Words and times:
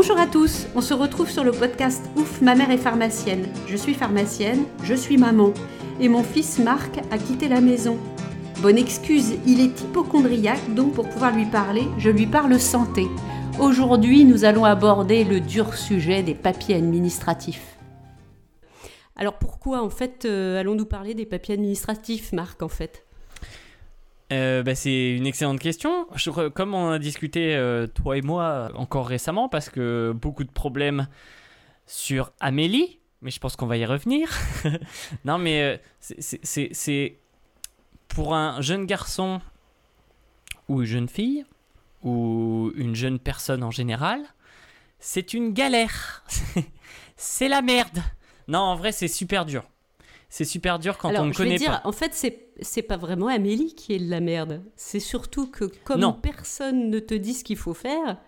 Bonjour 0.00 0.16
à 0.16 0.28
tous, 0.28 0.68
on 0.76 0.80
se 0.80 0.94
retrouve 0.94 1.28
sur 1.28 1.42
le 1.42 1.50
podcast 1.50 2.08
Ouf, 2.14 2.40
ma 2.40 2.54
mère 2.54 2.70
est 2.70 2.78
pharmacienne. 2.78 3.48
Je 3.66 3.76
suis 3.76 3.94
pharmacienne, 3.94 4.64
je 4.84 4.94
suis 4.94 5.16
maman. 5.16 5.52
Et 5.98 6.08
mon 6.08 6.22
fils 6.22 6.60
Marc 6.60 6.98
a 7.10 7.18
quitté 7.18 7.48
la 7.48 7.60
maison. 7.60 7.98
Bonne 8.62 8.78
excuse, 8.78 9.34
il 9.44 9.58
est 9.58 9.80
hypochondriaque, 9.80 10.72
donc 10.72 10.92
pour 10.92 11.08
pouvoir 11.08 11.34
lui 11.34 11.46
parler, 11.46 11.82
je 11.98 12.10
lui 12.10 12.28
parle 12.28 12.60
santé. 12.60 13.08
Aujourd'hui, 13.58 14.24
nous 14.24 14.44
allons 14.44 14.64
aborder 14.64 15.24
le 15.24 15.40
dur 15.40 15.74
sujet 15.74 16.22
des 16.22 16.36
papiers 16.36 16.76
administratifs. 16.76 17.76
Alors 19.16 19.34
pourquoi 19.34 19.82
en 19.82 19.90
fait 19.90 20.26
euh, 20.26 20.60
allons-nous 20.60 20.86
parler 20.86 21.14
des 21.14 21.26
papiers 21.26 21.54
administratifs, 21.54 22.32
Marc, 22.32 22.62
en 22.62 22.68
fait? 22.68 23.07
Euh, 24.32 24.62
bah, 24.62 24.74
c'est 24.74 25.10
une 25.10 25.26
excellente 25.26 25.60
question. 25.60 26.06
Comme 26.54 26.74
on 26.74 26.90
a 26.90 26.98
discuté, 26.98 27.54
euh, 27.54 27.86
toi 27.86 28.16
et 28.18 28.22
moi, 28.22 28.70
encore 28.74 29.08
récemment, 29.08 29.48
parce 29.48 29.70
que 29.70 30.12
beaucoup 30.14 30.44
de 30.44 30.50
problèmes 30.50 31.08
sur 31.86 32.32
Amélie, 32.40 32.98
mais 33.22 33.30
je 33.30 33.40
pense 33.40 33.56
qu'on 33.56 33.66
va 33.66 33.76
y 33.78 33.86
revenir. 33.86 34.30
non, 35.24 35.38
mais 35.38 35.62
euh, 35.62 35.76
c'est 36.10 37.18
pour 38.08 38.34
un 38.34 38.60
jeune 38.60 38.84
garçon 38.84 39.40
ou 40.68 40.82
une 40.82 40.86
jeune 40.86 41.08
fille, 41.08 41.46
ou 42.02 42.70
une 42.76 42.94
jeune 42.94 43.18
personne 43.18 43.64
en 43.64 43.70
général, 43.70 44.20
c'est 45.00 45.32
une 45.32 45.52
galère. 45.52 46.24
c'est 47.16 47.48
la 47.48 47.62
merde. 47.62 48.02
Non, 48.46 48.60
en 48.60 48.76
vrai, 48.76 48.92
c'est 48.92 49.08
super 49.08 49.46
dur. 49.46 49.64
C'est 50.28 50.44
super 50.44 50.78
dur 50.78 50.98
quand 50.98 51.08
Alors, 51.08 51.22
on 51.22 51.26
ne 51.26 51.32
connaît 51.32 51.56
dire, 51.56 51.80
pas. 51.82 51.88
en 51.88 51.92
fait, 51.92 52.12
c'est 52.14 52.48
c'est 52.60 52.82
pas 52.82 52.96
vraiment 52.96 53.28
Amélie 53.28 53.74
qui 53.74 53.94
est 53.94 53.98
de 53.98 54.10
la 54.10 54.20
merde. 54.20 54.62
C'est 54.76 55.00
surtout 55.00 55.46
que 55.50 55.64
comme 55.84 56.00
Non. 56.00 56.12
personne 56.12 56.90
ne 56.90 56.98
te 56.98 57.14
dit 57.14 57.32
ce 57.34 57.44
qu'il 57.44 57.56
faut 57.56 57.72
faire, 57.72 58.18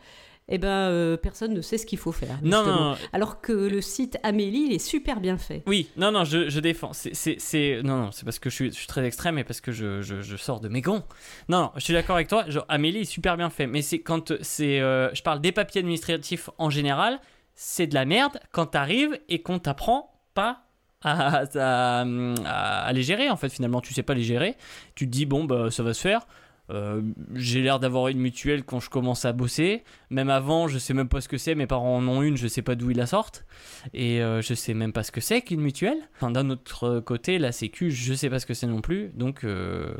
eh 0.48 0.56
ben 0.58 0.68
euh, 0.68 1.16
personne 1.16 1.52
ne 1.52 1.60
sait 1.60 1.78
ce 1.78 1.84
qu'il 1.86 1.98
faut 1.98 2.12
faire. 2.12 2.38
Non, 2.42 2.64
non, 2.64 2.74
non, 2.90 2.96
Alors 3.12 3.40
que 3.40 3.52
le 3.52 3.80
site 3.80 4.18
Amélie, 4.22 4.66
il 4.68 4.72
est 4.72 4.78
super 4.78 5.20
bien 5.20 5.36
fait. 5.36 5.62
Oui, 5.66 5.90
non, 5.96 6.10
non, 6.12 6.24
je, 6.24 6.48
je 6.48 6.58
défends. 6.60 6.92
C'est, 6.92 7.82
non, 7.84 7.96
non, 8.04 8.12
c'est 8.12 8.24
parce 8.24 8.38
que 8.38 8.50
je 8.50 8.54
suis, 8.54 8.70
je 8.70 8.76
suis 8.76 8.86
très 8.86 9.04
extrême 9.04 9.36
et 9.38 9.44
parce 9.44 9.60
que 9.60 9.70
je, 9.72 10.00
je, 10.00 10.22
je 10.22 10.36
sors 10.36 10.60
de 10.60 10.68
mes 10.68 10.80
gonds. 10.80 11.02
Non, 11.48 11.60
non, 11.62 11.70
je 11.76 11.80
suis 11.80 11.92
d'accord 11.92 12.16
avec 12.16 12.28
toi. 12.28 12.48
Genre, 12.48 12.64
Amélie 12.68 13.00
est 13.00 13.04
super 13.04 13.36
bien 13.36 13.50
fait, 13.50 13.66
mais 13.66 13.82
c'est 13.82 13.98
quand 14.00 14.32
c'est, 14.42 14.80
euh, 14.80 15.12
je 15.14 15.22
parle 15.22 15.40
des 15.40 15.52
papiers 15.52 15.80
administratifs 15.80 16.50
en 16.58 16.70
général, 16.70 17.20
c'est 17.54 17.86
de 17.88 17.94
la 17.94 18.04
merde 18.04 18.40
quand 18.52 18.66
t'arrives 18.66 19.18
et 19.28 19.42
qu'on 19.42 19.58
t'apprend 19.58 20.12
pas 20.34 20.62
à, 21.02 21.44
à, 21.54 22.02
à- 22.02 22.84
à 22.86 22.92
les 22.92 23.02
gérer. 23.02 23.30
En 23.30 23.36
fait, 23.36 23.48
finalement, 23.50 23.80
tu 23.80 23.94
sais 23.94 24.02
pas 24.02 24.14
les 24.14 24.22
gérer. 24.22 24.56
Tu 24.94 25.06
te 25.06 25.10
dis 25.10 25.26
bon, 25.26 25.44
bah, 25.44 25.70
ça 25.70 25.82
va 25.82 25.94
se 25.94 26.00
faire. 26.00 26.26
Euh, 26.70 27.02
j'ai 27.34 27.62
l'air 27.62 27.80
d'avoir 27.80 28.06
une 28.06 28.20
mutuelle 28.20 28.62
quand 28.62 28.78
je 28.78 28.88
commence 28.90 29.24
à 29.24 29.32
bosser. 29.32 29.82
Même 30.10 30.30
avant, 30.30 30.68
je 30.68 30.78
sais 30.78 30.94
même 30.94 31.08
pas 31.08 31.20
ce 31.20 31.28
que 31.28 31.36
c'est. 31.36 31.56
Mes 31.56 31.66
parents 31.66 31.96
en 31.96 32.06
ont 32.06 32.22
une, 32.22 32.36
je 32.36 32.46
sais 32.46 32.62
pas 32.62 32.76
d'où 32.76 32.92
ils 32.92 32.96
la 32.96 33.06
sortent. 33.06 33.44
Et 33.92 34.22
euh, 34.22 34.40
je 34.40 34.54
sais 34.54 34.72
même 34.72 34.92
pas 34.92 35.02
ce 35.02 35.10
que 35.10 35.20
c'est 35.20 35.42
qu'une 35.42 35.60
mutuelle. 35.62 35.98
Enfin, 36.14 36.30
d'un 36.30 36.48
autre 36.48 37.00
côté, 37.00 37.38
la 37.40 37.50
Sécu, 37.50 37.90
je 37.90 38.14
sais 38.14 38.30
pas 38.30 38.38
ce 38.38 38.46
que 38.46 38.54
c'est 38.54 38.68
non 38.68 38.82
plus. 38.82 39.08
Donc, 39.14 39.42
euh, 39.42 39.92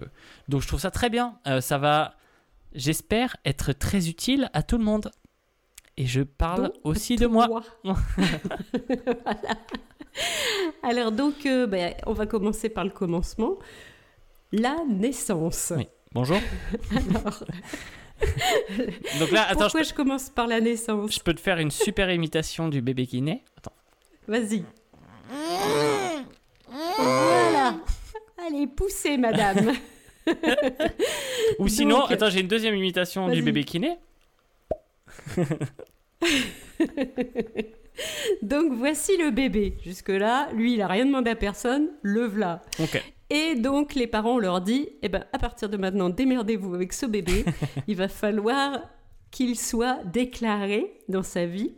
donc 0.49 0.63
je 0.63 0.69
trouve 0.69 0.79
ça 0.79 0.93
très 0.93 1.11
bien. 1.11 1.35
Ça 1.61 1.79
va, 1.79 2.15
j'espère, 2.73 3.37
être 3.45 3.73
très 3.73 4.09
utile 4.09 4.49
à 4.53 4.63
tout 4.63 4.79
le 4.79 4.85
monde. 4.85 5.11
Et 5.97 6.07
je 6.07 6.23
parle 6.23 6.67
Donc, 6.67 6.75
aussi 6.85 7.17
de 7.17 7.27
moi. 7.27 7.49
Voilà. 7.85 9.57
Alors 10.83 11.13
donc, 11.13 11.47
euh, 11.47 11.67
ben, 11.67 11.95
on 12.07 12.13
va 12.13 12.27
commencer 12.27 12.69
par 12.69 12.85
le 12.85 12.91
commencement. 12.91 13.59
La 14.53 14.77
naissance. 14.89 15.73
Oui. 15.77 15.89
Bonjour. 16.13 16.39
Alors, 16.91 17.45
Donc 19.19 19.31
là, 19.31 19.47
attends, 19.49 19.61
je 19.61 19.65
pourquoi 19.65 19.83
je 19.83 19.95
commence 19.95 20.29
par 20.29 20.47
la 20.47 20.61
naissance 20.61 21.15
je 21.15 21.21
peux 21.21 21.33
te 21.33 21.41
faire 21.41 21.59
une 21.59 21.71
super 21.71 22.11
imitation 22.11 22.69
du 22.69 22.83
bébé 22.83 23.07
qui 23.07 23.23
naît. 23.23 23.43
Attends. 23.57 23.73
Vas-y. 24.29 24.65
Voilà. 26.99 27.77
Allez, 28.47 28.67
poussez, 28.67 29.17
madame. 29.17 29.73
Ou 31.59 31.69
sinon, 31.69 32.01
Donc, 32.01 32.13
attends, 32.13 32.31
j'ai 32.31 32.41
une 32.41 32.49
deuxième 32.49 32.75
imitation 32.75 33.29
du 33.29 33.43
bébé 33.43 33.65
qui 33.65 33.81
naît. 33.81 33.99
Donc 38.43 38.73
voici 38.73 39.17
le 39.17 39.31
bébé. 39.31 39.77
Jusque-là, 39.85 40.49
lui, 40.53 40.75
il 40.75 40.83
a 40.83 40.87
rien 40.87 41.07
demandé 41.07 41.31
à 41.31 41.37
personne. 41.37 41.89
Le 42.03 42.25
v'là. 42.25 42.63
Ok. 42.79 43.03
Et 43.31 43.55
donc 43.55 43.95
les 43.95 44.09
parents 44.09 44.35
on 44.35 44.39
leur 44.39 44.61
dit, 44.61 44.89
eh 45.03 45.09
ben 45.09 45.25
à 45.33 45.39
partir 45.39 45.69
de 45.69 45.77
maintenant, 45.77 46.11
démerdez-vous 46.11 46.75
avec 46.75 46.93
ce 46.93 47.07
bébé. 47.07 47.45
il 47.87 47.97
va 47.97 48.09
falloir 48.09 48.81
qu'il 49.31 49.57
soit 49.57 50.03
déclaré 50.05 50.99
dans 51.09 51.23
sa 51.23 51.47
vie, 51.47 51.73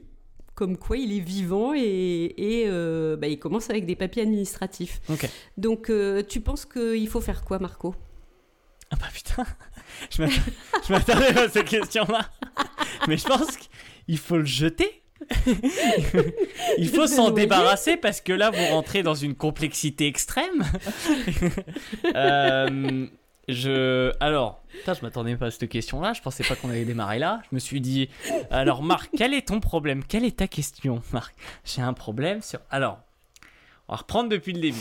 comme 0.55 0.79
quoi 0.79 0.97
il 0.97 1.15
est 1.15 1.21
vivant 1.21 1.75
et, 1.75 2.35
et, 2.39 2.65
euh, 2.67 3.17
bah, 3.17 3.29
il 3.29 3.39
commence 3.39 3.69
avec 3.69 3.85
des 3.85 3.97
papiers 3.97 4.23
administratifs. 4.23 5.03
Donc 5.59 5.91
euh, 5.91 6.23
tu 6.27 6.41
penses 6.41 6.65
qu'il 6.65 7.07
faut 7.09 7.21
faire 7.21 7.45
quoi, 7.45 7.59
Marco? 7.59 7.95
Ah 8.91 8.97
bah 8.97 9.09
putain, 9.13 9.47
je 10.11 10.93
m'attendais 10.93 11.39
à 11.39 11.49
cette 11.49 11.69
question-là. 11.69 12.31
Mais 13.09 13.17
je 13.19 13.27
pense 13.27 13.57
qu'il 13.57 14.19
faut 14.19 14.39
le 14.39 14.45
jeter. 14.45 15.02
Il 16.79 16.89
faut 16.89 17.07
s'en 17.07 17.31
débarrasser 17.31 17.97
parce 17.97 18.21
que 18.21 18.33
là, 18.33 18.51
vous 18.51 18.65
rentrez 18.67 19.03
dans 19.03 19.15
une 19.15 19.35
complexité 19.35 20.07
extrême. 20.07 20.65
Euh, 22.15 23.07
je... 23.49 24.13
Alors, 24.21 24.63
putain, 24.71 24.95
je 24.95 25.03
m'attendais 25.03 25.37
pas 25.37 25.47
à 25.47 25.51
cette 25.51 25.69
question-là. 25.69 26.13
Je 26.13 26.21
pensais 26.21 26.45
pas 26.45 26.55
qu'on 26.57 26.69
allait 26.71 26.85
démarrer 26.85 27.19
là. 27.19 27.41
Je 27.51 27.55
me 27.55 27.61
suis 27.61 27.81
dit, 27.81 28.09
alors 28.51 28.83
Marc, 28.83 29.11
quel 29.17 29.33
est 29.35 29.49
ton 29.49 29.61
problème? 29.61 30.05
Quelle 30.05 30.25
est 30.25 30.39
ta 30.39 30.47
question, 30.49 31.03
Marc? 31.13 31.35
J'ai 31.65 31.83
un 31.83 31.93
problème 31.95 32.43
sur... 32.43 32.61
Alors, 32.71 32.99
on 33.89 33.93
va 33.93 33.99
reprendre 33.99 34.29
depuis 34.29 34.53
le 34.53 34.61
début. 34.61 34.79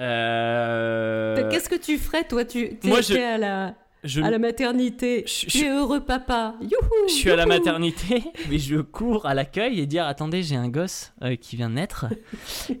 Euh, 0.00 1.50
Qu'est-ce 1.50 1.68
que 1.68 1.74
tu 1.76 1.98
ferais, 1.98 2.24
toi? 2.24 2.44
Tu 2.44 2.78
moi, 2.84 3.00
je- 3.00 3.14
à, 3.14 3.38
la, 3.38 3.74
je 4.06 4.20
à 4.22 4.30
la 4.30 4.38
maternité. 4.38 5.24
Je- 5.26 5.64
es 5.64 5.68
heureux, 5.70 6.00
papa. 6.00 6.54
Youhou 6.60 7.08
Je 7.08 7.12
suis 7.12 7.30
à 7.30 7.36
la 7.36 7.46
maternité, 7.46 8.22
mais 8.50 8.58
je 8.58 8.76
cours 8.80 9.26
à 9.26 9.34
l'accueil 9.34 9.80
et 9.80 9.86
dire 9.86 10.06
attendez, 10.06 10.42
j'ai 10.42 10.56
un 10.56 10.68
gosse 10.68 11.12
euh, 11.22 11.36
qui 11.36 11.56
vient 11.56 11.68
de 11.70 11.74
naître. 11.74 12.06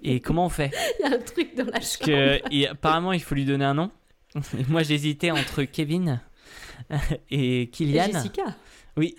Et 0.02 0.20
comment 0.20 0.46
on 0.46 0.50
fait? 0.50 0.70
Il 1.00 1.02
y 1.02 1.12
a 1.12 1.16
un 1.16 1.18
truc 1.20 1.54
dans 1.56 1.64
la 1.66 1.72
Parce 1.72 1.98
chambre. 1.98 2.06
que 2.06 2.40
et 2.54 2.68
apparemment 2.68 3.12
il 3.12 3.20
faut 3.22 3.34
lui 3.34 3.44
donner 3.44 3.64
un 3.64 3.74
nom. 3.74 3.90
Et 4.36 4.64
moi 4.68 4.82
j'hésitais 4.82 5.30
entre 5.30 5.62
Kevin 5.64 6.20
et 7.30 7.62
Et 7.62 7.66
Kylian. 7.70 8.06
Jessica. 8.12 8.44
Oui. 8.96 9.14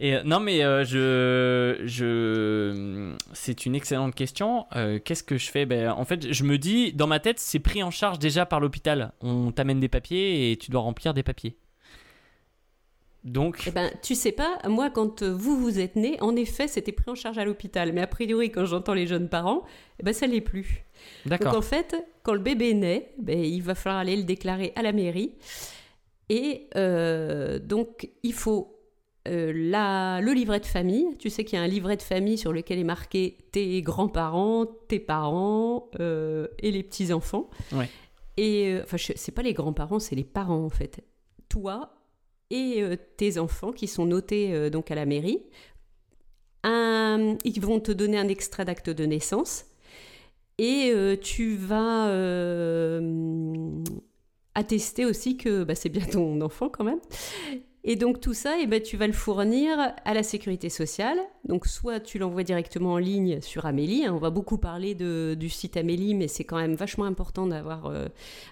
Et 0.00 0.14
euh, 0.14 0.22
non 0.24 0.38
mais 0.38 0.62
euh, 0.62 0.84
je 0.84 1.82
je 1.84 3.14
c'est 3.32 3.66
une 3.66 3.74
excellente 3.74 4.14
question. 4.14 4.66
Euh, 4.76 4.98
Qu'est-ce 5.04 5.24
que 5.24 5.38
je 5.38 5.50
fais? 5.50 5.66
Ben 5.66 5.90
en 5.90 6.04
fait 6.04 6.32
je 6.32 6.44
me 6.44 6.56
dis 6.56 6.92
dans 6.92 7.08
ma 7.08 7.18
tête 7.18 7.40
c'est 7.40 7.58
pris 7.58 7.82
en 7.82 7.90
charge 7.90 8.18
déjà 8.18 8.46
par 8.46 8.60
l'hôpital. 8.60 9.12
On 9.20 9.50
t'amène 9.50 9.80
des 9.80 9.88
papiers 9.88 10.52
et 10.52 10.56
tu 10.56 10.70
dois 10.70 10.82
remplir 10.82 11.14
des 11.14 11.22
papiers. 11.24 11.56
Donc 13.24 13.64
Eh 13.66 13.72
ben, 13.72 13.90
tu 14.00 14.14
sais 14.14 14.32
pas, 14.32 14.58
moi, 14.68 14.90
quand 14.90 15.22
vous 15.22 15.58
vous 15.58 15.80
êtes 15.80 15.96
né, 15.96 16.16
en 16.20 16.36
effet, 16.36 16.68
c'était 16.68 16.92
pris 16.92 17.10
en 17.10 17.16
charge 17.16 17.36
à 17.36 17.44
l'hôpital. 17.44 17.92
Mais 17.92 18.00
a 18.00 18.06
priori, 18.06 18.50
quand 18.50 18.64
j'entends 18.64 18.94
les 18.94 19.06
jeunes 19.08 19.28
parents, 19.28 19.64
eh 19.98 20.04
ben, 20.04 20.14
ça 20.14 20.26
l'est 20.26 20.40
plus. 20.40 20.84
Donc 21.26 21.44
en 21.44 21.60
fait, 21.60 21.96
quand 22.22 22.32
le 22.32 22.38
bébé 22.38 22.74
naît, 22.74 23.12
ben, 23.18 23.38
il 23.38 23.62
va 23.62 23.74
falloir 23.74 24.00
aller 24.00 24.16
le 24.16 24.22
déclarer 24.22 24.72
à 24.76 24.82
la 24.82 24.92
mairie. 24.92 25.34
Et 26.28 26.68
euh, 26.76 27.58
donc, 27.58 28.08
il 28.22 28.34
faut 28.34 28.77
euh, 29.28 29.52
la, 29.54 30.20
le 30.20 30.32
livret 30.32 30.60
de 30.60 30.66
famille. 30.66 31.06
Tu 31.18 31.30
sais 31.30 31.44
qu'il 31.44 31.58
y 31.58 31.60
a 31.60 31.64
un 31.64 31.68
livret 31.68 31.96
de 31.96 32.02
famille 32.02 32.38
sur 32.38 32.52
lequel 32.52 32.78
est 32.78 32.84
marqué 32.84 33.38
tes 33.52 33.80
grands-parents, 33.82 34.66
tes 34.88 34.98
parents 34.98 35.90
euh, 36.00 36.48
et 36.58 36.70
les 36.70 36.82
petits-enfants. 36.82 37.48
Ouais. 37.72 37.88
Et 38.36 38.72
euh, 38.72 38.82
enfin, 38.84 38.96
c'est 39.14 39.32
pas 39.32 39.42
les 39.42 39.52
grands-parents, 39.54 39.98
c'est 39.98 40.16
les 40.16 40.24
parents 40.24 40.64
en 40.64 40.70
fait. 40.70 41.04
Toi 41.48 41.94
et 42.50 42.82
tes 43.18 43.38
enfants 43.38 43.72
qui 43.72 43.86
sont 43.86 44.06
notés 44.06 44.70
donc 44.70 44.90
à 44.90 44.94
la 44.94 45.04
mairie. 45.04 45.42
Un- 46.64 47.36
ils 47.44 47.60
vont 47.60 47.78
te 47.78 47.92
donner 47.92 48.18
un 48.18 48.28
extrait 48.28 48.64
d'acte 48.64 48.90
de 48.90 49.04
naissance 49.04 49.66
et 50.58 50.90
euh, 50.92 51.16
tu 51.16 51.54
vas 51.56 52.08
euh, 52.08 53.84
attester 54.54 55.04
aussi 55.04 55.36
que 55.36 55.62
bah, 55.62 55.74
c'est 55.74 55.88
bien 55.88 56.04
ton 56.04 56.40
enfant 56.40 56.68
quand 56.68 56.84
même. 56.84 57.00
Et 57.90 57.96
donc 57.96 58.20
tout 58.20 58.34
ça, 58.34 58.56
eh 58.60 58.66
ben, 58.66 58.82
tu 58.82 58.98
vas 58.98 59.06
le 59.06 59.14
fournir 59.14 59.78
à 60.04 60.12
la 60.12 60.22
sécurité 60.22 60.68
sociale. 60.68 61.18
Donc 61.48 61.66
soit 61.66 62.00
tu 62.00 62.18
l'envoies 62.18 62.42
directement 62.42 62.92
en 62.92 62.98
ligne 62.98 63.40
sur 63.40 63.64
Amélie. 63.64 64.04
hein. 64.04 64.12
on 64.12 64.18
va 64.18 64.28
beaucoup 64.28 64.58
parler 64.58 64.94
de- 64.94 65.34
du 65.38 65.48
site 65.48 65.78
Amélie, 65.78 66.14
mais 66.14 66.28
c'est 66.28 66.44
quand 66.44 66.58
même 66.58 66.74
vachement 66.74 67.06
important 67.06 67.46
d'avoir 67.46 67.86
euh, 67.86 68.04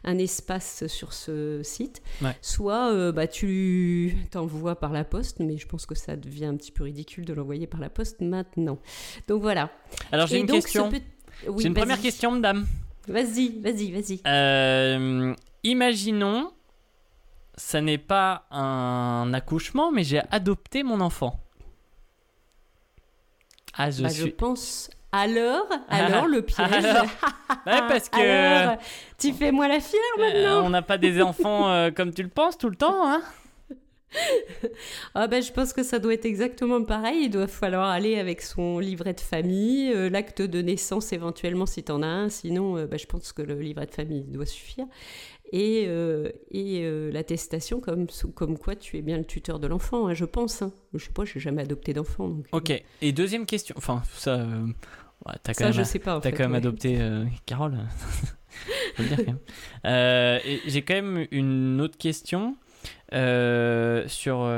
un 0.05 0.17
espace 0.17 0.87
sur 0.87 1.13
ce 1.13 1.61
site. 1.63 2.01
Ouais. 2.23 2.35
Soit 2.41 2.91
euh, 2.95 3.13
bah, 3.13 3.27
tu 3.27 4.17
t'envoies 4.31 4.77
par 4.77 4.93
la 4.95 5.05
poste, 5.05 5.41
mais 5.41 5.59
je 5.59 5.67
pense 5.67 5.85
que 5.85 5.95
ça 5.95 6.17
devient 6.17 6.47
un 6.47 6.57
petit 6.57 6.73
peu 6.73 6.85
ridicule 6.85 7.27
de 7.27 7.35
l'envoyer 7.35 7.67
par 7.67 7.81
la 7.81 7.91
poste 7.91 8.23
maintenant. 8.23 8.79
Donc 9.29 9.43
voilà. 9.43 9.71
Alors 10.13 10.29
j'ai 10.29 10.39
une 10.41 10.47
donc, 10.47 10.63
question. 10.63 10.89
peut- 10.91 10.97
Oui, 11.49 11.63
j'ai 11.63 11.69
une 11.69 11.75
première 11.75 12.01
question, 12.01 12.31
madame. 12.33 12.67
Vas-y, 13.07 13.61
vas-y, 13.61 13.93
vas-y. 13.93 14.21
Euh, 14.27 15.35
imaginons, 15.63 16.51
ça 17.57 17.81
n'est 17.81 17.99
pas 17.99 18.45
un 18.51 19.33
accouchement, 19.35 19.91
mais 19.93 20.05
j'ai 20.05 20.21
adopté 20.31 20.83
mon 20.83 21.01
enfant. 21.01 21.41
Ah, 23.75 23.91
je 23.91 24.03
Bah, 24.03 24.09
suis. 24.09 24.23
Je 24.23 24.29
pense. 24.29 24.91
Alors, 25.13 25.67
alors 25.89 26.27
le 26.27 26.43
piège. 26.43 26.69
Alors 26.85 27.05
Ouais, 27.67 27.81
parce 27.89 28.09
que. 28.09 28.19
Alors, 28.21 28.79
tu 29.19 29.33
fais 29.33 29.53
moi 29.53 29.69
la 29.69 29.81
fière 29.81 30.01
euh, 30.19 30.23
maintenant. 30.23 30.67
on 30.67 30.71
n'a 30.71 30.83
pas 30.83 30.99
des 30.99 31.23
enfants 31.23 31.69
euh, 31.71 31.91
comme 31.95 32.13
tu 32.13 32.23
le 32.23 32.29
penses 32.29 32.59
tout 32.59 32.69
le 32.69 32.77
temps, 32.77 33.07
hein 33.09 33.23
Ah 35.15 35.27
ben, 35.27 35.43
je 35.43 35.53
pense 35.53 35.73
que 35.73 35.83
ça 35.83 35.99
doit 35.99 36.15
être 36.15 36.25
exactement 36.27 36.83
pareil. 36.83 37.25
Il 37.25 37.31
doit 37.31 37.47
falloir 37.47 37.89
aller 37.91 38.19
avec 38.19 38.41
son 38.43 38.79
livret 38.79 39.15
de 39.15 39.21
famille, 39.21 39.93
euh, 39.93 40.09
l'acte 40.11 40.43
de 40.43 40.61
naissance 40.63 41.13
éventuellement 41.13 41.67
si 41.67 41.83
tu 41.83 41.93
en 41.93 42.03
as 42.03 42.07
un. 42.07 42.29
Sinon, 42.29 42.77
euh, 42.77 42.87
bah, 42.87 42.97
je 42.97 43.07
pense 43.07 43.33
que 43.33 43.43
le 43.43 43.59
livret 43.61 43.87
de 43.87 43.95
famille 43.95 44.25
doit 44.25 44.47
suffire. 44.47 44.87
Et, 45.53 45.85
euh, 45.87 46.31
et 46.51 46.81
euh, 46.85 47.11
l'attestation 47.13 47.81
comme, 47.81 48.07
comme 48.35 48.59
quoi 48.59 48.75
tu 48.75 48.97
es 48.99 49.03
bien 49.03 49.17
le 49.19 49.25
tuteur 49.25 49.59
de 49.61 49.67
l'enfant, 49.69 50.09
hein, 50.09 50.15
je 50.15 50.25
pense. 50.25 50.63
hein. 50.63 50.73
Je 50.95 51.05
sais 51.05 51.13
pas, 51.13 51.25
j'ai 51.25 51.39
jamais 51.41 51.63
adopté 51.63 51.93
d'enfant. 51.93 52.29
Donc, 52.29 52.47
euh, 52.53 52.57
Ok. 52.59 52.83
Et 53.03 53.13
deuxième 53.13 53.47
question. 53.47 53.75
Enfin, 53.79 54.03
ça. 54.15 54.35
euh, 54.41 54.67
ouais, 55.27 55.35
t'as 55.43 55.53
quand 55.53 55.59
ça, 55.59 55.65
même. 55.67 55.73
je 55.75 55.83
sais 55.85 55.99
pas. 56.01 56.21
fait, 56.21 56.33
quand 56.33 56.43
même 56.45 56.55
adopté 56.55 56.99
Carole. 57.47 57.77
Faut 58.97 59.03
le 59.03 59.09
dire, 59.09 59.19
quand 59.19 59.35
même. 59.85 60.41
Et 60.45 60.61
J'ai 60.67 60.83
quand 60.83 60.95
même 60.95 61.27
une 61.31 61.81
autre 61.81 61.97
question 61.99 62.57
sur 64.09 64.49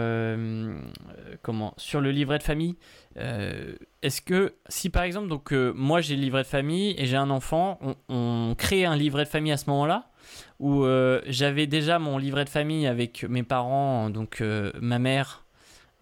comment 1.43 1.75
sur 1.76 2.00
le 2.00 2.11
livret 2.11 2.38
de 2.38 2.43
famille. 2.43 2.76
Euh, 3.17 3.75
Est-ce 4.02 4.20
que 4.23 4.55
si 4.69 4.91
par 4.91 5.02
exemple 5.02 5.29
donc 5.29 5.52
euh, 5.52 5.73
moi 5.75 6.00
j'ai 6.00 6.14
le 6.14 6.23
livret 6.23 6.43
de 6.43 6.46
famille 6.46 6.94
et 6.99 7.06
j'ai 7.06 7.17
un 7.17 7.31
enfant, 7.31 7.79
on, 7.82 7.96
on 8.08 8.55
crée 8.56 8.84
un 8.84 8.94
livret 8.96 9.25
de 9.25 9.29
famille 9.29 9.50
à 9.52 9.56
ce 9.56 9.69
moment-là 9.70 10.11
où 10.58 10.84
euh, 10.84 11.20
j'avais 11.26 11.66
déjà 11.66 11.99
mon 11.99 12.19
livret 12.19 12.44
de 12.44 12.50
famille 12.50 12.87
avec 12.87 13.25
mes 13.25 13.43
parents 13.43 14.10
donc 14.10 14.40
euh, 14.40 14.72
ma 14.81 14.99
mère 14.99 15.44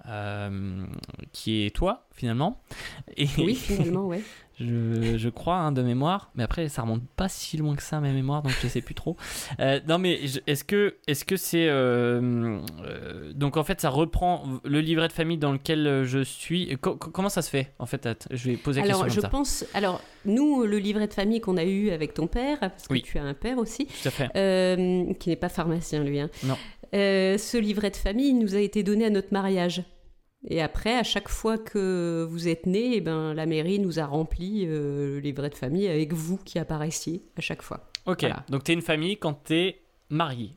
euh, 0.09 0.85
qui 1.33 1.65
est 1.67 1.75
toi 1.75 2.07
finalement 2.13 2.63
Oui, 3.39 3.55
finalement, 3.55 4.07
ouais. 4.07 4.23
Je, 4.59 5.17
je 5.19 5.29
crois, 5.29 5.57
hein, 5.57 5.73
de 5.73 5.83
mémoire. 5.83 6.31
Mais 6.35 6.43
après, 6.43 6.69
ça 6.69 6.83
remonte 6.83 7.03
pas 7.17 7.29
si 7.29 7.57
loin 7.59 7.77
que 7.77 7.83
ça, 7.83 8.01
ma 8.01 8.11
mémoire, 8.13 8.43
donc 8.43 8.53
je 8.63 8.69
sais 8.69 8.81
plus 8.81 8.95
trop. 8.95 9.17
Euh, 9.61 9.81
non, 9.87 9.99
mais 9.99 10.27
je- 10.27 10.41
est-ce 10.47 10.65
que 10.65 11.37
c'est. 11.37 11.69
euh, 11.69 12.59
euh, 12.85 13.33
donc 13.35 13.57
en 13.57 13.65
fait, 13.65 13.81
ça 13.81 13.91
reprend 13.91 14.45
le 14.65 14.81
livret 14.81 15.09
de 15.09 15.13
famille 15.13 15.39
dans 15.39 15.53
lequel 15.53 16.05
je 16.05 16.23
suis. 16.25 16.77
Co- 16.81 16.97
co- 16.97 17.11
comment 17.11 17.29
ça 17.29 17.43
se 17.43 17.51
fait, 17.51 17.73
en 17.79 17.87
fait 17.87 18.27
Je 18.31 18.51
vais 18.51 18.57
poser 18.57 18.81
la 18.81 18.87
Alors, 18.87 19.05
question 19.05 19.23
je 19.23 19.29
comme 19.29 19.45
ça. 19.45 19.61
pense. 19.65 19.65
Alors, 19.75 20.01
nous, 20.25 20.65
le 20.65 20.79
livret 20.79 21.07
de 21.09 21.13
famille 21.13 21.41
qu'on 21.41 21.57
a 21.59 21.65
eu 21.65 21.91
avec 21.91 22.15
ton 22.15 22.27
père, 22.27 22.59
parce 22.61 22.89
que 22.89 22.93
Oui. 22.95 23.03
tu 23.03 23.19
as 23.19 23.25
un 23.25 23.35
père 23.35 23.59
aussi, 23.59 23.87
Tout 23.87 24.09
à 24.09 24.11
fait. 24.11 25.17
qui 25.19 25.29
n'est 25.29 25.37
pas 25.37 25.49
pharmacien, 25.51 26.03
lui. 26.03 26.19
hein. 26.21 26.31
Non. 26.45 26.57
Ce 26.93 27.59
livret 27.59 27.91
de 27.91 27.97
famille 27.97 28.29
il 28.31 28.39
nous 28.39 28.55
a 28.55 28.59
été 28.61 28.83
donné 28.83 29.05
à 29.05 29.11
notre 29.11 29.33
mariage. 29.33 29.83
Et 30.49 30.63
après, 30.63 30.97
à 30.97 31.03
chaque 31.03 31.29
fois 31.29 31.59
que 31.59 32.27
vous 32.29 32.49
êtes 32.49 32.67
né, 32.67 32.97
eh 32.97 33.01
ben, 33.01 33.35
la 33.35 33.47
mairie 33.47 33.79
nous 33.79 33.99
a 33.99 34.07
rempli 34.07 34.65
euh, 34.65 35.15
le 35.15 35.19
livret 35.19 35.51
de 35.51 35.55
famille 35.55 35.89
avec 35.89 36.13
vous 36.13 36.39
qui 36.39 36.59
apparaissiez 36.59 37.23
à 37.37 37.41
chaque 37.41 37.63
fois. 37.63 37.91
Ok. 38.07 38.21
voilà. 38.21 38.45
Donc 38.49 38.65
t'es 38.65 38.73
une 38.73 38.83
famille 38.83 39.17
quand 39.17 39.35
t'es 39.45 39.81
marié. 40.09 40.53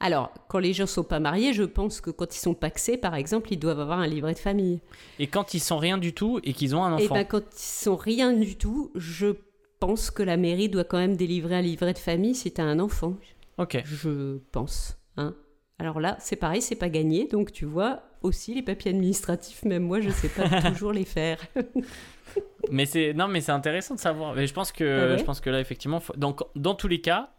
Alors, 0.00 0.32
quand 0.46 0.60
les 0.60 0.72
gens 0.72 0.86
sont 0.86 1.02
pas 1.02 1.18
mariés, 1.18 1.52
je 1.52 1.64
pense 1.64 2.00
que 2.00 2.10
quand 2.10 2.32
ils 2.34 2.38
sont 2.38 2.54
paxés, 2.54 2.96
par 2.96 3.16
exemple, 3.16 3.52
ils 3.52 3.58
doivent 3.58 3.80
avoir 3.80 3.98
un 3.98 4.06
livret 4.06 4.34
de 4.34 4.38
famille. 4.38 4.80
Et 5.18 5.26
quand 5.26 5.54
ils 5.54 5.60
sont 5.60 5.78
rien 5.78 5.98
du 5.98 6.12
tout 6.12 6.38
et 6.44 6.52
qu'ils 6.52 6.76
ont 6.76 6.84
un 6.84 6.92
enfant. 6.92 7.14
ben, 7.14 7.24
quand 7.24 7.42
ils 7.52 7.82
sont 7.82 7.96
rien 7.96 8.32
du 8.32 8.56
tout, 8.56 8.92
je 8.94 9.34
pense 9.80 10.12
que 10.12 10.22
la 10.22 10.36
mairie 10.36 10.68
doit 10.68 10.84
quand 10.84 10.98
même 10.98 11.16
délivrer 11.16 11.56
un 11.56 11.62
livret 11.62 11.92
de 11.92 11.98
famille 11.98 12.36
si 12.36 12.52
tu 12.52 12.60
as 12.60 12.64
un 12.64 12.78
enfant. 12.78 13.14
Ok. 13.58 13.82
Je 13.84 14.38
pense. 14.52 14.96
Hein. 15.16 15.34
Alors 15.80 15.98
là, 15.98 16.16
c'est 16.20 16.36
pareil, 16.36 16.62
c'est 16.62 16.76
pas 16.76 16.88
gagné. 16.88 17.26
Donc 17.26 17.50
tu 17.50 17.64
vois, 17.64 18.02
aussi 18.22 18.54
les 18.54 18.62
papiers 18.62 18.90
administratifs, 18.90 19.64
même 19.64 19.84
moi, 19.84 20.00
je 20.00 20.10
sais 20.10 20.28
pas 20.28 20.62
toujours 20.70 20.92
les 20.92 21.04
faire. 21.04 21.38
Mais 22.70 22.84
c'est 22.86 23.14
non, 23.14 23.26
mais 23.26 23.40
c'est 23.40 23.52
intéressant 23.52 23.94
de 23.94 24.00
savoir. 24.00 24.34
Mais 24.34 24.46
je 24.46 24.52
pense 24.52 24.70
que 24.70 24.84
Ah 24.84 25.12
ouais 25.12 25.18
je 25.18 25.24
pense 25.24 25.40
que 25.40 25.48
là 25.48 25.60
effectivement, 25.60 25.98
faut- 25.98 26.14
donc 26.16 26.42
dans 26.54 26.74
tous 26.74 26.88
les 26.88 27.00
cas, 27.00 27.30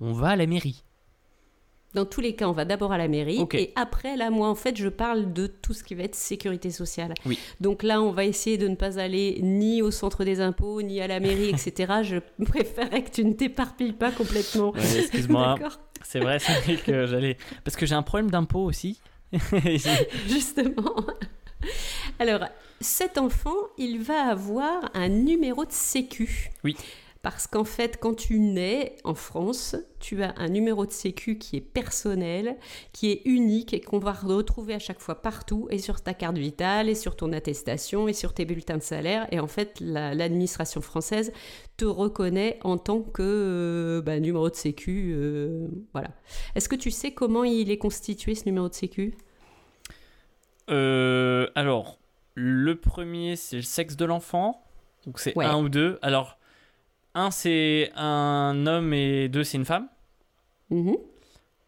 on 0.00 0.12
va 0.12 0.30
à 0.30 0.36
la 0.36 0.46
mairie. 0.46 0.82
Dans 1.94 2.06
tous 2.06 2.20
les 2.22 2.34
cas, 2.34 2.48
on 2.48 2.52
va 2.52 2.64
d'abord 2.64 2.90
à 2.92 2.96
la 2.98 3.06
mairie. 3.06 3.44
Et 3.52 3.70
après, 3.76 4.16
là, 4.16 4.30
moi, 4.30 4.48
en 4.48 4.54
fait, 4.54 4.76
je 4.78 4.88
parle 4.88 5.34
de 5.34 5.46
tout 5.46 5.74
ce 5.74 5.84
qui 5.84 5.94
va 5.94 6.04
être 6.04 6.14
sécurité 6.14 6.70
sociale. 6.70 7.12
Oui. 7.26 7.38
Donc 7.60 7.82
là, 7.82 8.00
on 8.00 8.12
va 8.12 8.24
essayer 8.24 8.56
de 8.56 8.66
ne 8.66 8.76
pas 8.76 8.98
aller 8.98 9.38
ni 9.42 9.82
au 9.82 9.90
centre 9.90 10.24
des 10.24 10.40
impôts, 10.40 10.80
ni 10.80 11.02
à 11.02 11.06
la 11.06 11.20
mairie, 11.20 11.50
etc. 11.50 11.92
je 12.02 12.16
préférerais 12.46 13.04
que 13.04 13.10
tu 13.10 13.24
ne 13.26 13.34
t'éparpilles 13.34 13.92
pas 13.92 14.10
complètement. 14.10 14.70
Ouais, 14.72 14.80
excuse-moi. 15.00 15.56
C'est 16.02 16.20
vrai, 16.20 16.38
c'est 16.38 16.52
vrai 16.62 16.76
que 16.76 17.04
j'allais. 17.06 17.36
Parce 17.62 17.76
que 17.76 17.84
j'ai 17.84 17.94
un 17.94 18.02
problème 18.02 18.30
d'impôt 18.30 18.64
aussi. 18.64 18.98
Justement. 20.28 21.06
Alors, 22.18 22.46
cet 22.80 23.18
enfant, 23.18 23.56
il 23.78 24.02
va 24.02 24.28
avoir 24.28 24.90
un 24.94 25.08
numéro 25.08 25.64
de 25.64 25.72
sécu. 25.72 26.50
Oui. 26.64 26.76
Parce 27.22 27.46
qu'en 27.46 27.62
fait, 27.62 27.98
quand 28.00 28.14
tu 28.16 28.40
nais 28.40 28.96
en 29.04 29.14
France, 29.14 29.76
tu 30.00 30.24
as 30.24 30.34
un 30.38 30.48
numéro 30.48 30.86
de 30.86 30.90
sécu 30.90 31.38
qui 31.38 31.56
est 31.56 31.60
personnel, 31.60 32.56
qui 32.92 33.12
est 33.12 33.22
unique 33.24 33.72
et 33.72 33.80
qu'on 33.80 34.00
va 34.00 34.10
retrouver 34.12 34.74
à 34.74 34.80
chaque 34.80 34.98
fois 34.98 35.22
partout, 35.22 35.68
et 35.70 35.78
sur 35.78 36.00
ta 36.00 36.14
carte 36.14 36.36
vitale, 36.36 36.88
et 36.88 36.96
sur 36.96 37.14
ton 37.14 37.32
attestation, 37.32 38.08
et 38.08 38.12
sur 38.12 38.34
tes 38.34 38.44
bulletins 38.44 38.76
de 38.76 38.82
salaire. 38.82 39.28
Et 39.30 39.38
en 39.38 39.46
fait, 39.46 39.78
la- 39.80 40.14
l'administration 40.16 40.80
française 40.80 41.32
te 41.76 41.84
reconnaît 41.84 42.58
en 42.64 42.76
tant 42.76 43.00
que 43.00 43.22
euh, 43.22 44.02
bah, 44.02 44.18
numéro 44.18 44.50
de 44.50 44.56
sécu. 44.56 45.12
euh, 45.14 45.68
voilà. 45.92 46.10
Est-ce 46.56 46.68
que 46.68 46.74
tu 46.76 46.90
sais 46.90 47.12
comment 47.12 47.44
il 47.44 47.70
est 47.70 47.78
constitué 47.78 48.34
ce 48.34 48.46
numéro 48.46 48.68
de 48.68 48.74
sécu? 48.74 49.14
Euh, 50.70 51.46
alors, 51.54 51.98
le 52.34 52.74
premier, 52.74 53.36
c'est 53.36 53.56
le 53.56 53.62
sexe 53.62 53.96
de 53.96 54.04
l'enfant. 54.04 54.64
Donc 55.06 55.18
c'est 55.20 55.36
Ouais. 55.36 55.44
un 55.44 55.60
ou 55.62 55.68
deux. 55.68 55.98
Alors, 56.02 56.38
un, 57.14 57.30
c'est 57.30 57.90
un 57.96 58.66
homme 58.66 58.92
et 58.94 59.28
deux, 59.28 59.44
c'est 59.44 59.56
une 59.58 59.64
femme. 59.64 59.88
Mhm. 60.70 60.96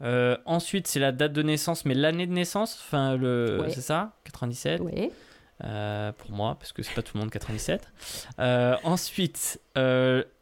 Euh, 0.02 0.36
ensuite, 0.44 0.86
c'est 0.86 1.00
la 1.00 1.12
date 1.12 1.32
de 1.32 1.42
naissance, 1.42 1.84
mais 1.84 1.94
l'année 1.94 2.26
de 2.26 2.32
naissance. 2.32 2.78
Enfin, 2.84 3.16
le... 3.16 3.58
Ouais. 3.60 3.70
c'est 3.70 3.80
ça 3.80 4.12
97 4.24 4.80
Ouais. 4.80 5.10
euh, 5.64 6.12
Pour 6.12 6.30
moi, 6.32 6.56
parce 6.58 6.72
que 6.72 6.82
c'est 6.82 6.94
pas 6.94 7.02
tout 7.02 7.16
le 7.16 7.20
monde 7.20 7.30
97. 7.30 7.90
Euh, 8.38 8.76
ensuite, 8.84 9.60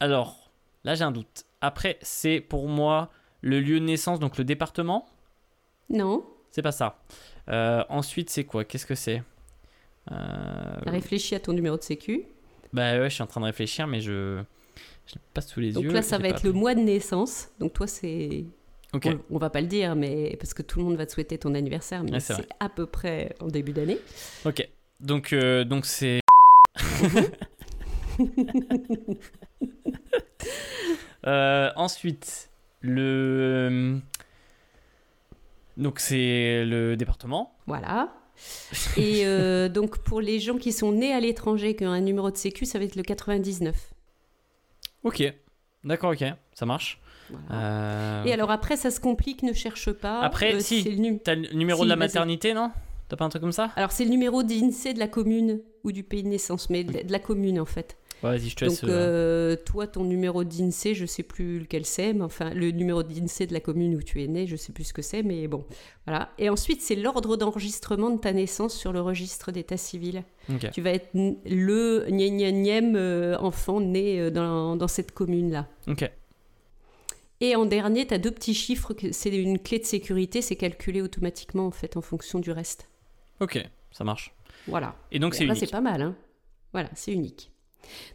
alors, 0.00 0.50
là, 0.84 0.94
j'ai 0.94 1.04
un 1.04 1.12
doute. 1.12 1.44
Après, 1.60 1.98
c'est 2.02 2.40
pour 2.40 2.68
moi 2.68 3.10
le 3.40 3.60
lieu 3.60 3.78
de 3.80 3.84
naissance, 3.84 4.18
donc 4.20 4.38
le 4.38 4.44
département? 4.44 5.06
Non. 5.90 6.24
C'est 6.50 6.62
pas 6.62 6.72
ça. 6.72 6.98
Ensuite, 7.88 8.30
c'est 8.30 8.44
quoi? 8.44 8.64
Qu'est-ce 8.64 8.86
que 8.86 8.94
c'est? 8.94 9.22
Réfléchis 10.86 11.34
à 11.34 11.40
ton 11.40 11.52
numéro 11.52 11.76
de 11.76 11.82
sécu. 11.82 12.24
Bah 12.72 12.98
ouais, 12.98 13.10
je 13.10 13.14
suis 13.14 13.22
en 13.22 13.26
train 13.26 13.40
de 13.40 13.46
réfléchir, 13.46 13.86
mais 13.86 14.00
je 14.00 14.42
je 15.06 15.14
l'ai 15.14 15.20
pas 15.34 15.40
sous 15.40 15.60
les 15.60 15.72
Donc 15.72 15.84
yeux. 15.84 15.92
là, 15.92 16.02
ça 16.02 16.18
va 16.18 16.28
être 16.28 16.44
le 16.44 16.52
mois 16.52 16.74
de 16.74 16.80
naissance. 16.80 17.48
Donc 17.58 17.72
toi, 17.72 17.86
c'est. 17.86 18.44
On, 18.94 19.00
on 19.30 19.38
va 19.38 19.48
pas 19.48 19.62
le 19.62 19.66
dire, 19.68 19.96
mais 19.96 20.36
parce 20.38 20.52
que 20.52 20.60
tout 20.62 20.78
le 20.78 20.84
monde 20.84 20.96
va 20.96 21.06
te 21.06 21.12
souhaiter 21.12 21.38
ton 21.38 21.54
anniversaire, 21.54 22.04
mais 22.04 22.20
c'est 22.20 22.46
à 22.60 22.68
peu 22.68 22.86
près 22.86 23.34
en 23.40 23.46
début 23.46 23.72
d'année. 23.72 23.98
Ok. 24.44 24.68
Donc 25.00 25.32
euh, 25.32 25.64
donc 25.64 25.86
c'est. 25.86 26.20
Euh, 31.24 31.70
ensuite, 31.76 32.50
le. 32.80 34.00
Donc 35.76 36.00
c'est 36.00 36.64
le 36.64 36.96
département. 36.96 37.54
Voilà. 37.68 38.12
Et 38.96 39.24
euh, 39.24 39.68
donc 39.68 39.98
pour 39.98 40.20
les 40.20 40.40
gens 40.40 40.58
qui 40.58 40.72
sont 40.72 40.90
nés 40.90 41.12
à 41.12 41.20
l'étranger, 41.20 41.76
qui 41.76 41.86
ont 41.86 41.92
un 41.92 42.00
numéro 42.00 42.30
de 42.32 42.36
sécu, 42.36 42.66
ça 42.66 42.80
va 42.80 42.84
être 42.84 42.96
le 42.96 43.04
99. 43.04 43.92
Ok. 45.04 45.22
D'accord, 45.84 46.12
ok, 46.12 46.24
ça 46.54 46.66
marche. 46.66 47.00
Voilà. 47.30 47.64
Euh, 47.64 48.24
Et 48.24 48.32
alors 48.32 48.50
après, 48.50 48.76
ça 48.76 48.90
se 48.90 49.00
complique, 49.00 49.42
ne 49.42 49.52
cherche 49.52 49.90
pas. 49.92 50.20
Après, 50.20 50.54
Euh, 50.54 50.60
si. 50.60 50.82
le 50.82 51.18
T'as 51.18 51.34
le 51.34 51.52
numéro 51.54 51.78
Si, 51.80 51.84
de 51.84 51.88
la 51.88 51.96
maternité, 51.96 52.54
non? 52.54 52.70
T'as 53.08 53.16
pas 53.16 53.24
un 53.24 53.28
truc 53.28 53.42
comme 53.42 53.52
ça? 53.52 53.70
Alors 53.76 53.92
c'est 53.92 54.04
le 54.04 54.10
numéro 54.10 54.42
d'INSEE 54.42 54.94
de 54.94 54.98
la 54.98 55.08
commune 55.08 55.60
ou 55.84 55.92
du 55.92 56.02
pays 56.02 56.22
de 56.22 56.28
naissance, 56.28 56.70
mais 56.70 56.84
de 56.84 57.06
de 57.06 57.12
la 57.12 57.18
commune 57.18 57.58
en 57.60 57.64
fait. 57.66 57.96
Ouais, 58.22 58.38
Vas-y, 58.38 58.50
je 58.50 58.56
te 58.56 58.64
laisse. 58.64 58.80
Donc, 58.80 58.90
euh, 58.90 59.52
euh, 59.52 59.56
toi, 59.56 59.86
ton 59.86 60.04
numéro 60.04 60.44
d'INSEE, 60.44 60.94
je 60.94 61.06
sais 61.06 61.22
plus 61.22 61.58
lequel 61.60 61.84
c'est, 61.84 62.12
mais 62.12 62.22
enfin, 62.22 62.50
le 62.54 62.70
numéro 62.70 63.02
d'INSEE 63.02 63.46
de 63.46 63.52
la 63.52 63.60
commune 63.60 63.96
où 63.96 64.02
tu 64.02 64.22
es 64.22 64.28
né, 64.28 64.46
je 64.46 64.54
sais 64.54 64.72
plus 64.72 64.84
ce 64.84 64.92
que 64.92 65.02
c'est, 65.02 65.22
mais 65.22 65.48
bon, 65.48 65.64
voilà. 66.06 66.30
Et 66.38 66.48
ensuite, 66.48 66.80
c'est 66.82 66.94
l'ordre 66.94 67.36
d'enregistrement 67.36 68.10
de 68.10 68.20
ta 68.20 68.32
naissance 68.32 68.74
sur 68.74 68.92
le 68.92 69.00
registre 69.00 69.50
d'état 69.50 69.76
civil. 69.76 70.22
Ok. 70.48 70.70
Tu 70.70 70.80
vas 70.82 70.90
être 70.90 71.08
le 71.14 72.06
gnénième 72.08 72.94
euh, 72.94 73.36
enfant 73.38 73.80
né 73.80 74.20
euh, 74.20 74.30
dans, 74.30 74.76
dans 74.76 74.88
cette 74.88 75.12
commune-là. 75.12 75.66
Ok. 75.88 76.08
Et 77.40 77.56
en 77.56 77.66
dernier, 77.66 78.06
tu 78.06 78.14
as 78.14 78.18
deux 78.18 78.30
petits 78.30 78.54
chiffres, 78.54 78.94
c'est 79.10 79.36
une 79.36 79.58
clé 79.58 79.80
de 79.80 79.84
sécurité, 79.84 80.42
c'est 80.42 80.54
calculé 80.54 81.02
automatiquement, 81.02 81.66
en 81.66 81.72
fait, 81.72 81.96
en 81.96 82.00
fonction 82.00 82.38
du 82.38 82.52
reste. 82.52 82.88
Ok, 83.40 83.58
ça 83.90 84.04
marche. 84.04 84.32
Voilà. 84.68 84.94
Et 85.10 85.18
donc 85.18 85.34
c'est 85.34 85.42
unique. 85.44 85.56
c'est 85.58 85.70
pas 85.70 85.80
mal, 85.80 86.02
hein. 86.02 86.14
Voilà, 86.72 86.88
c'est 86.94 87.12
unique. 87.12 87.50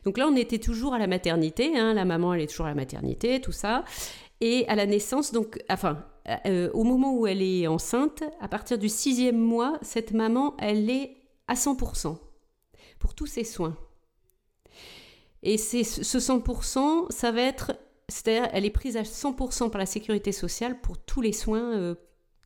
Donc 0.06 0.18
là, 0.18 0.28
on 0.28 0.36
était 0.36 0.60
toujours 0.60 0.94
à 0.94 1.00
la 1.00 1.08
maternité, 1.08 1.78
hein, 1.78 1.94
la 1.94 2.06
maman, 2.06 2.34
elle 2.34 2.42
est 2.42 2.48
toujours 2.48 2.66
à 2.66 2.70
la 2.70 2.76
maternité, 2.76 3.40
tout 3.42 3.52
ça. 3.52 3.84
Et 4.42 4.68
à 4.68 4.76
la 4.76 4.86
naissance, 4.86 5.32
donc, 5.32 5.60
enfin, 5.70 6.06
euh, 6.46 6.70
au 6.74 6.84
moment 6.84 7.14
où 7.16 7.26
elle 7.28 7.42
est 7.42 7.66
enceinte, 7.68 8.24
à 8.40 8.48
partir 8.48 8.78
du 8.78 8.90
sixième 8.90 9.38
mois, 9.38 9.78
cette 9.82 10.12
maman, 10.12 10.56
elle 10.60 10.90
est 10.90 11.18
à 11.48 11.56
100%. 11.56 12.18
pour 13.00 13.14
tous 13.14 13.28
ses 13.28 13.44
soins. 13.44 13.78
Et 15.44 15.58
c'est 15.58 15.84
ce 15.84 16.18
100%, 16.20 17.12
ça 17.12 17.32
va 17.32 17.42
être, 17.42 17.74
c'est-à-dire, 18.10 18.50
elle 18.54 18.66
est 18.66 18.72
prise 18.72 18.98
à 18.98 19.04
100% 19.04 19.70
par 19.70 19.78
la 19.80 19.86
sécurité 19.86 20.32
sociale 20.32 20.80
pour 20.82 20.98
tous 20.98 21.22
les 21.22 21.32
soins 21.34 21.74
euh, 21.76 21.96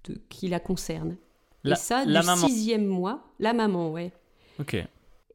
de- 0.03 0.21
qui 0.29 0.47
la 0.49 0.59
concernent. 0.59 1.15
La- 1.63 1.75
et 1.75 1.79
ça, 1.79 2.03
la 2.05 2.19
du 2.21 2.25
maman. 2.25 2.47
sixième 2.47 2.85
mois, 2.85 3.23
la 3.39 3.53
maman, 3.53 3.91
ouais. 3.91 4.11
Ok. 4.59 4.75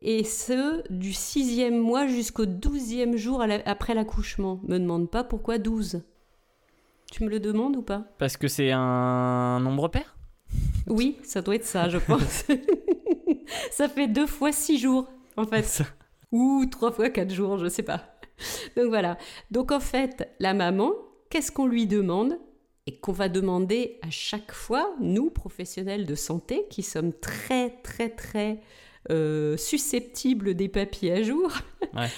Et 0.03 0.25
ce, 0.25 0.83
du 0.93 1.13
sixième 1.13 1.79
mois 1.79 2.07
jusqu'au 2.07 2.47
douzième 2.47 3.17
jour 3.17 3.43
après 3.65 3.95
l'accouchement. 3.95 4.61
Me 4.65 4.79
demande 4.79 5.11
pas 5.11 5.25
pourquoi 5.25 5.59
12. 5.59 6.03
Tu 7.11 7.25
me 7.25 7.29
le 7.31 7.41
demandes 7.41 7.77
ou 7.77 7.83
pas? 7.83 8.05
Parce 8.19 8.37
que 8.37 8.49
c'est 8.49 8.73
un 8.73 9.61
nombre 9.61 9.89
pair? 9.89 10.17
Oui, 10.87 11.17
ça 11.23 11.41
doit 11.43 11.55
être 11.57 11.65
ça, 11.65 11.89
je 11.89 11.99
pense. 11.99 12.45
ça 13.71 13.89
fait 13.89 14.09
deux 14.09 14.27
fois 14.27 14.53
six 14.53 14.79
jours, 14.79 15.09
en 15.37 15.45
fait. 15.47 15.63
Ça- 15.63 15.85
Ou 16.33 16.67
trois 16.71 16.93
fois 16.93 17.09
quatre 17.11 17.33
jours, 17.33 17.59
je 17.59 17.69
sais 17.69 17.83
pas. 17.83 18.03
Donc 18.77 18.87
voilà. 18.89 19.17
Donc 19.51 19.73
en 19.73 19.81
fait, 19.81 20.31
la 20.41 20.53
maman, 20.53 20.93
qu'est-ce 21.31 21.51
qu'on 21.53 21.67
lui 21.67 21.87
demande? 21.87 22.39
Et 22.89 23.01
qu'on 23.01 23.13
va 23.13 23.29
demander 23.29 23.99
à 24.03 24.11
chaque 24.11 24.53
fois, 24.53 24.95
nous, 25.01 25.31
professionnels 25.31 26.07
de 26.07 26.15
santé, 26.15 26.67
qui 26.71 26.85
sommes 26.85 27.13
très, 27.13 27.71
très, 27.83 28.11
très 28.11 28.61
euh, 29.11 29.57
susceptibles 29.57 30.55
des 30.55 30.69
papiers 30.69 31.13
à 31.13 31.23
jour, 31.23 31.53
Ouais. 31.95 32.09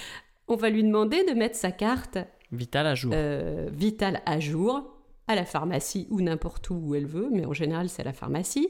on 0.47 0.55
va 0.55 0.69
lui 0.69 0.83
demander 0.83 1.23
de 1.25 1.31
mettre 1.33 1.55
sa 1.55 1.71
carte 1.71 2.17
Vital 2.51 2.87
à 2.87 2.95
jour. 2.95 3.11
euh, 3.13 3.67
vitale 3.71 4.21
à 4.25 4.39
jour 4.39 4.95
à 5.27 5.35
la 5.35 5.45
pharmacie 5.45 6.07
ou 6.09 6.21
n'importe 6.21 6.69
où 6.71 6.75
où 6.83 6.95
elle 6.95 7.05
veut, 7.05 7.29
mais 7.31 7.45
en 7.45 7.53
général 7.53 7.87
c'est 7.89 8.01
à 8.01 8.05
la 8.05 8.13
pharmacie, 8.13 8.67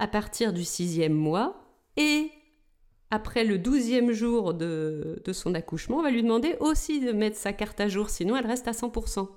à 0.00 0.08
partir 0.08 0.52
du 0.52 0.64
sixième 0.64 1.12
mois 1.14 1.62
et 1.96 2.30
après 3.12 3.44
le 3.44 3.58
douzième 3.58 4.10
jour 4.12 4.54
de, 4.54 5.20
de 5.24 5.32
son 5.32 5.54
accouchement, 5.54 5.98
on 5.98 6.02
va 6.02 6.10
lui 6.10 6.22
demander 6.22 6.56
aussi 6.60 7.00
de 7.00 7.12
mettre 7.12 7.36
sa 7.36 7.52
carte 7.52 7.80
à 7.80 7.88
jour, 7.88 8.10
sinon 8.10 8.36
elle 8.36 8.46
reste 8.46 8.66
à 8.68 8.72
100%. 8.72 9.28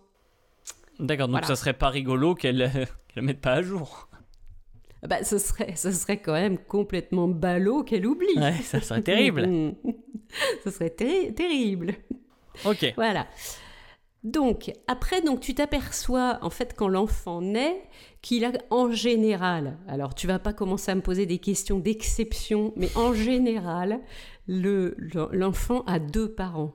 D'accord, 1.00 1.28
donc 1.28 1.34
voilà. 1.34 1.48
ça 1.48 1.56
serait 1.56 1.74
pas 1.74 1.90
rigolo 1.90 2.36
qu'elle 2.36 2.62
euh, 2.62 2.68
qu'elle 3.08 3.18
la 3.18 3.22
mette 3.24 3.42
pas 3.42 3.54
à 3.54 3.62
jour. 3.62 4.10
Ah 5.04 5.08
Bah, 5.08 5.24
ce, 5.24 5.38
serait, 5.38 5.76
ce 5.76 5.92
serait 5.92 6.18
quand 6.22 6.34
même 6.34 6.58
complètement 6.58 7.28
ballot 7.28 7.84
qu'elle 7.84 8.06
oublie. 8.08 8.38
Ouais, 8.38 8.54
ça 8.64 8.80
serait 8.82 9.02
terrible. 9.02 9.46
ce 10.64 10.72
serait 10.72 10.90
terri- 10.90 11.34
terrible. 11.34 11.94
Ok. 12.66 12.94
Voilà. 12.96 13.28
Donc, 14.24 14.72
après, 14.88 15.22
donc, 15.22 15.42
tu 15.42 15.54
t'aperçois, 15.54 16.40
en 16.42 16.50
fait, 16.50 16.74
quand 16.78 16.88
l'enfant 16.88 17.42
naît, 17.42 17.82
qu'il 18.22 18.46
a, 18.46 18.54
en 18.70 18.90
général, 18.90 19.78
alors 19.90 20.16
tu 20.16 20.28
vas 20.28 20.40
pas 20.40 20.54
commencer 20.54 20.92
à 20.92 20.96
me 20.96 21.02
poser 21.02 21.26
des 21.26 21.40
questions 21.40 21.78
d'exception, 21.80 22.72
mais 22.78 22.88
en 22.96 23.14
général, 23.14 24.00
le- 24.48 24.96
le- 24.98 25.28
l'enfant 25.34 25.84
a 25.88 26.00
deux 26.00 26.32
parents. 26.32 26.72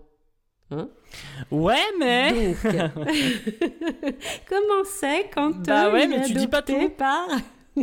Ouais, 1.50 1.76
mais. 1.99 2.52
Donc, 2.52 2.56
comment 4.49 4.85
c'est 4.85 5.30
quand 5.32 5.52
Bah 5.66 5.90
ouais, 5.90 6.06
mais 6.06 6.23
tu 6.26 6.35
dis 6.35 6.47
pas 6.49 6.61
tout. 6.61 6.90
par... 6.90 7.28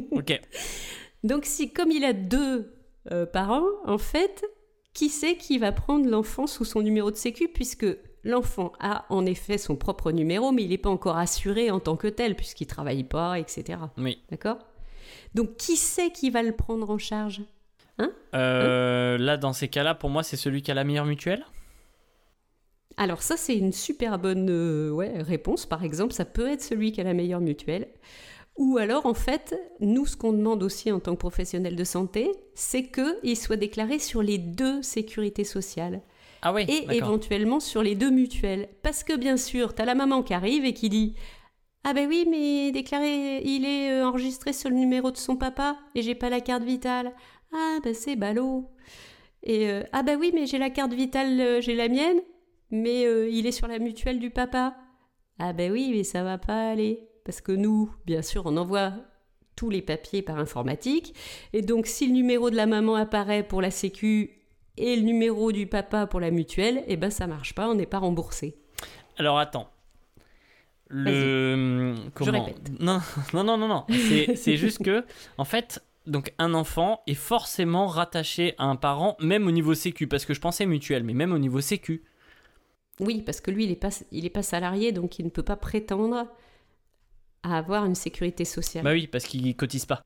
Ok. 0.12 0.40
Donc, 1.24 1.46
si, 1.46 1.72
comme 1.72 1.92
il 1.92 2.04
a 2.04 2.14
deux 2.14 2.74
euh, 3.12 3.26
parents, 3.26 3.66
en 3.86 3.98
fait, 3.98 4.46
qui 4.94 5.10
c'est 5.10 5.36
qui 5.38 5.58
va 5.58 5.72
prendre 5.72 6.10
l'enfant 6.10 6.48
sous 6.48 6.66
son 6.66 6.82
numéro 6.82 7.12
de 7.12 7.16
sécu 7.16 7.48
puisque 7.48 7.88
l'enfant 8.24 8.74
a 8.80 9.06
en 9.10 9.26
effet 9.26 9.58
son 9.58 9.76
propre 9.76 10.12
numéro, 10.12 10.52
mais 10.52 10.64
il 10.64 10.70
n'est 10.70 10.78
pas 10.78 10.90
encore 10.90 11.18
assuré 11.18 11.72
en 11.72 11.80
tant 11.80 11.96
que 11.96 12.08
tel 12.08 12.36
puisqu'il 12.36 12.68
travaille 12.68 13.04
pas, 13.04 13.40
etc. 13.40 13.80
Oui. 13.98 14.22
D'accord? 14.30 14.58
Donc, 15.34 15.58
qui 15.58 15.76
c'est 15.76 16.12
qui 16.12 16.30
va 16.30 16.44
le 16.44 16.54
prendre 16.54 16.90
en 16.90 16.98
charge? 16.98 17.42
Euh, 18.34 19.18
là, 19.18 19.38
dans 19.38 19.54
ces 19.54 19.68
cas-là, 19.68 19.96
pour 19.96 20.10
moi, 20.10 20.24
c'est 20.24 20.38
celui 20.38 20.62
qui 20.62 20.72
a 20.72 20.74
la 20.74 20.84
meilleure 20.84 21.06
mutuelle. 21.06 21.46
Alors 22.98 23.22
ça, 23.22 23.36
c'est 23.38 23.58
une 23.58 23.74
super 23.74 24.20
bonne 24.20 24.50
euh, 24.50 24.90
ouais, 24.90 25.22
réponse. 25.22 25.66
Par 25.66 25.84
exemple, 25.84 26.14
ça 26.14 26.26
peut 26.26 26.50
être 26.50 26.62
celui 26.62 26.92
qui 26.92 27.02
a 27.02 27.04
la 27.04 27.14
meilleure 27.14 27.42
mutuelle. 27.42 27.88
Ou 28.58 28.78
alors, 28.78 29.06
en 29.06 29.14
fait, 29.14 29.54
nous, 29.82 30.06
ce 30.06 30.16
qu'on 30.16 30.32
demande 30.32 30.64
aussi 30.64 30.92
en 30.92 31.00
tant 31.00 31.14
que 31.14 31.20
professionnel 31.20 31.76
de 31.76 31.84
santé, 31.84 32.32
c'est 32.54 32.90
qu'il 32.90 33.36
soit 33.38 33.58
déclaré 33.58 34.00
sur 34.00 34.22
les 34.22 34.38
deux 34.38 34.82
sécurités 34.82 35.44
sociales 35.44 36.02
Ah 36.42 36.54
oui. 36.54 36.66
et 36.70 36.96
éventuellement 36.96 37.60
sur 37.60 37.84
les 37.84 37.96
deux 37.96 38.12
mutuelles. 38.12 38.70
Parce 38.82 39.04
que 39.04 39.16
bien 39.18 39.36
sûr, 39.36 39.76
tu 39.76 39.82
as 39.82 39.86
la 39.86 39.96
maman 39.96 40.24
qui 40.24 40.34
arrive 40.34 40.64
et 40.64 40.74
qui 40.74 40.88
dit 40.88 41.16
Ah 41.84 41.94
ben 41.94 42.08
oui, 42.08 42.26
mais 42.30 42.72
déclaré, 42.72 43.42
il 43.44 43.66
est 43.66 43.92
euh, 43.92 44.08
enregistré 44.08 44.54
sur 44.54 44.70
le 44.70 44.76
numéro 44.78 45.12
de 45.12 45.18
son 45.18 45.36
papa 45.36 45.78
et 45.94 46.02
j'ai 46.02 46.16
pas 46.16 46.30
la 46.30 46.40
carte 46.40 46.64
vitale. 46.64 47.14
Ah 47.54 47.80
ben 47.84 47.94
c'est 47.94 48.16
ballot. 48.16 48.70
Et 49.44 49.70
euh, 49.70 49.84
Ah 49.92 50.02
ben 50.02 50.18
oui, 50.18 50.32
mais 50.34 50.46
j'ai 50.46 50.58
la 50.60 50.70
carte 50.70 50.94
vitale, 50.94 51.40
euh, 51.42 51.62
j'ai 51.62 51.76
la 51.76 51.90
mienne, 51.90 52.22
mais 52.72 53.06
euh, 53.06 53.30
il 53.30 53.46
est 53.48 53.52
sur 53.52 53.68
la 53.68 53.80
mutuelle 53.80 54.20
du 54.20 54.30
papa. 54.30 54.76
Ah 55.40 55.52
ben 55.52 55.72
oui, 55.74 55.92
mais 55.94 56.04
ça 56.06 56.24
va 56.24 56.38
pas 56.38 56.70
aller. 56.70 57.10
Parce 57.26 57.42
que 57.42 57.52
nous, 57.52 57.92
bien 58.06 58.22
sûr, 58.22 58.44
on 58.46 58.56
envoie 58.56 58.94
tous 59.56 59.70
les 59.70 59.82
papiers 59.82 60.22
par 60.22 60.38
informatique. 60.38 61.14
Et 61.54 61.62
donc, 61.62 61.88
si 61.88 62.08
le 62.08 62.14
numéro 62.14 62.50
de 62.50 62.56
la 62.56 62.68
maman 62.68 62.96
apparaît 62.96 63.44
pour 63.44 63.62
la 63.62 63.72
Sécu 63.72 64.32
et 64.78 64.96
le 64.96 65.02
numéro 65.02 65.52
du 65.52 65.68
papa 65.68 66.06
pour 66.08 66.20
la 66.20 66.32
mutuelle, 66.32 66.84
eh 66.88 66.98
ben 66.98 67.10
ça 67.10 67.28
marche 67.28 67.56
pas, 67.56 67.68
on 67.68 67.76
n'est 67.76 67.86
pas 67.86 68.00
remboursé. 68.00 68.58
Alors 69.18 69.40
attends. 69.40 69.70
Le. 70.88 71.96
Comment 72.14 72.44
répète. 72.44 72.80
Non, 72.80 73.00
non, 73.34 73.44
non, 73.44 73.58
non, 73.58 73.68
non. 73.68 73.86
C'est 73.90 74.58
juste 74.58 74.84
que, 74.84 75.04
en 75.38 75.46
fait, 75.46 75.84
donc 76.06 76.34
un 76.38 76.54
enfant 76.54 77.02
est 77.08 77.16
forcément 77.16 77.88
rattaché 77.88 78.54
à 78.60 78.66
un 78.66 78.76
parent, 78.76 79.18
même 79.20 79.48
au 79.48 79.52
niveau 79.52 79.74
sécu, 79.74 80.08
parce 80.08 80.26
que 80.26 80.36
je 80.36 80.42
pensais 80.42 80.68
mutuelle, 80.68 81.04
mais 81.04 81.14
même 81.14 81.34
au 81.34 81.40
niveau 81.40 81.62
sécu. 81.62 82.04
Oui, 83.00 83.24
parce 83.24 83.42
que 83.42 83.50
lui, 83.50 83.64
il 83.64 83.70
n'est 83.70 83.76
pas, 83.76 83.90
il 84.12 84.26
est 84.26 84.30
pas 84.30 84.44
salarié, 84.44 84.92
donc 84.92 85.18
il 85.18 85.26
ne 85.26 85.32
peut 85.32 85.44
pas 85.44 85.56
prétendre 85.56 86.28
à 87.46 87.58
avoir 87.58 87.86
une 87.86 87.96
sécurité 87.96 88.46
sociale. 88.46 88.84
Bah 88.84 88.92
oui, 88.92 89.08
parce 89.08 89.26
qu'il 89.26 89.56
cotise 89.56 89.86
pas. 89.86 90.04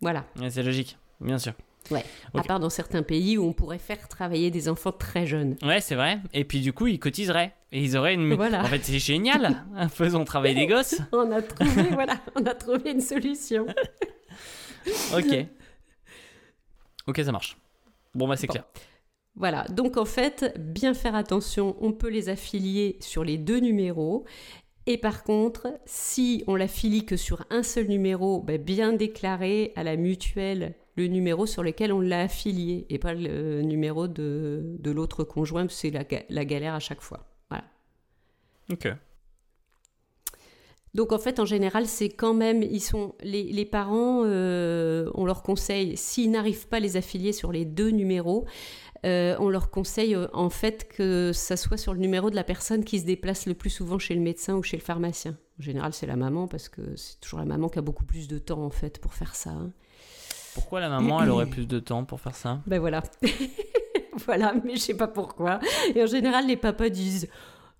Voilà. 0.00 0.24
Ouais, 0.38 0.50
c'est 0.50 0.62
logique, 0.62 0.98
bien 1.20 1.38
sûr. 1.38 1.52
Ouais. 1.90 2.04
À 2.34 2.42
part 2.42 2.60
dans 2.60 2.70
certains 2.70 3.02
pays 3.02 3.36
où 3.38 3.44
on 3.44 3.52
pourrait 3.52 3.78
faire 3.78 4.06
travailler 4.08 4.50
des 4.52 4.68
enfants 4.68 4.92
très 4.92 5.26
jeunes. 5.26 5.56
Ouais, 5.62 5.80
c'est 5.80 5.96
vrai. 5.96 6.20
Et 6.32 6.44
puis 6.44 6.60
du 6.60 6.72
coup, 6.72 6.86
ils 6.86 7.00
cotiseraient. 7.00 7.54
Et 7.72 7.82
ils 7.82 7.96
auraient 7.96 8.14
une. 8.14 8.34
Voilà. 8.34 8.62
En 8.62 8.66
fait, 8.66 8.84
c'est 8.84 8.98
génial. 9.00 9.64
Faisons 9.90 10.24
travailler 10.24 10.54
des 10.54 10.66
gosses. 10.66 11.00
On 11.12 11.30
a 11.32 11.42
trouvé, 11.42 11.82
voilà, 11.90 12.20
on 12.36 12.44
a 12.46 12.54
trouvé 12.54 12.92
une 12.92 13.00
solution. 13.00 13.66
Ok. 15.16 15.46
Ok, 17.06 17.20
ça 17.24 17.32
marche. 17.32 17.56
Bon, 18.14 18.28
bah 18.28 18.36
c'est 18.36 18.46
Bon. 18.46 18.52
clair. 18.52 18.64
Voilà, 19.34 19.64
donc 19.68 19.96
en 19.96 20.04
fait, 20.04 20.54
bien 20.58 20.92
faire 20.92 21.14
attention, 21.14 21.76
on 21.80 21.92
peut 21.92 22.10
les 22.10 22.28
affilier 22.28 22.98
sur 23.00 23.24
les 23.24 23.38
deux 23.38 23.60
numéros. 23.60 24.26
Et 24.86 24.98
par 24.98 25.22
contre, 25.22 25.68
si 25.84 26.42
on 26.46 26.56
l'affilie 26.56 27.06
que 27.06 27.16
sur 27.16 27.44
un 27.50 27.62
seul 27.62 27.86
numéro, 27.86 28.40
ben, 28.40 28.60
bien 28.60 28.92
déclarer 28.92 29.72
à 29.76 29.84
la 29.84 29.96
mutuelle 29.96 30.74
le 30.96 31.06
numéro 31.06 31.46
sur 31.46 31.62
lequel 31.62 31.92
on 31.92 32.00
l'a 32.00 32.22
affilié 32.22 32.86
et 32.90 32.98
pas 32.98 33.14
le 33.14 33.62
numéro 33.62 34.08
de, 34.08 34.76
de 34.78 34.90
l'autre 34.90 35.24
conjoint, 35.24 35.66
c'est 35.68 35.90
la, 35.90 36.04
la 36.28 36.44
galère 36.44 36.74
à 36.74 36.80
chaque 36.80 37.00
fois. 37.00 37.26
Voilà. 37.48 37.64
Ok. 38.70 38.88
Donc 40.94 41.12
en 41.12 41.18
fait, 41.18 41.40
en 41.40 41.46
général, 41.46 41.86
c'est 41.86 42.10
quand 42.10 42.34
même, 42.34 42.62
ils 42.62 42.80
sont 42.80 43.14
les, 43.22 43.44
les 43.44 43.64
parents, 43.64 44.24
euh, 44.26 45.10
on 45.14 45.24
leur 45.24 45.42
conseille, 45.42 45.96
s'ils 45.96 46.30
n'arrivent 46.30 46.68
pas 46.68 46.76
à 46.76 46.80
les 46.80 46.98
affilier 46.98 47.32
sur 47.32 47.50
les 47.50 47.64
deux 47.64 47.88
numéros, 47.88 48.44
euh, 49.04 49.36
on 49.40 49.48
leur 49.48 49.70
conseille 49.70 50.14
euh, 50.14 50.28
en 50.32 50.50
fait 50.50 50.88
que 50.88 51.32
ça 51.32 51.56
soit 51.56 51.76
sur 51.76 51.92
le 51.92 51.98
numéro 52.00 52.30
de 52.30 52.36
la 52.36 52.44
personne 52.44 52.84
qui 52.84 53.00
se 53.00 53.04
déplace 53.04 53.46
le 53.46 53.54
plus 53.54 53.70
souvent 53.70 53.98
chez 53.98 54.14
le 54.14 54.20
médecin 54.20 54.54
ou 54.54 54.62
chez 54.62 54.76
le 54.76 54.82
pharmacien. 54.82 55.36
En 55.58 55.62
général, 55.62 55.92
c'est 55.92 56.06
la 56.06 56.16
maman 56.16 56.46
parce 56.48 56.68
que 56.68 56.96
c'est 56.96 57.20
toujours 57.20 57.38
la 57.40 57.44
maman 57.44 57.68
qui 57.68 57.78
a 57.78 57.82
beaucoup 57.82 58.04
plus 58.04 58.28
de 58.28 58.38
temps 58.38 58.62
en 58.64 58.70
fait 58.70 58.98
pour 59.00 59.14
faire 59.14 59.34
ça. 59.34 59.50
hein. 59.50 59.72
Pourquoi 60.54 60.80
la 60.80 60.88
maman, 60.88 61.22
elle 61.22 61.30
aurait 61.30 61.46
plus 61.50 61.66
de 61.66 61.78
temps 61.80 62.04
pour 62.04 62.20
faire 62.20 62.34
ça? 62.36 62.60
Ben 62.66 62.78
voilà. 62.78 63.02
voilà, 64.26 64.54
mais 64.64 64.74
je 64.76 64.80
sais 64.80 64.96
pas 64.96 65.08
pourquoi. 65.08 65.60
Et 65.94 66.02
en 66.02 66.06
général, 66.06 66.46
les 66.46 66.56
papas 66.56 66.88
disent, 66.90 67.28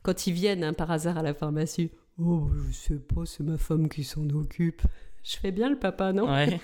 quand 0.02 0.26
ils 0.26 0.32
viennent 0.32 0.64
hein, 0.64 0.72
par 0.72 0.90
hasard 0.90 1.18
à 1.18 1.22
la 1.22 1.34
pharmacie, 1.34 1.90
Oh, 2.20 2.50
je 2.68 2.72
sais 2.72 2.98
pas, 2.98 3.22
c'est 3.24 3.42
ma 3.42 3.56
femme 3.56 3.88
qui 3.88 4.04
s'en 4.04 4.28
occupe. 4.30 4.82
Je 5.24 5.36
fais 5.36 5.50
bien 5.50 5.70
le 5.70 5.78
papa, 5.78 6.12
non? 6.12 6.30
Ouais. 6.30 6.60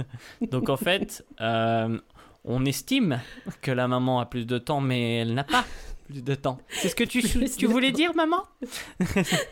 Donc 0.50 0.68
en 0.68 0.76
fait, 0.76 1.24
euh, 1.40 1.98
on 2.44 2.64
estime 2.64 3.20
que 3.60 3.70
la 3.70 3.88
maman 3.88 4.20
a 4.20 4.26
plus 4.26 4.46
de 4.46 4.58
temps, 4.58 4.80
mais 4.80 5.18
elle 5.18 5.34
n'a 5.34 5.44
pas 5.44 5.64
plus 6.08 6.22
de 6.22 6.34
temps. 6.34 6.58
C'est 6.68 6.88
ce 6.88 6.96
que 6.96 7.04
tu, 7.04 7.22
tu 7.56 7.66
voulais 7.66 7.92
dire, 7.92 8.14
maman? 8.14 8.42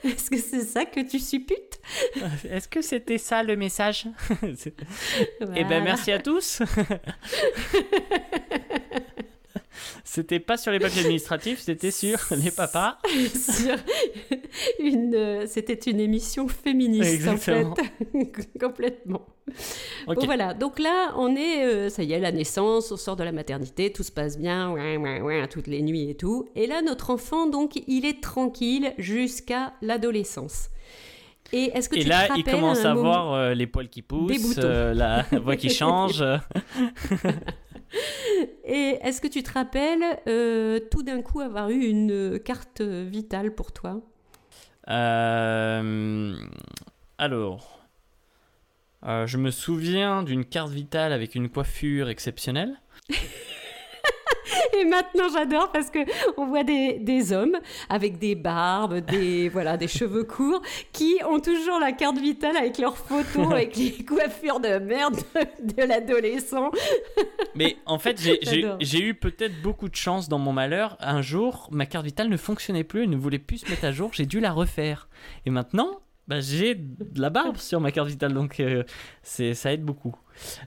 Est-ce 0.05 0.31
que 0.31 0.37
c'est 0.39 0.65
ça 0.65 0.85
que 0.85 1.01
tu 1.09 1.19
supputes? 1.21 1.81
Est-ce 2.45 2.69
que 2.69 2.83
c'était 2.83 3.19
ça 3.19 3.43
le 3.43 3.57
message? 3.57 4.07
C'est- 4.57 4.75
Eh 5.41 5.45
Voilà. 5.45 5.65
ben 5.65 5.85
merci 5.85 6.11
à 6.13 6.19
tous. 6.19 6.61
C'était 10.05 10.41
pas 10.41 10.57
sur 10.57 10.73
les 10.73 10.79
papiers 10.79 11.00
administratifs, 11.03 11.61
c'était 11.61 11.91
sur 11.91 12.19
les 12.31 12.50
papas. 12.50 12.99
sur 13.35 13.77
une, 14.79 15.15
euh, 15.15 15.47
c'était 15.47 15.75
une 15.91 16.00
émission 16.00 16.49
féministe 16.49 17.12
Exactement. 17.12 17.73
en 17.73 17.75
fait, 17.77 18.49
complètement. 18.61 19.27
Bon 20.07 20.15
voilà, 20.25 20.55
donc 20.55 20.79
là 20.79 21.12
on 21.17 21.35
est, 21.35 21.65
euh, 21.65 21.89
ça 21.89 22.03
y 22.05 22.12
est, 22.12 22.21
la 22.21 22.31
naissance, 22.31 22.93
on 22.93 22.97
sort 22.97 23.17
de 23.17 23.25
la 23.25 23.33
maternité, 23.33 23.93
tout 23.93 24.05
se 24.05 24.12
passe 24.12 24.39
bien, 24.39 24.71
ouin, 24.71 24.97
ouin, 24.97 25.21
ouin, 25.23 25.47
toutes 25.49 25.67
les 25.67 25.83
nuits 25.83 26.09
et 26.11 26.15
tout. 26.17 26.49
Et 26.55 26.67
là 26.69 26.83
notre 26.83 27.11
enfant 27.11 27.47
donc 27.47 27.83
il 27.89 28.05
est 28.07 28.23
tranquille 28.23 28.93
jusqu'à 28.99 29.73
l'adolescence. 29.83 30.69
Et 31.53 31.73
est-ce 31.75 31.89
que 31.89 31.97
Et 31.97 32.03
tu 32.03 32.09
là, 32.09 32.29
te 32.29 32.39
il 32.39 32.45
commence 32.45 32.85
à 32.85 32.95
moment- 32.95 33.03
voir 33.03 33.35
euh, 33.35 33.55
les 33.55 33.67
poils 33.67 33.89
qui 33.89 34.03
poussent, 34.03 34.55
euh, 34.59 34.95
la 34.95 35.25
voix 35.41 35.57
qui 35.57 35.69
change. 35.75 36.23
Et 38.65 38.99
est-ce 39.03 39.21
que 39.21 39.29
tu 39.29 39.43
te 39.43 39.53
rappelles 39.53 40.19
euh, 40.27 40.79
tout 40.91 41.03
d'un 41.03 41.23
coup 41.23 41.41
avoir 41.41 41.71
eu 41.71 41.85
une 41.85 42.39
carte 42.39 42.81
vitale 42.81 43.55
pour 43.55 43.73
toi? 43.73 44.01
Euh, 44.89 46.35
alors, 47.19 47.81
euh, 49.07 49.27
je 49.27 49.37
me 49.39 49.51
souviens 49.51 50.23
d'une 50.23 50.45
carte 50.45 50.71
vitale 50.71 51.13
avec 51.13 51.35
une 51.35 51.49
coiffure 51.49 52.09
exceptionnelle. 52.09 52.81
Et 54.80 54.85
maintenant, 54.85 55.28
j'adore 55.33 55.71
parce 55.73 55.90
que 55.90 55.99
on 56.37 56.47
voit 56.47 56.64
des, 56.64 56.99
des 56.99 57.33
hommes 57.33 57.57
avec 57.88 58.19
des 58.19 58.35
barbes, 58.35 58.99
des 58.99 59.49
voilà, 59.52 59.76
des 59.76 59.88
cheveux 59.88 60.25
courts, 60.25 60.62
qui 60.92 61.16
ont 61.28 61.40
toujours 61.40 61.78
la 61.80 61.92
carte 61.92 62.19
vitale 62.19 62.57
avec 62.57 62.78
leurs 62.78 62.97
photos, 62.97 63.47
avec 63.52 63.76
les 63.76 64.04
coiffures 64.04 64.61
de 64.61 64.78
merde 64.78 65.16
de, 65.35 65.73
de 65.75 65.83
l'adolescent. 65.87 66.71
Mais 67.54 67.76
en 67.87 67.99
fait, 67.99 68.21
j'ai- 68.21 69.00
eu 69.00 69.14
peut-être 69.14 69.61
beaucoup 69.62 69.88
de 69.88 69.95
chance 69.97 70.28
dans 70.28 70.38
mon 70.38 70.52
malheur. 70.52 70.97
Un 71.00 71.23
jour, 71.23 71.69
ma 71.71 71.87
carte 71.87 72.04
vitale 72.04 72.28
ne 72.28 72.37
fonctionnait 72.37 72.85
plus, 72.85 73.04
elle 73.04 73.11
ne 73.11 73.16
voulait 73.16 73.38
plus 73.38 73.59
se 73.59 73.71
mettre 73.71 73.85
à 73.85 73.92
jour. 73.92 74.11
J'ai 74.12 74.26
dû 74.26 74.40
la 74.40 74.52
refaire. 74.52 75.09
Et 75.47 75.50
maintenant, 75.50 76.00
bah, 76.28 76.40
j'ai 76.40 76.75
de 76.75 77.21
la 77.21 77.30
barbe 77.30 77.57
sur 77.57 77.80
ma 77.80 77.90
carte 77.90 78.09
vitale, 78.09 78.33
donc 78.35 78.61
euh, 78.61 78.85
c'est 79.23 79.54
ça 79.54 79.73
aide 79.73 79.83
beaucoup. 79.85 80.14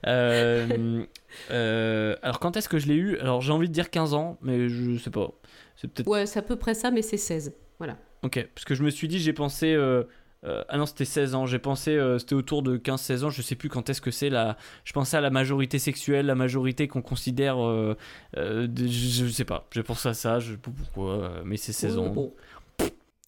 Euh, 0.07 1.03
euh, 1.51 2.15
alors, 2.21 2.39
quand 2.39 2.57
est-ce 2.57 2.69
que 2.69 2.77
je 2.79 2.87
l'ai 2.87 2.95
eu? 2.95 3.17
Alors, 3.19 3.41
j'ai 3.41 3.51
envie 3.51 3.67
de 3.67 3.73
dire 3.73 3.89
15 3.89 4.13
ans, 4.13 4.37
mais 4.41 4.69
je 4.69 4.97
sais 4.97 5.09
pas. 5.09 5.31
C'est 5.75 5.87
peut-être. 5.87 6.07
Ouais, 6.07 6.25
c'est 6.25 6.39
à 6.39 6.43
peu 6.43 6.55
près 6.55 6.73
ça, 6.73 6.91
mais 6.91 7.01
c'est 7.01 7.17
16. 7.17 7.53
Voilà. 7.79 7.97
Ok, 8.23 8.47
parce 8.55 8.65
que 8.65 8.75
je 8.75 8.83
me 8.83 8.89
suis 8.89 9.07
dit, 9.07 9.19
j'ai 9.19 9.33
pensé. 9.33 9.73
euh, 9.73 10.03
ah 10.45 10.77
non, 10.77 10.85
c'était 10.85 11.05
16 11.05 11.35
ans. 11.35 11.45
J'ai 11.45 11.59
pensé, 11.59 11.91
euh, 11.95 12.19
c'était 12.19 12.35
autour 12.35 12.63
de 12.63 12.77
15-16 12.77 13.23
ans. 13.23 13.29
Je 13.29 13.41
sais 13.41 13.55
plus 13.55 13.69
quand 13.69 13.89
est-ce 13.89 14.01
que 14.01 14.11
c'est. 14.11 14.29
La... 14.29 14.57
Je 14.83 14.93
pensais 14.93 15.17
à 15.17 15.21
la 15.21 15.29
majorité 15.29 15.79
sexuelle, 15.79 16.25
la 16.25 16.35
majorité 16.35 16.87
qu'on 16.87 17.01
considère. 17.01 17.57
euh, 17.63 17.95
de- 18.35 18.87
je, 18.87 19.25
je 19.25 19.31
sais 19.31 19.45
pas. 19.45 19.67
Je 19.71 19.81
pense 19.81 20.05
à 20.05 20.13
ça. 20.13 20.39
Je 20.39 20.51
sais 20.51 20.57
pas 20.57 20.71
pourquoi. 20.75 21.41
mais 21.45 21.57
c'est 21.57 21.73
16 21.73 21.97
Ouais, 21.97 22.03
ans. 22.07 22.09
bon. 22.09 22.33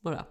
Voilà. 0.03 0.27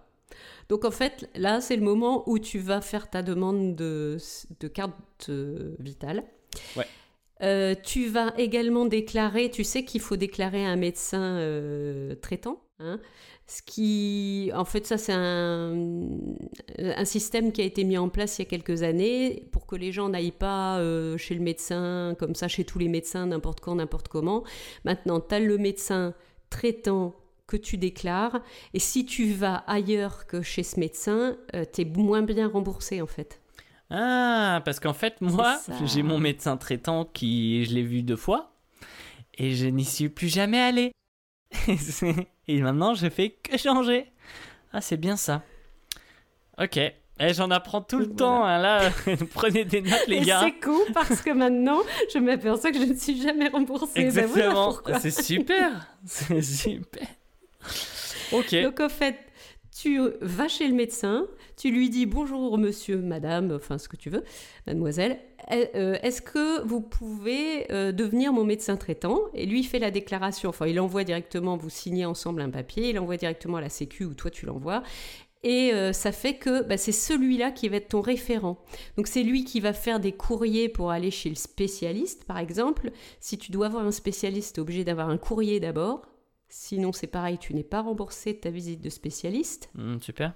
Donc 0.69 0.85
en 0.85 0.91
fait, 0.91 1.29
là, 1.35 1.61
c'est 1.61 1.75
le 1.75 1.83
moment 1.83 2.23
où 2.29 2.39
tu 2.39 2.59
vas 2.59 2.81
faire 2.81 3.09
ta 3.09 3.21
demande 3.21 3.75
de, 3.75 4.17
de 4.59 4.67
carte 4.67 5.29
euh, 5.29 5.75
vitale. 5.79 6.23
Ouais. 6.75 6.85
Euh, 7.43 7.75
tu 7.83 8.07
vas 8.07 8.33
également 8.37 8.85
déclarer, 8.85 9.49
tu 9.51 9.63
sais 9.63 9.83
qu'il 9.83 10.01
faut 10.01 10.15
déclarer 10.15 10.65
un 10.65 10.77
médecin 10.77 11.21
euh, 11.21 12.15
traitant. 12.15 12.61
hein. 12.79 12.99
ce 13.45 13.61
qui, 13.61 14.51
en 14.55 14.63
fait, 14.63 14.85
ça 14.87 14.97
c'est 14.97 15.13
un, 15.13 15.75
un 16.79 17.05
système 17.05 17.51
qui 17.51 17.61
a 17.61 17.65
été 17.65 17.83
mis 17.83 17.97
en 17.97 18.07
place 18.09 18.37
il 18.37 18.43
y 18.43 18.45
a 18.45 18.49
quelques 18.49 18.83
années 18.83 19.49
pour 19.51 19.65
que 19.67 19.75
les 19.75 19.91
gens 19.91 20.07
n'aillent 20.09 20.31
pas 20.31 20.79
euh, 20.79 21.17
chez 21.17 21.35
le 21.35 21.41
médecin 21.41 22.15
comme 22.17 22.35
ça, 22.35 22.47
chez 22.47 22.63
tous 22.63 22.79
les 22.79 22.87
médecins, 22.87 23.25
n'importe 23.25 23.59
quand, 23.59 23.75
n'importe 23.75 24.07
comment. 24.07 24.43
Maintenant, 24.85 25.19
tu 25.19 25.35
as 25.35 25.39
le 25.41 25.57
médecin 25.57 26.13
traitant 26.49 27.15
que 27.47 27.57
tu 27.57 27.77
déclares 27.77 28.39
et 28.73 28.79
si 28.79 29.05
tu 29.05 29.31
vas 29.33 29.63
ailleurs 29.67 30.25
que 30.27 30.41
chez 30.41 30.63
ce 30.63 30.79
médecin, 30.79 31.37
tu 31.73 31.81
es 31.81 31.85
moins 31.85 32.21
bien 32.23 32.47
remboursé 32.47 33.01
en 33.01 33.07
fait. 33.07 33.39
Ah, 33.91 34.61
parce 34.65 34.79
qu'en 34.79 34.93
fait, 34.93 35.21
moi, 35.21 35.59
j'ai 35.85 36.01
mon 36.01 36.17
médecin 36.17 36.57
traitant 36.57 37.05
qui, 37.05 37.65
je 37.65 37.73
l'ai 37.73 37.83
vu 37.83 38.01
deux 38.01 38.15
fois. 38.15 38.51
Et 39.37 39.51
je 39.53 39.67
n'y 39.67 39.85
suis 39.85 40.09
plus 40.09 40.27
jamais 40.29 40.59
allé. 40.59 40.91
et 42.47 42.61
maintenant, 42.61 42.95
je 42.95 43.07
fais 43.09 43.29
que 43.29 43.57
changer. 43.57 44.11
Ah, 44.73 44.81
c'est 44.81 44.97
bien 44.97 45.15
ça. 45.17 45.43
Ok. 46.57 46.77
Eh, 46.77 47.33
j'en 47.33 47.49
apprends 47.51 47.81
tout 47.81 47.99
le 47.99 48.05
Voilà. 48.05 48.17
temps. 48.17 48.43
hein, 48.43 48.57
là, 48.59 48.89
prenez 49.33 49.63
des 49.65 49.81
notes, 49.81 50.07
les 50.07 50.17
Et 50.17 50.21
gars. 50.21 50.41
c'est 50.43 50.59
cool 50.59 50.85
parce 50.93 51.21
que 51.21 51.29
maintenant, 51.31 51.79
je 52.13 52.17
m'aperçois 52.19 52.71
que 52.71 52.77
je 52.79 52.83
ne 52.85 52.93
suis 52.95 53.21
jamais 53.21 53.47
remboursée. 53.49 54.09
Ben 54.11 54.25
voilà 54.25 54.45
Exactement. 54.47 54.99
c'est 54.99 55.11
super. 55.23 55.87
C'est 56.05 56.41
super. 56.41 57.07
Donc 58.63 58.79
en 58.79 58.89
fait, 58.89 59.15
tu 59.75 59.99
vas 60.21 60.47
chez 60.47 60.67
le 60.67 60.73
médecin, 60.73 61.27
tu 61.57 61.69
lui 61.69 61.89
dis 61.89 62.05
bonjour 62.05 62.57
monsieur, 62.57 62.97
madame, 62.97 63.51
enfin 63.53 63.77
ce 63.77 63.89
que 63.89 63.97
tu 63.97 64.09
veux, 64.09 64.23
mademoiselle, 64.67 65.19
euh, 65.51 65.97
est-ce 66.01 66.21
que 66.21 66.65
vous 66.65 66.79
pouvez 66.81 67.71
euh, 67.71 67.91
devenir 67.91 68.31
mon 68.31 68.45
médecin 68.45 68.77
traitant? 68.77 69.19
Et 69.33 69.45
lui 69.45 69.63
fait 69.63 69.79
la 69.79 69.91
déclaration, 69.91 70.49
enfin 70.49 70.67
il 70.67 70.79
envoie 70.79 71.03
directement, 71.03 71.57
vous 71.57 71.69
signez 71.69 72.05
ensemble 72.05 72.41
un 72.41 72.49
papier, 72.49 72.89
il 72.89 72.99
envoie 72.99 73.17
directement 73.17 73.57
à 73.57 73.61
la 73.61 73.69
sécu 73.69 74.05
ou 74.05 74.13
toi 74.13 74.31
tu 74.31 74.45
l'envoies. 74.45 74.81
Et 75.43 75.73
euh, 75.73 75.93
ça 75.93 76.11
fait 76.11 76.35
que 76.35 76.63
bah, 76.63 76.77
c'est 76.77 76.91
celui-là 76.91 77.51
qui 77.51 77.69
va 77.69 77.75
être 77.75 77.89
ton 77.89 78.01
référent. 78.01 78.57
Donc 78.97 79.07
c'est 79.07 79.21
lui 79.21 79.43
qui 79.43 79.59
va 79.59 79.73
faire 79.73 79.99
des 79.99 80.11
courriers 80.11 80.69
pour 80.69 80.89
aller 80.89 81.11
chez 81.11 81.29
le 81.29 81.35
spécialiste, 81.35 82.23
par 82.23 82.39
exemple. 82.39 82.91
Si 83.19 83.37
tu 83.37 83.51
dois 83.51 83.69
voir 83.69 83.85
un 83.85 83.91
spécialiste, 83.91 84.55
tu 84.55 84.61
obligé 84.61 84.83
d'avoir 84.83 85.09
un 85.09 85.17
courrier 85.17 85.59
d'abord. 85.59 86.07
Sinon, 86.57 86.93
c'est 86.93 87.07
pareil, 87.07 87.37
tu 87.37 87.53
n'es 87.53 87.65
pas 87.65 87.81
remboursé 87.81 88.31
de 88.31 88.37
ta 88.39 88.49
visite 88.49 88.79
de 88.81 88.89
spécialiste. 88.89 89.69
Hmm, 89.75 89.97
super. 89.99 90.33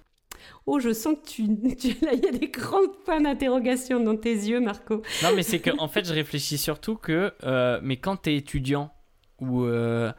Oh, 0.65 0.77
je 0.77 0.91
sens 0.91 1.15
que 1.15 1.25
tu, 1.29 1.47
tu- 1.77 2.05
là, 2.05 2.11
il 2.13 2.19
y 2.19 2.27
a 2.27 2.31
des 2.33 2.49
grands 2.49 2.89
points 3.05 3.21
d'interrogation 3.21 4.01
dans 4.03 4.17
tes 4.17 4.33
yeux, 4.33 4.59
Marco. 4.59 5.01
Non, 5.23 5.29
mais 5.33 5.43
c'est 5.43 5.59
que 5.59 5.69
en 5.79 5.87
fait, 5.87 6.05
je 6.05 6.13
réfléchis 6.13 6.57
surtout 6.57 6.97
que, 6.97 7.33
euh, 7.45 7.79
mais 7.81 7.95
quand 7.95 8.23
tu 8.23 8.31
es 8.31 8.35
étudiant 8.35 8.91
ou, 9.39 9.63
euh, 9.63 10.11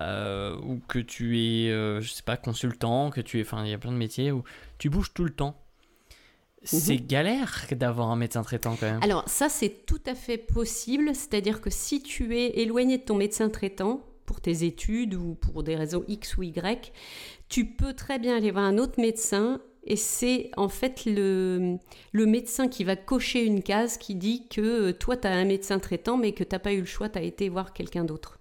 euh, 0.00 0.56
ou 0.62 0.80
que 0.88 0.98
tu 0.98 1.38
es, 1.38 1.68
je 2.00 2.08
sais 2.10 2.22
pas, 2.22 2.38
consultant, 2.38 3.10
que 3.10 3.20
tu 3.20 3.38
es, 3.38 3.42
enfin, 3.42 3.62
il 3.66 3.70
y 3.70 3.74
a 3.74 3.78
plein 3.78 3.92
de 3.92 3.98
métiers 3.98 4.32
où 4.32 4.44
tu 4.78 4.88
bouges 4.88 5.12
tout 5.12 5.24
le 5.24 5.34
temps. 5.34 5.58
C'est 6.64 6.96
galère 6.96 7.66
d'avoir 7.72 8.08
un 8.10 8.16
médecin 8.16 8.42
traitant 8.42 8.74
quand 8.76 8.86
même. 8.90 9.02
Alors, 9.02 9.28
ça, 9.28 9.50
c'est 9.50 9.84
tout 9.84 10.00
à 10.06 10.14
fait 10.14 10.38
possible. 10.38 11.14
C'est-à-dire 11.14 11.60
que 11.60 11.68
si 11.68 12.02
tu 12.02 12.38
es 12.38 12.60
éloigné 12.60 12.96
de 12.96 13.02
ton 13.02 13.16
médecin 13.16 13.50
traitant 13.50 14.00
pour 14.26 14.40
tes 14.40 14.64
études 14.64 15.14
ou 15.14 15.34
pour 15.34 15.62
des 15.62 15.76
raisons 15.76 16.04
X 16.08 16.36
ou 16.36 16.42
Y, 16.42 16.92
tu 17.48 17.66
peux 17.66 17.92
très 17.94 18.18
bien 18.18 18.36
aller 18.36 18.50
voir 18.50 18.64
un 18.64 18.78
autre 18.78 19.00
médecin. 19.00 19.60
Et 19.84 19.96
c'est 19.96 20.50
en 20.56 20.68
fait 20.68 21.04
le, 21.06 21.76
le 22.12 22.26
médecin 22.26 22.68
qui 22.68 22.84
va 22.84 22.94
cocher 22.94 23.44
une 23.44 23.62
case 23.62 23.96
qui 23.98 24.14
dit 24.14 24.46
que 24.48 24.60
euh, 24.60 24.92
toi, 24.92 25.16
tu 25.16 25.26
as 25.26 25.32
un 25.32 25.44
médecin 25.44 25.80
traitant, 25.80 26.16
mais 26.16 26.32
que 26.32 26.44
tu 26.44 26.54
n'as 26.54 26.60
pas 26.60 26.72
eu 26.72 26.80
le 26.80 26.86
choix, 26.86 27.08
tu 27.08 27.18
as 27.18 27.22
été 27.22 27.48
voir 27.48 27.72
quelqu'un 27.72 28.04
d'autre. 28.04 28.38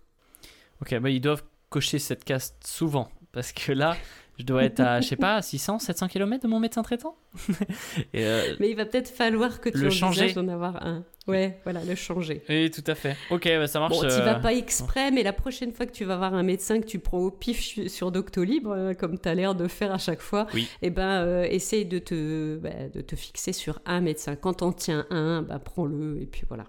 Ok, 0.82 0.96
bah 1.00 1.10
ils 1.10 1.20
doivent 1.22 1.44
cocher 1.70 1.98
cette 2.00 2.24
case 2.24 2.54
souvent 2.64 3.10
parce 3.32 3.54
que 3.54 3.72
là, 3.72 3.96
je 4.38 4.46
dois 4.46 4.64
être 4.64 4.80
à, 4.82 5.02
je 5.02 5.08
sais 5.08 5.16
pas, 5.16 5.42
600, 5.42 5.80
700 5.80 6.08
km 6.08 6.44
de 6.44 6.48
mon 6.48 6.60
médecin 6.60 6.82
traitant? 6.84 7.16
Et, 8.14 8.26
euh, 8.26 8.56
Mais 8.60 8.70
il 8.70 8.76
va 8.76 8.86
peut-être 8.86 9.10
falloir 9.10 9.62
que 9.62 9.70
tu 9.70 9.78
Le 9.78 9.90
changer. 9.90 10.34
d'en 10.34 10.48
avoir 10.48 10.86
un. 10.86 11.04
Ouais, 11.28 11.60
voilà, 11.64 11.84
le 11.84 11.94
changer. 11.94 12.42
oui, 12.50 12.72
tout 12.72 12.84
à 12.88 12.96
fait. 12.96 13.16
Ok, 13.30 13.44
bah, 13.46 13.68
ça 13.68 13.80
marche. 13.80 13.94
Bon, 13.94 14.02
tu 14.02 14.08
euh, 14.08 14.26
vas 14.26 14.36
pas 14.36 14.54
exprès, 14.54 15.12
mais 15.12 15.22
la 15.22 15.34
prochaine 15.34 15.72
fois 15.72 15.86
que 15.86 15.92
tu 15.92 16.04
vas 16.04 16.18
voir 16.18 16.34
un 16.34 16.42
médecin 16.44 16.80
que 16.82 16.86
tu 16.88 16.98
prends 16.98 17.20
au 17.20 17.30
pif 17.32 17.62
su- 17.62 17.90
sur 17.90 18.12
Doctolib, 18.12 18.68
euh, 18.68 18.94
comme 18.96 19.20
tu 19.20 19.30
as 19.30 19.36
l'air 19.36 19.54
de 19.54 19.68
faire 19.68 19.94
à 19.94 20.00
chaque 20.00 20.22
fois, 20.22 20.48
Oui. 20.56 20.68
eh 20.82 20.90
ben, 20.90 21.24
euh, 21.24 21.44
essaye 21.44 21.86
de 21.86 22.00
te, 22.00 22.58
bah, 22.58 22.90
de 22.92 23.02
te 23.02 23.16
fixer 23.16 23.54
sur 23.54 23.80
un 23.86 24.02
médecin. 24.02 24.36
Quand 24.36 24.54
t'en 24.56 24.72
tiens 24.74 25.06
un, 25.12 25.44
bah, 25.44 25.60
prends-le, 25.60 26.20
et 26.22 26.26
puis 26.26 26.42
voilà. 26.48 26.66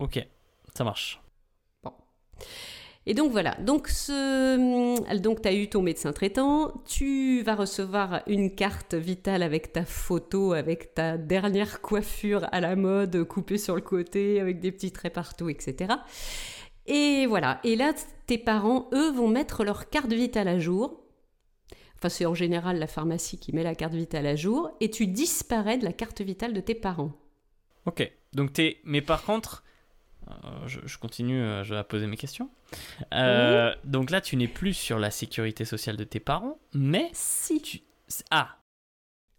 Ok, 0.00 0.26
ça 0.74 0.82
marche. 0.82 1.20
Et 3.04 3.14
donc 3.14 3.32
voilà, 3.32 3.56
donc, 3.56 3.88
ce... 3.88 5.18
donc 5.18 5.42
tu 5.42 5.48
as 5.48 5.54
eu 5.54 5.68
ton 5.68 5.82
médecin 5.82 6.12
traitant, 6.12 6.72
tu 6.86 7.42
vas 7.42 7.56
recevoir 7.56 8.22
une 8.28 8.54
carte 8.54 8.94
vitale 8.94 9.42
avec 9.42 9.72
ta 9.72 9.84
photo, 9.84 10.52
avec 10.52 10.94
ta 10.94 11.18
dernière 11.18 11.80
coiffure 11.80 12.46
à 12.52 12.60
la 12.60 12.76
mode, 12.76 13.24
coupée 13.24 13.58
sur 13.58 13.74
le 13.74 13.80
côté, 13.80 14.40
avec 14.40 14.60
des 14.60 14.70
petits 14.70 14.92
traits 14.92 15.14
partout, 15.14 15.48
etc. 15.48 15.94
Et 16.86 17.26
voilà, 17.26 17.58
et 17.64 17.74
là, 17.74 17.92
tes 18.26 18.38
parents, 18.38 18.88
eux, 18.92 19.10
vont 19.10 19.28
mettre 19.28 19.64
leur 19.64 19.90
carte 19.90 20.12
vitale 20.12 20.46
à 20.46 20.60
jour. 20.60 21.00
Enfin, 21.96 22.08
c'est 22.08 22.26
en 22.26 22.34
général 22.34 22.78
la 22.78 22.86
pharmacie 22.86 23.38
qui 23.38 23.52
met 23.52 23.64
la 23.64 23.74
carte 23.74 23.94
vitale 23.94 24.26
à 24.26 24.36
jour, 24.36 24.70
et 24.80 24.90
tu 24.90 25.08
disparais 25.08 25.76
de 25.76 25.84
la 25.84 25.92
carte 25.92 26.20
vitale 26.20 26.52
de 26.52 26.60
tes 26.60 26.74
parents. 26.76 27.12
Ok, 27.86 28.08
donc 28.32 28.52
t'es. 28.52 28.78
Mais 28.84 29.00
par 29.00 29.24
contre, 29.24 29.64
euh, 29.66 29.71
je, 30.66 30.80
je 30.84 30.98
continue 30.98 31.40
euh, 31.40 31.64
je 31.64 31.74
vais 31.74 31.84
poser 31.84 32.06
mes 32.06 32.16
questions. 32.16 32.50
Euh, 33.14 33.74
Donc 33.84 34.10
là, 34.10 34.20
tu 34.20 34.36
n'es 34.36 34.48
plus 34.48 34.74
sur 34.74 34.98
la 34.98 35.10
sécurité 35.10 35.64
sociale 35.64 35.96
de 35.96 36.04
tes 36.04 36.20
parents, 36.20 36.58
mais. 36.72 37.10
Si 37.12 37.60
Tu... 37.60 37.80
Ah, 38.30 38.56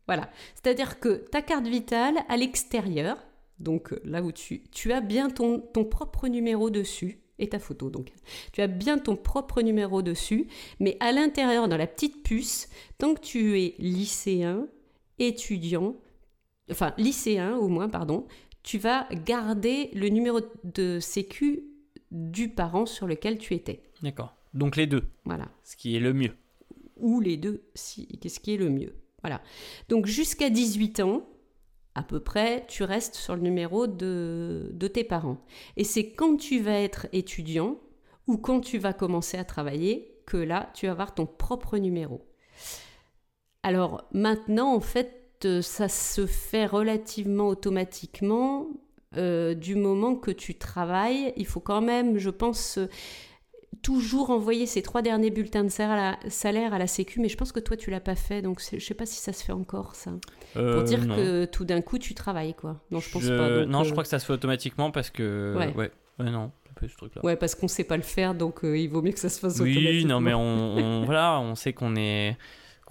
Voilà. 0.08 0.30
C'est-à-dire 0.56 1.00
que 1.00 1.26
ta 1.30 1.42
carte 1.42 1.68
vitale, 1.68 2.16
à 2.30 2.38
l'extérieur, 2.38 3.18
donc 3.60 3.94
euh, 3.94 4.02
là 4.04 4.22
où 4.22 4.32
tu, 4.32 4.64
tu 4.72 4.92
as 4.92 5.02
bien 5.02 5.30
ton, 5.30 5.60
ton 5.60 5.86
propre 5.86 6.28
numéro 6.28 6.70
dessus, 6.70 7.20
et 7.40 7.50
ta 7.50 7.60
photo. 7.60 7.90
Donc, 7.90 8.12
tu 8.52 8.62
as 8.62 8.68
bien 8.68 9.00
ton 9.00 9.16
propre 9.16 9.62
numéro 9.62 10.02
dessus, 10.02 10.48
mais 10.80 10.98
à 11.00 11.12
l'intérieur, 11.12 11.68
dans 11.68 11.78
la 11.78 11.88
petite 11.88 12.24
puce, 12.24 12.70
tant 12.98 13.16
que 13.16 13.22
tu 13.22 13.60
es 13.60 13.76
lycéen, 13.80 14.68
étudiant, 15.20 15.96
enfin 16.70 16.94
lycéen 16.98 17.56
au 17.56 17.68
moins, 17.68 17.90
pardon, 17.90 18.28
tu 18.64 18.78
vas 18.78 19.08
garder 19.12 19.90
le 19.94 20.10
numéro 20.10 20.40
de 20.64 21.00
sécu 21.00 21.66
du 22.12 22.50
parent 22.50 22.86
sur 22.86 23.08
lequel 23.08 23.38
tu 23.38 23.54
étais. 23.54 23.84
D'accord. 24.02 24.34
Donc 24.54 24.76
les 24.76 24.88
deux. 24.88 25.04
Voilà. 25.26 25.50
Ce 25.64 25.76
qui 25.76 25.96
est 25.96 26.00
le 26.00 26.14
mieux. 26.14 26.32
Ou 26.98 27.20
les 27.20 27.38
deux, 27.38 27.64
si, 27.76 28.08
qu'est-ce 28.20 28.40
qui 28.40 28.54
est 28.54 28.58
le 28.58 28.70
mieux. 28.70 28.96
Voilà. 29.22 29.42
Donc 29.90 30.06
jusqu'à 30.06 30.50
18 30.50 31.02
ans, 31.02 31.28
à 31.96 32.04
peu 32.04 32.20
près, 32.20 32.66
tu 32.68 32.84
restes 32.84 33.16
sur 33.16 33.36
le 33.36 33.42
numéro 33.42 33.88
de, 33.88 34.70
de 34.74 34.88
tes 34.88 35.04
parents. 35.04 35.44
Et 35.78 35.84
c'est 35.84 36.12
quand 36.12 36.38
tu 36.38 36.60
vas 36.60 36.80
être 36.80 37.08
étudiant 37.12 37.80
ou 38.28 38.38
quand 38.38 38.62
tu 38.62 38.78
vas 38.78 38.94
commencer 38.94 39.38
à 39.38 39.44
travailler 39.44 40.22
que 40.26 40.38
là, 40.38 40.72
tu 40.74 40.86
vas 40.86 40.94
avoir 40.94 41.14
ton 41.14 41.26
propre 41.26 41.78
numéro. 41.78 42.26
Alors 43.64 44.08
maintenant, 44.12 44.74
en 44.74 44.80
fait, 44.80 45.23
ça 45.62 45.90
se 45.90 46.26
fait 46.26 46.66
relativement 46.66 47.48
automatiquement 47.48 48.68
euh, 49.18 49.54
du 49.54 49.76
moment 49.76 50.16
que 50.16 50.32
tu 50.32 50.56
travailles. 50.56 51.34
Il 51.38 51.46
faut 51.46 51.60
quand 51.60 51.82
même, 51.82 52.18
je 52.18 52.32
pense, 52.32 52.80
euh, 52.80 52.88
toujours 53.84 54.32
envoyer 54.32 54.66
ces 54.66 54.82
trois 54.82 55.02
derniers 55.02 55.30
bulletins 55.30 55.64
de 55.64 55.70
salaire 55.70 56.74
à 56.74 56.80
la 56.80 56.88
Sécu, 56.88 57.20
mais 57.20 57.30
je 57.30 57.38
pense 57.38 57.52
que 57.52 57.60
toi 57.60 57.78
tu 57.78 57.92
l'as 57.92 58.00
pas 58.00 58.16
fait, 58.16 58.42
donc 58.42 58.62
je 58.62 58.80
sais 58.80 58.94
pas 58.94 59.06
si 59.06 59.18
ça 59.20 59.34
se 59.34 59.44
fait 59.44 59.52
encore 59.52 59.96
ça. 59.96 60.12
Pour 60.54 60.84
dire 60.84 61.08
que 61.08 61.46
tout 61.46 61.66
d'un 61.66 61.82
coup 61.82 61.98
tu 61.98 62.14
travailles 62.14 62.54
quoi. 62.54 62.82
Non, 62.92 63.00
je 63.00 63.12
pense 63.12 63.28
pas. 63.28 63.66
non, 63.66 63.84
je 63.84 63.92
crois 63.92 64.04
que 64.04 64.10
ça 64.10 64.20
se 64.20 64.26
fait 64.26 64.34
automatiquement 64.34 64.90
parce 64.92 65.10
que 65.10 65.56
ouais, 65.76 65.92
ouais, 66.20 66.32
non. 66.32 66.52
Ce 66.82 66.98
truc 66.98 67.16
-là. 67.16 67.24
Ouais, 67.24 67.38
parce 67.38 67.56
qu'on 67.56 67.70
sait 67.70 67.86
pas 67.86 67.96
le 67.96 68.04
faire, 68.04 68.36
donc 68.36 68.62
il 68.64 68.88
vaut 68.88 69.02
mieux 69.02 69.14
que 69.14 69.20
ça 69.20 69.30
se 69.30 69.40
fasse 69.40 69.60
oui, 69.60 69.72
automatiquement. 69.72 70.00
Oui, 70.00 70.06
non, 70.06 70.20
mais 70.20 70.34
on, 70.34 71.04
voilà, 71.06 71.40
on 71.40 71.56
sait 71.56 71.72
qu'on 71.72 71.96
est 71.96 72.36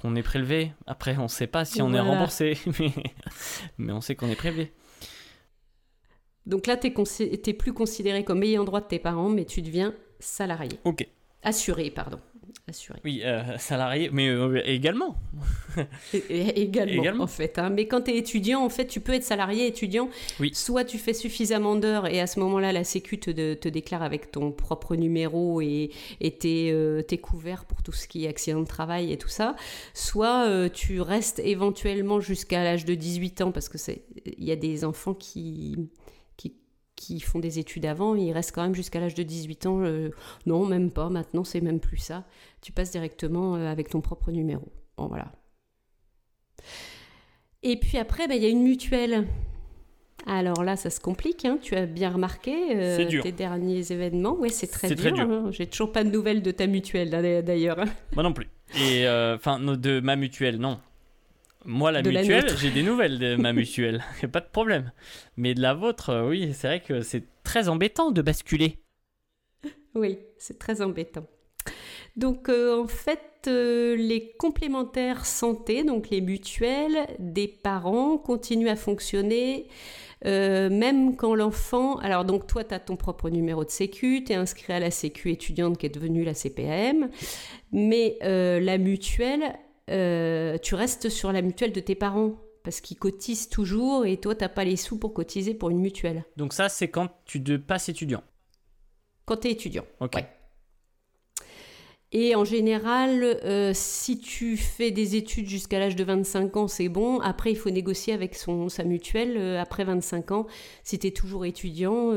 qu'on 0.03 0.17
est 0.17 0.23
prélevé. 0.23 0.73
Après, 0.87 1.17
on 1.17 1.25
ne 1.25 1.29
sait 1.29 1.47
pas 1.47 1.65
si 1.65 1.81
on 1.81 1.95
est 1.95 2.01
remboursé, 2.01 2.59
mais, 2.81 2.93
mais 3.79 3.93
on 3.93 4.01
sait 4.01 4.17
qu'on 4.17 4.29
est 4.29 4.37
prélevé. 4.37 4.73
Donc 6.45 6.67
là, 6.67 6.77
tu 6.77 6.93
n'es 6.93 7.55
plus 7.55 7.73
considéré 7.73 8.25
comme 8.25 8.43
ayant 8.43 8.65
droit 8.65 8.81
de 8.81 8.87
tes 8.87 8.99
parents, 8.99 9.29
mais 9.29 9.45
tu 9.45 9.63
deviens 9.63 9.95
salarié. 10.19 10.81
Ok. 10.83 11.07
Assuré, 11.45 11.91
pardon. 11.91 12.19
Assuré. 12.69 13.01
Oui, 13.05 13.23
euh, 13.25 13.43
salarié, 13.59 14.11
mais 14.13 14.29
euh, 14.29 14.63
également. 14.65 15.17
également. 16.13 17.25
en 17.25 17.27
fait. 17.27 17.59
Hein. 17.59 17.71
Mais 17.71 17.87
quand 17.87 18.03
tu 18.03 18.13
es 18.13 18.17
étudiant, 18.17 18.65
en 18.65 18.69
fait, 18.69 18.87
tu 18.87 19.01
peux 19.01 19.13
être 19.13 19.25
salarié 19.25 19.67
étudiant. 19.67 20.09
Oui. 20.39 20.53
Soit 20.55 20.85
tu 20.85 20.99
fais 20.99 21.13
suffisamment 21.13 21.77
d'heures 21.77 22.07
et 22.07 22.21
à 22.21 22.27
ce 22.27 22.39
moment-là, 22.41 22.73
la 22.73 22.85
Sécu 22.85 23.19
te, 23.19 23.55
te, 23.55 23.69
déclare 23.69 24.03
avec 24.03 24.31
ton 24.31 24.53
propre 24.53 24.97
numéro 24.97 25.61
et 25.61 25.91
tu 26.21 26.49
euh, 26.49 27.03
es, 27.11 27.19
couvert 27.19 27.65
pour 27.65 27.83
tout 27.83 27.93
ce 27.93 28.07
qui 28.07 28.27
est 28.27 28.29
accident 28.29 28.61
de 28.61 28.67
travail 28.67 29.13
et 29.13 29.19
tout 29.19 29.29
ça. 29.29 29.57
Soit 29.95 30.71
tu 30.71 31.01
restes 31.01 31.41
éventuellement 31.41 32.21
jusqu'à 32.21 32.63
l'âge 32.63 32.85
de 32.85 32.95
18 32.95 33.43
ans 33.43 33.53
parce 33.53 33.69
que 33.69 33.79
il 34.25 34.45
y 34.45 34.53
a 34.53 34.57
des 34.57 34.85
enfants 34.85 35.15
qui 35.15 35.77
qui 37.03 37.19
font 37.21 37.41
des 37.41 37.59
études 37.59 37.85
avant, 37.85 38.15
ils 38.15 38.33
restent 38.33 38.53
quand 38.53 38.63
même 38.63 38.75
jusqu'à 38.75 39.01
l'âge 39.01 39.15
de 39.15 39.25
18 39.25 39.67
ans. 39.67 39.81
Euh, 39.83 40.11
non, 40.47 40.65
même 40.67 40.93
pas, 40.93 41.09
maintenant 41.09 41.43
c'est 41.43 41.61
même 41.61 41.81
plus 41.81 41.97
ça. 41.97 42.25
Tu 42.61 42.71
passes 42.71 42.93
directement 42.93 43.57
euh, 43.57 43.67
avec 43.67 43.89
ton 43.89 44.01
propre 44.01 44.31
numéro. 44.31 44.69
Bon, 44.97 45.09
voilà. 45.09 45.33
Et 47.65 47.77
puis 47.77 47.99
après, 47.99 48.29
bah, 48.29 48.37
il 48.37 48.43
y 48.43 48.47
a 48.47 48.49
une 48.49 48.63
mutuelle. 48.63 49.27
Alors 50.27 50.63
là, 50.63 50.77
ça 50.77 50.91
se 50.91 51.01
complique, 51.01 51.45
hein. 51.45 51.59
tu 51.61 51.75
as 51.75 51.87
bien 51.87 52.11
remarqué 52.11 52.77
euh, 52.77 53.21
tes 53.21 53.33
derniers 53.33 53.91
événements. 53.91 54.37
Oui, 54.39 54.51
c'est 54.51 54.69
très, 54.69 54.95
dur. 54.95 55.19
Hein. 55.19 55.49
J'ai 55.51 55.67
toujours 55.67 55.91
pas 55.91 56.05
de 56.05 56.11
nouvelles 56.11 56.43
de 56.43 56.53
ta 56.53 56.69
mutuelle 56.69 57.11
d'ailleurs. 57.45 57.85
Moi 58.15 58.23
non 58.23 58.33
plus. 58.33 58.47
Et 58.77 59.09
enfin, 59.09 59.59
de 59.59 59.99
ma 59.99 60.15
mutuelle, 60.15 60.59
non. 60.59 60.79
Moi, 61.65 61.93
la 61.93 62.03
mutuelle, 62.03 62.57
j'ai 62.59 62.71
des 62.71 62.83
nouvelles 62.83 63.19
de 63.19 63.37
ma 63.37 63.53
mutuelle, 63.53 64.03
pas 64.33 64.41
de 64.41 64.49
problème. 64.51 64.91
Mais 65.37 65.55
de 65.55 65.61
la 65.61 65.75
vôtre, 65.75 66.11
euh, 66.11 66.29
oui, 66.29 66.53
c'est 66.55 66.67
vrai 66.67 66.81
que 66.81 67.03
c'est 67.03 67.25
très 67.45 67.69
embêtant 67.69 68.11
de 68.11 68.23
basculer. 68.23 68.79
Oui, 69.95 70.19
c'est 70.39 70.59
très 70.59 70.83
embêtant. 70.83 71.27
Donc, 72.17 72.49
euh, 72.49 72.83
en 72.83 72.89
fait, 72.89 73.21
euh, 73.47 73.95
les 73.97 74.33
complémentaires 74.39 75.25
santé, 75.25 75.85
donc 75.85 76.11
les 76.11 76.21
mutuelles 76.21 77.07
des 77.19 77.49
parents, 77.49 78.19
continuent 78.19 78.69
à 78.69 78.77
fonctionner. 78.77 79.69
même 80.25 81.17
quand 81.17 81.35
l'enfant... 81.35 81.97
Alors 81.99 82.25
donc 82.25 82.47
toi, 82.47 82.65
tu 82.65 82.75
as 82.75 82.81
ton 82.81 82.97
propre 82.97 83.29
numéro 83.29 83.65
de 83.65 83.71
sécu, 83.71 84.25
tu 84.25 84.33
es 84.33 84.37
inscrit 84.37 84.73
à 84.73 84.81
la 84.81 84.91
sécu 84.91 85.31
étudiante 85.31 85.79
qui 85.79 85.87
est 85.87 85.95
devenue 85.95 86.25
la 86.25 86.35
CPM, 86.35 87.11
mais 87.73 88.19
la 88.23 88.79
mutuelle, 88.79 89.59
euh, 89.91 90.59
tu 90.59 90.75
restes 90.75 91.09
sur 91.09 91.33
la 91.33 91.43
mutuelle 91.43 91.73
de 91.73 91.81
tes 91.81 91.95
parents 91.95 92.37
parce 92.63 92.81
qu'ils 92.81 92.99
cotisent 92.99 93.49
toujours 93.49 94.07
et 94.07 94.17
toi, 94.19 94.35
tu 94.35 94.45
n'as 94.45 94.49
pas 94.49 94.65
les 94.65 94.77
sous 94.77 94.99
pour 94.99 95.13
cotiser 95.13 95.55
pour 95.55 95.71
une 95.71 95.81
mutuelle. 95.81 96.25
Donc 96.37 96.53
ça, 96.53 96.69
c'est 96.69 96.89
quand 96.89 97.09
tu 97.25 97.41
de 97.41 97.57
passes 97.57 97.89
étudiant 97.89 98.23
Quand 99.25 99.39
tu 99.39 99.49
es 99.49 99.53
étudiant. 99.53 99.85
Ok. 100.01 100.25
Et 102.15 102.37
en 102.37 102.45
général, 102.45 103.23
euh, 103.25 103.73
si 103.75 104.19
tu 104.19 104.59
fais 104.59 104.91
des 104.91 105.17
études 105.17 105.49
jusqu'à 105.49 105.79
l'âge 105.79 105.97
de 105.97 106.05
25 106.05 106.57
ans, 106.59 106.69
c'est 106.69 106.91
bon. 106.91 107.19
Après, 107.21 107.51
il 107.51 107.57
faut 107.57 107.71
négocier 107.71 108.13
avec 108.13 108.35
son, 108.35 108.69
sa 108.69 108.85
mutuelle. 108.85 109.37
Euh, 109.39 109.61
après 109.61 109.83
25 109.83 110.31
ans, 110.31 110.47
si 110.85 110.99
tu 110.99 111.07
es 111.07 111.11
toujours 111.11 111.47
étudiant, 111.47 112.09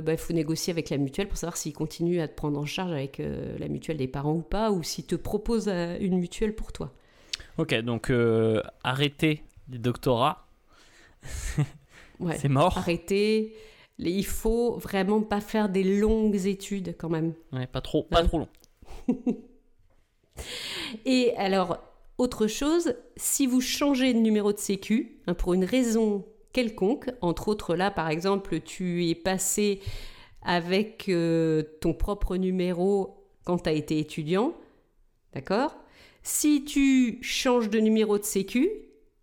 bah, 0.00 0.12
il 0.12 0.18
faut 0.18 0.32
négocier 0.32 0.72
avec 0.72 0.88
la 0.88 0.96
mutuelle 0.96 1.28
pour 1.28 1.36
savoir 1.36 1.58
s'il 1.58 1.74
continue 1.74 2.20
à 2.20 2.28
te 2.28 2.34
prendre 2.34 2.58
en 2.58 2.64
charge 2.64 2.92
avec 2.92 3.18
la 3.20 3.68
mutuelle 3.68 3.98
des 3.98 4.08
parents 4.08 4.34
ou 4.34 4.42
pas, 4.42 4.72
ou 4.72 4.82
s'il 4.82 5.04
te 5.04 5.16
propose 5.16 5.68
une 5.68 6.18
mutuelle 6.18 6.54
pour 6.54 6.72
toi. 6.72 6.94
Ok, 7.58 7.74
donc 7.80 8.10
euh, 8.10 8.62
arrêter 8.82 9.42
les 9.70 9.78
doctorats. 9.78 10.46
c'est 12.36 12.48
mort. 12.48 12.78
Arrêter. 12.78 13.54
Il 13.98 14.26
faut 14.26 14.78
vraiment 14.78 15.20
pas 15.20 15.40
faire 15.40 15.68
des 15.68 15.84
longues 15.84 16.46
études 16.46 16.96
quand 16.98 17.10
même. 17.10 17.34
Ouais, 17.52 17.66
pas 17.66 17.80
trop, 17.80 18.04
pas 18.04 18.20
hein 18.20 18.26
trop 18.26 18.38
long. 18.38 18.48
Et 21.04 21.34
alors, 21.36 21.78
autre 22.18 22.46
chose, 22.46 22.94
si 23.16 23.46
vous 23.46 23.60
changez 23.60 24.14
de 24.14 24.18
numéro 24.18 24.52
de 24.52 24.58
sécu, 24.58 25.20
hein, 25.26 25.34
pour 25.34 25.54
une 25.54 25.64
raison 25.64 26.24
quelconque, 26.52 27.10
entre 27.20 27.48
autres 27.48 27.74
là 27.74 27.90
par 27.90 28.08
exemple, 28.08 28.60
tu 28.60 29.06
es 29.08 29.14
passé 29.14 29.80
avec 30.42 31.08
euh, 31.08 31.62
ton 31.80 31.94
propre 31.94 32.36
numéro 32.36 33.26
quand 33.44 33.58
tu 33.58 33.68
as 33.68 33.72
été 33.72 33.98
étudiant, 33.98 34.54
d'accord? 35.34 35.76
Si 36.22 36.64
tu 36.64 37.18
changes 37.22 37.70
de 37.70 37.78
numéro 37.78 38.18
de 38.18 38.24
sécu, 38.24 38.70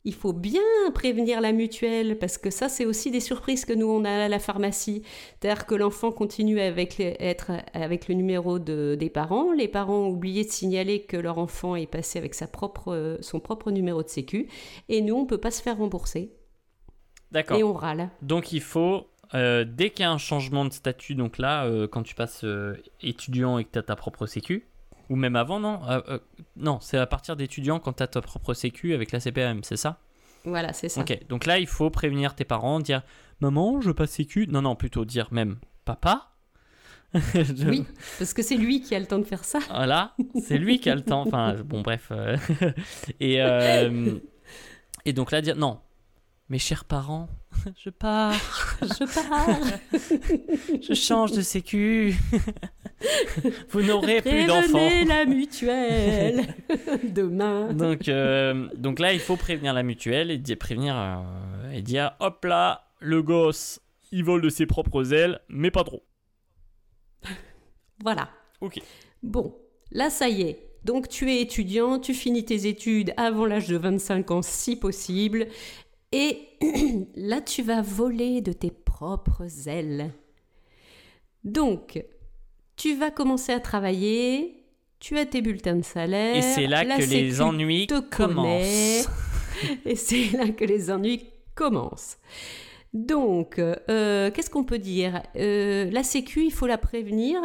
il 0.05 0.13
faut 0.13 0.33
bien 0.33 0.61
prévenir 0.93 1.41
la 1.41 1.51
mutuelle 1.51 2.17
parce 2.17 2.37
que 2.37 2.49
ça, 2.49 2.69
c'est 2.69 2.85
aussi 2.85 3.11
des 3.11 3.19
surprises 3.19 3.65
que 3.65 3.73
nous, 3.73 3.87
on 3.87 4.05
a 4.05 4.25
à 4.25 4.27
la 4.27 4.39
pharmacie. 4.39 5.03
C'est-à-dire 5.39 5.65
que 5.65 5.75
l'enfant 5.75 6.11
continue 6.11 6.59
avec 6.59 6.99
être 6.99 7.51
avec 7.73 8.07
le 8.07 8.15
numéro 8.15 8.59
de, 8.59 8.95
des 8.95 9.09
parents. 9.09 9.51
Les 9.51 9.67
parents 9.67 10.05
ont 10.05 10.09
oublié 10.09 10.45
de 10.45 10.49
signaler 10.49 11.01
que 11.01 11.17
leur 11.17 11.37
enfant 11.37 11.75
est 11.75 11.85
passé 11.85 12.17
avec 12.17 12.33
sa 12.33 12.47
propre, 12.47 13.17
son 13.21 13.39
propre 13.39 13.71
numéro 13.71 14.01
de 14.01 14.09
sécu. 14.09 14.47
Et 14.87 15.01
nous, 15.01 15.15
on 15.15 15.21
ne 15.23 15.27
peut 15.27 15.37
pas 15.37 15.51
se 15.51 15.61
faire 15.61 15.77
rembourser. 15.77 16.33
D'accord. 17.31 17.57
Et 17.57 17.63
on 17.63 17.73
râle. 17.73 18.09
Donc 18.21 18.53
il 18.53 18.61
faut, 18.61 19.07
euh, 19.33 19.65
dès 19.67 19.89
qu'il 19.89 20.03
y 20.03 20.05
a 20.05 20.11
un 20.11 20.17
changement 20.17 20.65
de 20.65 20.73
statut, 20.73 21.13
donc 21.13 21.37
là, 21.37 21.65
euh, 21.65 21.87
quand 21.87 22.03
tu 22.03 22.15
passes 22.15 22.43
euh, 22.43 22.75
étudiant 23.01 23.59
et 23.59 23.65
que 23.65 23.71
tu 23.73 23.79
as 23.79 23.83
ta 23.83 23.95
propre 23.95 24.25
sécu, 24.25 24.68
ou 25.09 25.15
même 25.15 25.35
avant, 25.35 25.59
non 25.59 25.81
euh, 25.89 26.01
euh, 26.09 26.19
Non, 26.55 26.79
c'est 26.81 26.97
à 26.97 27.07
partir 27.07 27.35
d'étudiants 27.35 27.79
quand 27.79 27.93
tu 27.93 28.03
as 28.03 28.07
ta 28.07 28.21
propre 28.21 28.53
sécu 28.53 28.93
avec 28.93 29.11
la 29.11 29.19
CPM, 29.19 29.63
c'est 29.63 29.77
ça? 29.77 29.99
Voilà, 30.45 30.71
c'est 30.73 30.89
ça. 30.89 31.01
Ok, 31.01 31.19
donc 31.27 31.45
là, 31.45 31.59
il 31.59 31.67
faut 31.67 31.89
prévenir 31.89 32.35
tes 32.35 32.45
parents, 32.45 32.79
dire 32.79 33.01
Maman, 33.41 33.81
je 33.81 33.91
passe 33.91 34.11
sécu. 34.11 34.47
Non, 34.47 34.61
non, 34.61 34.75
plutôt 34.75 35.05
dire 35.05 35.27
même 35.31 35.57
Papa 35.85 36.31
Oui, 37.13 37.85
parce 38.19 38.33
que 38.33 38.43
c'est 38.43 38.55
lui 38.55 38.81
qui 38.81 38.93
a 38.93 38.99
le 38.99 39.07
temps 39.07 39.19
de 39.19 39.23
faire 39.23 39.43
ça. 39.43 39.59
Voilà, 39.69 40.13
c'est 40.41 40.57
lui 40.57 40.79
qui 40.79 40.89
a 40.89 40.95
le 40.95 41.01
temps. 41.01 41.23
Enfin, 41.25 41.55
bon, 41.65 41.81
bref. 41.81 42.09
Euh, 42.11 42.37
et, 43.19 43.39
et 45.05 45.13
donc 45.13 45.31
là, 45.31 45.41
dire 45.41 45.55
Non, 45.55 45.79
mes 46.49 46.57
chers 46.59 46.83
parents, 46.83 47.29
je 47.77 47.89
pars, 47.89 48.33
je 48.81 49.05
pars, 49.05 49.59
je 50.81 50.93
change 50.93 51.31
de 51.31 51.41
sécu. 51.41 52.15
Vous 53.69 53.81
n'aurez 53.81 54.21
plus 54.21 54.45
d'enfants. 54.45 54.89
la 55.07 55.25
mutuelle 55.25 56.47
demain. 57.03 57.71
Donc, 57.73 58.09
euh, 58.09 58.67
donc 58.75 58.99
là, 58.99 59.13
il 59.13 59.19
faut 59.19 59.37
prévenir 59.37 59.73
la 59.73 59.83
mutuelle 59.83 60.31
et 60.31 60.37
dire, 60.37 60.57
prévenir 60.57 60.97
euh, 60.97 61.71
et 61.71 61.81
dire 61.81 62.11
hop 62.19 62.43
là, 62.45 62.89
le 62.99 63.21
gosse, 63.21 63.79
il 64.11 64.23
vole 64.23 64.41
de 64.41 64.49
ses 64.49 64.65
propres 64.65 65.13
ailes, 65.13 65.39
mais 65.49 65.71
pas 65.71 65.83
trop. 65.83 66.03
Voilà. 68.03 68.29
Ok. 68.61 68.81
Bon, 69.23 69.55
là, 69.91 70.09
ça 70.09 70.29
y 70.29 70.41
est. 70.41 70.65
Donc, 70.83 71.09
tu 71.09 71.29
es 71.31 71.41
étudiant, 71.41 71.99
tu 71.99 72.13
finis 72.13 72.45
tes 72.45 72.67
études 72.67 73.13
avant 73.17 73.45
l'âge 73.45 73.67
de 73.67 73.77
25 73.77 74.31
ans 74.31 74.41
si 74.41 74.77
possible. 74.77 75.47
Et 76.11 76.39
là, 77.15 77.41
tu 77.41 77.61
vas 77.61 77.81
voler 77.81 78.41
de 78.41 78.53
tes 78.53 78.71
propres 78.71 79.67
ailes. 79.67 80.11
Donc, 81.43 82.03
tu 82.75 82.95
vas 82.95 83.11
commencer 83.11 83.51
à 83.51 83.59
travailler, 83.59 84.63
tu 84.99 85.17
as 85.17 85.25
tes 85.25 85.41
bulletins 85.41 85.75
de 85.75 85.83
salaire. 85.83 86.35
Et 86.35 86.41
c'est 86.41 86.67
là 86.67 86.85
que 86.85 87.03
les 87.03 87.41
ennuis 87.41 87.87
te 87.87 87.99
commencent. 87.99 89.07
Et 89.85 89.95
c'est 89.95 90.37
là 90.37 90.49
que 90.49 90.65
les 90.65 90.89
ennuis 90.91 91.25
commencent. 91.55 92.17
Donc, 92.93 93.59
euh, 93.59 94.31
qu'est-ce 94.31 94.49
qu'on 94.49 94.63
peut 94.63 94.79
dire? 94.79 95.21
Euh, 95.35 95.89
La 95.91 96.03
Sécu, 96.03 96.43
il 96.43 96.51
faut 96.51 96.67
la 96.67 96.77
prévenir 96.77 97.39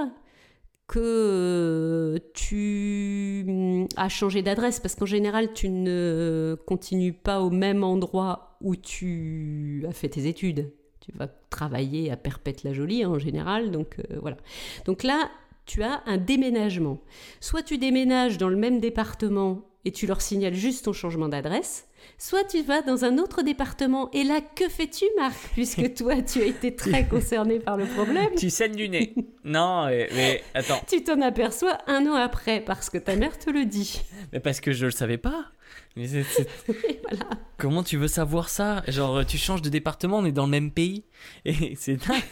que 0.87 2.19
tu 2.35 3.45
mm, 3.47 3.87
as 3.97 4.09
changé 4.09 4.43
d'adresse 4.43 4.81
parce 4.81 4.95
qu'en 4.95 5.07
général, 5.07 5.53
tu 5.53 5.69
ne 5.69 6.57
continues 6.67 7.13
pas 7.13 7.41
au 7.41 7.51
même 7.51 7.85
endroit 7.85 8.59
où 8.61 8.77
tu 8.77 9.85
as 9.89 9.93
fait 9.93 10.09
tes 10.09 10.27
études. 10.27 10.73
Tu 11.01 11.13
vas 11.13 11.29
travailler 11.51 12.11
à 12.11 12.17
Perpète-la-Jolie 12.17 13.05
en 13.05 13.19
général, 13.19 13.71
donc 13.71 13.97
euh, 13.99 14.19
voilà. 14.21 14.37
Donc 14.87 15.03
là, 15.03 15.31
tu 15.67 15.83
as 15.83 16.03
un 16.07 16.19
déménagement. 16.19 16.99
Soit 17.41 17.63
tu 17.63 17.79
déménages 17.79 18.39
dans 18.39 18.49
le 18.49 18.57
même 18.57 18.81
département 18.81 19.63
et 19.85 19.93
tu 19.93 20.07
leur 20.07 20.21
signales 20.21 20.55
juste 20.55 20.87
ton 20.87 20.93
changement 20.93 21.29
d'adresse, 21.29 21.87
soit 22.19 22.45
tu 22.45 22.63
vas 22.63 22.83
dans 22.83 23.05
un 23.05 23.19
autre 23.19 23.43
département. 23.43 24.11
Et 24.13 24.25
là, 24.25 24.41
que 24.41 24.69
fais-tu, 24.69 25.05
Marc 25.17 25.37
Puisque 25.53 25.95
toi, 25.97 26.23
tu 26.23 26.41
as 26.41 26.47
été 26.47 26.75
très 26.75 27.07
concerné 27.07 27.59
par 27.59 27.77
le 27.77 27.87
problème? 27.87 28.31
Tu 28.37 28.51
saignes 28.51 28.77
du 28.77 28.89
nez. 28.89 29.15
non, 29.45 29.87
mais, 29.87 30.09
mais 30.15 30.43
attends. 30.55 30.81
Tu 30.89 31.03
t'en 31.05 31.21
aperçois 31.21 31.79
un 31.87 32.07
an 32.07 32.15
après 32.15 32.61
parce 32.61 32.91
que 32.91 32.99
ta 32.99 33.17
mère 33.17 33.39
te 33.39 33.51
le 33.51 33.65
dit. 33.65 34.01
Mais 34.33 34.41
parce 34.41 34.61
que 34.61 34.73
je 34.73 34.87
le 34.87 34.93
savais 34.93 35.19
pas. 35.19 35.47
Mais 35.97 36.07
voilà. 37.03 37.25
Comment 37.59 37.83
tu 37.83 37.97
veux 37.97 38.09
savoir 38.09 38.49
ça? 38.49 38.83
Genre, 38.89 39.25
tu 39.27 39.39
changes 39.39 39.63
de 39.63 39.69
département, 39.69 40.19
on 40.19 40.25
est 40.25 40.33
dans 40.33 40.45
le 40.47 40.51
même 40.51 40.71
pays. 40.71 41.05
Et 41.45 41.75
c'est 41.77 41.97
dingue. 41.97 42.23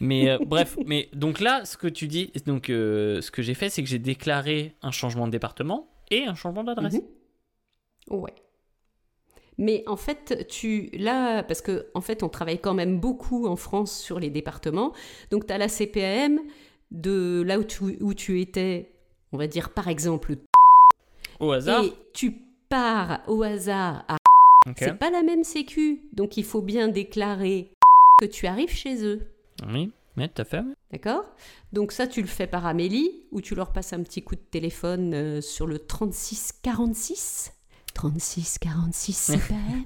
Mais 0.00 0.28
euh, 0.28 0.38
bref, 0.44 0.76
mais 0.84 1.08
donc 1.14 1.40
là, 1.40 1.64
ce 1.64 1.78
que 1.78 1.86
tu 1.86 2.06
dis, 2.06 2.30
donc 2.44 2.68
euh, 2.68 3.22
ce 3.22 3.30
que 3.30 3.40
j'ai 3.40 3.54
fait, 3.54 3.70
c'est 3.70 3.82
que 3.82 3.88
j'ai 3.88 3.98
déclaré 3.98 4.74
un 4.82 4.90
changement 4.90 5.26
de 5.26 5.32
département 5.32 5.88
et 6.10 6.24
un 6.24 6.34
changement 6.34 6.64
d'adresse. 6.64 6.94
Mhm. 6.94 8.20
Ouais. 8.20 8.34
Mais 9.58 9.82
en 9.86 9.96
fait, 9.96 10.46
tu 10.48 10.90
là 10.92 11.42
parce 11.42 11.62
que 11.62 11.86
en 11.94 12.00
fait, 12.00 12.22
on 12.22 12.28
travaille 12.28 12.60
quand 12.60 12.74
même 12.74 13.00
beaucoup 13.00 13.46
en 13.46 13.56
France 13.56 13.98
sur 13.98 14.20
les 14.20 14.30
départements. 14.30 14.92
Donc 15.30 15.46
tu 15.46 15.52
as 15.52 15.58
la 15.58 15.68
CPAM 15.68 16.40
de 16.90 17.42
là 17.44 17.58
où 17.58 17.64
tu, 17.64 17.98
où 18.00 18.14
tu 18.14 18.40
étais, 18.40 18.92
on 19.32 19.38
va 19.38 19.46
dire 19.46 19.70
par 19.70 19.88
exemple 19.88 20.36
Au 21.40 21.52
hasard. 21.52 21.84
et 21.84 21.92
tu 22.12 22.32
pars 22.68 23.22
au 23.28 23.42
hasard 23.42 24.04
à 24.08 24.16
c'est 24.76 24.98
pas 24.98 25.10
la 25.10 25.22
même 25.22 25.44
sécu. 25.44 26.08
Donc 26.12 26.36
il 26.36 26.44
faut 26.44 26.60
bien 26.62 26.88
déclarer 26.88 27.72
que 28.20 28.26
tu 28.26 28.46
arrives 28.46 28.74
chez 28.74 29.04
eux. 29.04 29.32
Oui, 29.68 29.92
tout 30.16 30.42
à 30.42 30.44
fait. 30.44 30.62
D'accord 30.90 31.24
Donc 31.72 31.92
ça, 31.92 32.06
tu 32.06 32.22
le 32.22 32.26
fais 32.26 32.46
par 32.46 32.66
Amélie, 32.66 33.24
ou 33.32 33.40
tu 33.40 33.54
leur 33.54 33.72
passes 33.72 33.92
un 33.92 34.02
petit 34.02 34.22
coup 34.22 34.34
de 34.34 34.40
téléphone 34.40 35.14
euh, 35.14 35.40
sur 35.40 35.66
le 35.66 35.78
3646 35.78 37.52
3646 37.94 39.32
CPAM. 39.32 39.84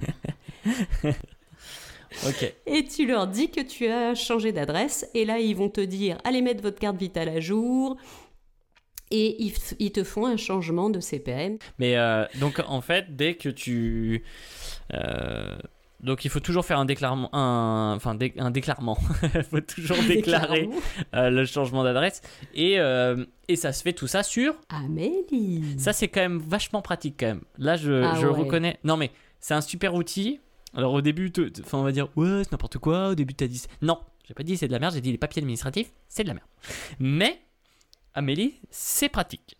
Ok. 2.27 2.53
et 2.65 2.83
tu 2.83 3.07
leur 3.07 3.25
dis 3.27 3.49
que 3.49 3.61
tu 3.61 3.87
as 3.87 4.15
changé 4.15 4.51
d'adresse. 4.51 5.09
Et 5.13 5.23
là, 5.23 5.39
ils 5.39 5.55
vont 5.55 5.69
te 5.69 5.81
dire, 5.81 6.17
allez 6.25 6.41
mettre 6.41 6.61
votre 6.61 6.79
carte 6.79 6.97
vitale 6.97 7.29
à 7.29 7.39
jour. 7.39 7.97
Et 9.11 9.51
ils 9.79 9.91
te 9.91 10.03
font 10.05 10.25
un 10.25 10.37
changement 10.37 10.89
de 10.89 10.99
CPM. 11.01 11.57
Mais 11.79 11.97
euh, 11.97 12.25
donc 12.39 12.61
en 12.65 12.81
fait, 12.81 13.15
dès 13.15 13.35
que 13.35 13.49
tu, 13.49 14.23
euh, 14.93 15.57
donc 16.01 16.25
il 16.25 16.29
faut 16.31 16.39
toujours 16.39 16.65
faire 16.65 16.79
un 16.79 16.85
déclarement, 16.85 17.29
un, 17.35 17.93
enfin 17.95 18.15
dé- 18.15 18.33
un 18.37 18.51
déclarement. 18.51 18.97
Il 19.35 19.43
faut 19.43 19.61
toujours 19.61 19.97
déclarer 20.07 20.69
euh, 21.15 21.29
le 21.29 21.45
changement 21.45 21.83
d'adresse 21.83 22.21
et 22.53 22.79
euh, 22.79 23.23
et 23.47 23.55
ça 23.55 23.71
se 23.71 23.81
fait 23.83 23.93
tout 23.93 24.07
ça 24.07 24.23
sur. 24.23 24.55
Amélie. 24.69 25.75
Ça 25.77 25.93
c'est 25.93 26.07
quand 26.07 26.21
même 26.21 26.39
vachement 26.39 26.81
pratique 26.81 27.15
quand 27.19 27.27
même. 27.27 27.41
Là 27.57 27.75
je, 27.77 27.91
Ah 28.03 28.15
je 28.19 28.27
ouais. 28.27 28.33
reconnais. 28.33 28.79
Non 28.83 28.97
mais 28.97 29.11
c'est 29.39 29.53
un 29.53 29.61
super 29.61 29.93
outil. 29.93 30.39
Alors 30.73 30.93
au 30.93 31.01
début, 31.01 31.31
enfin 31.63 31.77
on 31.79 31.83
va 31.83 31.91
dire 31.91 32.07
ouais 32.15 32.41
c'est 32.43 32.51
n'importe 32.51 32.77
quoi. 32.77 33.09
Au 33.09 33.15
début 33.15 33.33
t'as 33.33 33.47
dit 33.47 33.61
non, 33.81 33.99
j'ai 34.27 34.33
pas 34.33 34.43
dit 34.43 34.57
c'est 34.57 34.67
de 34.67 34.71
la 34.71 34.79
merde, 34.79 34.93
j'ai 34.93 35.01
dit 35.01 35.11
les 35.11 35.17
papiers 35.17 35.41
administratifs 35.41 35.91
c'est 36.07 36.23
de 36.23 36.29
la 36.29 36.33
merde. 36.35 36.47
Mais 36.99 37.41
Amélie 38.13 38.55
c'est 38.69 39.09
pratique. 39.09 39.57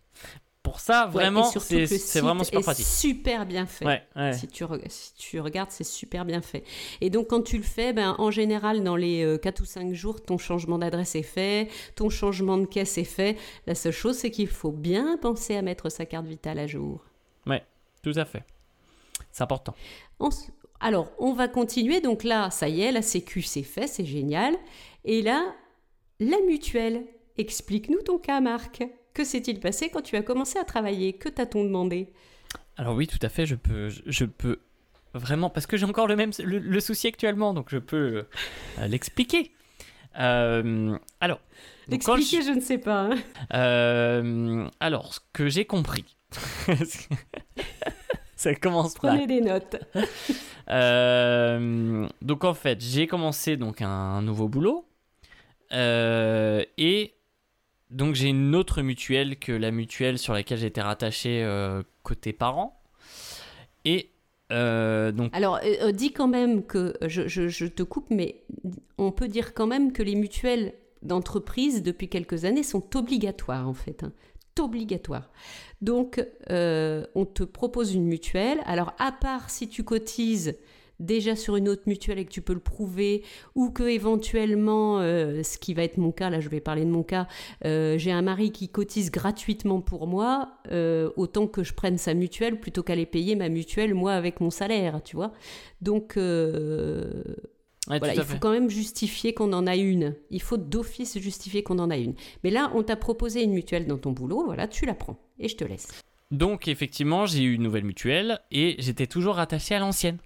Pour 0.72 0.80
ça 0.80 1.04
Ouais, 1.06 1.12
vraiment 1.12 1.44
c'est 1.44 2.20
vraiment 2.20 2.44
super 2.44 2.62
pratique. 2.62 2.86
super 2.86 3.44
bien 3.44 3.66
fait. 3.66 3.84
Ouais, 3.84 4.02
ouais. 4.16 4.32
Si, 4.32 4.48
tu, 4.48 4.64
reg- 4.64 4.88
si 4.88 5.12
tu 5.14 5.38
regardes, 5.38 5.70
c'est 5.70 5.84
super 5.84 6.24
bien 6.24 6.40
fait. 6.40 6.64
Et 7.02 7.10
donc, 7.10 7.26
quand 7.28 7.42
tu 7.42 7.58
le 7.58 7.62
fais, 7.62 7.92
ben, 7.92 8.14
en 8.18 8.30
général, 8.30 8.82
dans 8.82 8.96
les 8.96 9.38
4 9.42 9.60
ou 9.60 9.64
5 9.66 9.92
jours, 9.92 10.22
ton 10.22 10.38
changement 10.38 10.78
d'adresse 10.78 11.14
est 11.14 11.22
fait, 11.22 11.68
ton 11.94 12.08
changement 12.08 12.56
de 12.56 12.64
caisse 12.64 12.96
est 12.96 13.04
fait. 13.04 13.36
La 13.66 13.74
seule 13.74 13.92
chose, 13.92 14.16
c'est 14.16 14.30
qu'il 14.30 14.48
faut 14.48 14.72
bien 14.72 15.18
penser 15.18 15.56
à 15.56 15.60
mettre 15.60 15.90
sa 15.90 16.06
carte 16.06 16.24
vitale 16.24 16.58
à 16.58 16.66
jour. 16.66 17.04
Tout 18.02 18.12
à 18.16 18.24
fait. 18.24 18.42
C'est 19.30 19.42
important. 19.44 19.74
On 20.18 20.30
Alors, 20.80 21.12
on 21.18 21.34
va 21.34 21.48
continuer. 21.48 22.00
Donc 22.00 22.24
là, 22.24 22.50
ça 22.50 22.68
y 22.68 22.80
est, 22.80 22.92
la 22.92 23.02
sécu, 23.02 23.42
c'est 23.42 23.62
fait, 23.62 23.86
c'est 23.86 24.04
génial. 24.06 24.56
Et 25.04 25.20
là, 25.22 25.54
la 26.18 26.40
mutuelle. 26.46 27.04
Explique-nous 27.38 28.02
ton 28.02 28.18
cas, 28.18 28.40
Marc. 28.40 28.82
Que 29.14 29.24
s'est-il 29.24 29.60
passé 29.60 29.90
quand 29.90 30.00
tu 30.02 30.16
as 30.16 30.22
commencé 30.22 30.58
à 30.58 30.64
travailler? 30.64 31.12
Que 31.12 31.28
t'a-t-on 31.28 31.64
demandé? 31.64 32.08
Alors 32.76 32.94
oui, 32.94 33.06
tout 33.06 33.18
à 33.22 33.28
fait, 33.28 33.44
je 33.46 33.54
peux, 33.54 33.88
je, 34.06 34.24
peux 34.24 34.60
vraiment, 35.14 35.50
parce 35.50 35.66
que 35.66 35.76
j'ai 35.76 35.84
encore 35.84 36.06
le 36.06 36.16
même 36.16 36.30
le, 36.42 36.58
le 36.58 36.80
souci 36.80 37.06
actuellement, 37.06 37.52
donc 37.52 37.66
je 37.70 37.78
peux 37.78 38.24
euh, 38.78 38.86
l'expliquer. 38.86 39.52
Euh, 40.18 40.96
alors, 41.20 41.40
donc 41.88 42.02
quand 42.04 42.16
Expliquer, 42.16 42.44
je... 42.46 42.50
ne 42.52 42.60
sais 42.60 42.78
pas. 42.78 43.10
hein. 43.10 43.18
euh, 43.54 44.68
alors, 44.80 45.14
ce 45.14 45.20
que 45.32 45.48
j'ai 45.48 45.64
compris, 45.64 46.04
ça 48.36 48.54
commence 48.54 48.94
par. 48.94 49.10
Prenez 49.12 49.26
des 49.26 49.40
notes. 49.40 49.76
Euh, 50.70 52.06
donc 52.22 52.44
en 52.44 52.54
fait, 52.54 52.80
j'ai 52.80 53.08
commencé 53.08 53.56
donc 53.56 53.82
un 53.82 54.22
nouveau 54.22 54.48
boulot 54.48 54.86
euh, 55.72 56.64
et 56.78 57.14
donc 57.92 58.14
j'ai 58.14 58.28
une 58.28 58.54
autre 58.56 58.82
mutuelle 58.82 59.38
que 59.38 59.52
la 59.52 59.70
mutuelle 59.70 60.18
sur 60.18 60.32
laquelle 60.32 60.58
j'étais 60.58 60.80
rattaché 60.80 61.42
euh, 61.44 61.82
côté 62.02 62.32
parents 62.32 62.80
et 63.84 64.10
euh, 64.50 65.12
donc 65.12 65.34
Alors, 65.34 65.60
euh, 65.64 65.92
dis 65.92 66.12
quand 66.12 66.28
même 66.28 66.64
que, 66.64 66.94
je, 67.06 67.26
je- 67.28 67.66
te 67.66 67.82
coupe, 67.82 68.06
mais 68.10 68.42
on 68.98 69.10
peut 69.10 69.28
dire 69.28 69.54
quand 69.54 69.66
même 69.66 69.92
que 69.92 70.02
les 70.02 70.14
mutuelles 70.14 70.74
d'entreprise, 71.00 71.82
depuis 71.82 72.08
quelques 72.08 72.44
années, 72.44 72.62
sont 72.62 72.96
obligatoires, 72.96 73.66
en 73.68 73.72
fait. 73.74 74.04
hein. 74.04 74.12
Donc, 75.80 76.22
on 76.50 77.24
te 77.24 77.42
propose 77.42 77.94
une 77.94 78.04
mutuelle. 78.04 78.60
Alors, 78.66 78.92
à 78.98 79.10
part 79.10 79.48
si 79.48 79.68
tu 79.68 79.82
cotises 79.84 80.56
déjà 81.02 81.36
sur 81.36 81.56
une 81.56 81.68
autre 81.68 81.82
mutuelle 81.86 82.18
et 82.18 82.24
que 82.24 82.30
tu 82.30 82.40
peux 82.40 82.54
le 82.54 82.60
prouver, 82.60 83.22
ou 83.54 83.70
que 83.70 83.82
éventuellement, 83.82 85.00
euh, 85.00 85.42
ce 85.42 85.58
qui 85.58 85.74
va 85.74 85.82
être 85.82 85.98
mon 85.98 86.12
cas, 86.12 86.30
là 86.30 86.40
je 86.40 86.48
vais 86.48 86.60
parler 86.60 86.84
de 86.84 86.90
mon 86.90 87.02
cas, 87.02 87.28
euh, 87.64 87.98
j'ai 87.98 88.12
un 88.12 88.22
mari 88.22 88.52
qui 88.52 88.68
cotise 88.68 89.10
gratuitement 89.10 89.80
pour 89.80 90.06
moi, 90.06 90.54
euh, 90.70 91.10
autant 91.16 91.46
que 91.46 91.62
je 91.62 91.74
prenne 91.74 91.98
sa 91.98 92.14
mutuelle 92.14 92.60
plutôt 92.60 92.82
qu'aller 92.82 93.06
payer 93.06 93.34
ma 93.34 93.48
mutuelle 93.48 93.94
moi 93.94 94.12
avec 94.12 94.40
mon 94.40 94.50
salaire, 94.50 95.02
tu 95.02 95.16
vois. 95.16 95.32
Donc 95.80 96.14
ouais, 96.16 97.02
voilà, 97.86 98.14
il 98.14 98.20
faut 98.20 98.34
fait. 98.34 98.38
quand 98.38 98.52
même 98.52 98.70
justifier 98.70 99.34
qu'on 99.34 99.52
en 99.52 99.66
a 99.66 99.76
une. 99.76 100.14
Il 100.30 100.40
faut 100.40 100.56
d'office 100.56 101.18
justifier 101.18 101.62
qu'on 101.62 101.78
en 101.78 101.90
a 101.90 101.96
une. 101.96 102.14
Mais 102.44 102.50
là, 102.50 102.70
on 102.74 102.82
t'a 102.82 102.96
proposé 102.96 103.42
une 103.42 103.52
mutuelle 103.52 103.86
dans 103.86 103.98
ton 103.98 104.12
boulot, 104.12 104.44
voilà, 104.44 104.68
tu 104.68 104.86
la 104.86 104.94
prends 104.94 105.18
et 105.38 105.48
je 105.48 105.56
te 105.56 105.64
laisse. 105.64 105.88
Donc 106.30 106.66
effectivement, 106.66 107.26
j'ai 107.26 107.42
eu 107.42 107.52
une 107.52 107.62
nouvelle 107.62 107.84
mutuelle 107.84 108.40
et 108.50 108.76
j'étais 108.78 109.06
toujours 109.06 109.34
rattaché 109.34 109.74
à 109.74 109.80
l'ancienne. 109.80 110.16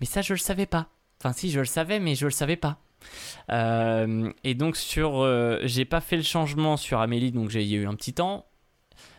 Mais 0.00 0.06
ça, 0.06 0.22
je 0.22 0.32
le 0.32 0.38
savais 0.38 0.66
pas. 0.66 0.88
Enfin, 1.20 1.32
si, 1.32 1.50
je 1.50 1.60
le 1.60 1.66
savais, 1.66 2.00
mais 2.00 2.14
je 2.14 2.26
le 2.26 2.30
savais 2.30 2.56
pas. 2.56 2.78
Euh, 3.50 4.32
et 4.44 4.54
donc 4.54 4.76
sur, 4.76 5.20
euh, 5.20 5.60
j'ai 5.64 5.84
pas 5.84 6.00
fait 6.00 6.16
le 6.16 6.22
changement 6.22 6.76
sur 6.76 7.00
Amélie, 7.00 7.32
donc 7.32 7.50
j'ai 7.50 7.68
eu 7.70 7.86
un 7.86 7.94
petit 7.94 8.14
temps. 8.14 8.46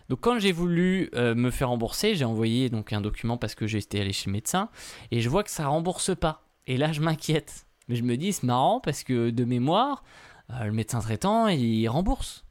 Donc 0.10 0.22
quand 0.22 0.40
j'ai 0.40 0.52
voulu 0.52 1.10
euh, 1.16 1.34
me 1.36 1.50
faire 1.50 1.70
rembourser, 1.70 2.16
j'ai 2.16 2.26
envoyé 2.26 2.70
donc 2.70 2.94
un 2.94 3.02
document 3.02 3.38
parce 3.38 3.56
que 3.56 3.66
j'étais 3.66 4.00
allé 4.02 4.14
chez 4.14 4.30
le 4.30 4.34
médecin 4.34 4.70
et 5.12 5.20
je 5.22 5.30
vois 5.30 5.44
que 5.44 5.50
ça 5.50 5.68
rembourse 5.68 6.16
pas. 6.16 6.44
Et 6.68 6.78
là, 6.78 6.92
je 6.92 7.02
m'inquiète. 7.02 7.66
Mais 7.88 7.96
je 7.96 8.04
me 8.04 8.18
dis, 8.18 8.34
c'est 8.34 8.44
marrant 8.44 8.80
parce 8.80 9.04
que 9.04 9.30
de 9.30 9.46
mémoire, 9.46 10.04
euh, 10.52 10.66
le 10.66 10.72
médecin 10.72 11.00
traitant, 11.00 11.48
il 11.48 11.88
rembourse. 11.88 12.46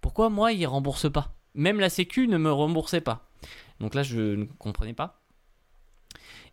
Pourquoi 0.00 0.30
moi, 0.30 0.52
il 0.52 0.66
rembourse 0.66 1.10
pas? 1.10 1.34
Même 1.54 1.80
la 1.80 1.90
Sécu 1.90 2.28
ne 2.28 2.38
me 2.38 2.52
remboursait 2.52 3.00
pas. 3.00 3.28
Donc 3.80 3.94
là, 3.94 4.02
je 4.02 4.36
ne 4.36 4.44
comprenais 4.44 4.94
pas. 4.94 5.17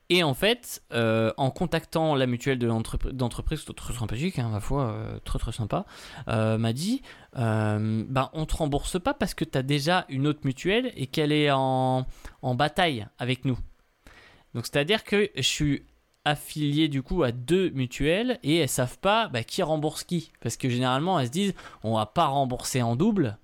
Et 0.09 0.23
en 0.23 0.35
fait, 0.35 0.83
euh, 0.93 1.33
en 1.37 1.49
contactant 1.49 2.13
la 2.13 2.27
mutuelle 2.27 2.59
de 2.59 2.67
d'entreprise, 3.11 3.65
très 3.75 3.93
sympathique, 3.93 4.37
hein, 4.37 4.49
ma 4.49 4.59
foi, 4.59 4.89
euh, 4.89 5.19
très 5.23 5.39
très 5.39 5.51
sympa, 5.51 5.85
euh, 6.27 6.59
m'a 6.59 6.73
dit 6.73 7.01
euh, 7.37 8.03
bah, 8.07 8.29
on 8.33 8.45
te 8.45 8.55
rembourse 8.55 8.99
pas 8.99 9.15
parce 9.15 9.33
que 9.33 9.43
tu 9.43 9.57
as 9.57 9.63
déjà 9.63 10.05
une 10.09 10.27
autre 10.27 10.41
mutuelle 10.43 10.91
et 10.95 11.07
qu'elle 11.07 11.31
est 11.31 11.49
en, 11.51 12.05
en 12.43 12.55
bataille 12.55 13.07
avec 13.17 13.45
nous. 13.45 13.57
Donc 14.53 14.67
c'est-à-dire 14.67 15.03
que 15.03 15.31
je 15.35 15.41
suis 15.41 15.83
affiliées 16.23 16.87
du 16.87 17.01
coup 17.01 17.23
à 17.23 17.31
deux 17.31 17.71
mutuelles 17.71 18.39
et 18.43 18.57
elles 18.57 18.69
savent 18.69 18.99
pas 18.99 19.27
bah, 19.29 19.43
qui 19.43 19.63
rembourse 19.63 20.03
qui. 20.03 20.31
Parce 20.39 20.55
que 20.55 20.69
généralement, 20.69 21.19
elles 21.19 21.27
se 21.27 21.31
disent 21.31 21.53
on 21.81 21.95
va 21.95 22.05
pas 22.05 22.27
rembourser 22.27 22.83
en 22.83 22.95
double, 22.95 23.39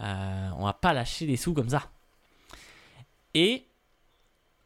on 0.00 0.64
va 0.64 0.72
pas 0.72 0.94
lâcher 0.94 1.26
des 1.26 1.36
sous 1.36 1.54
comme 1.54 1.68
ça. 1.68 1.84
Et 3.34 3.66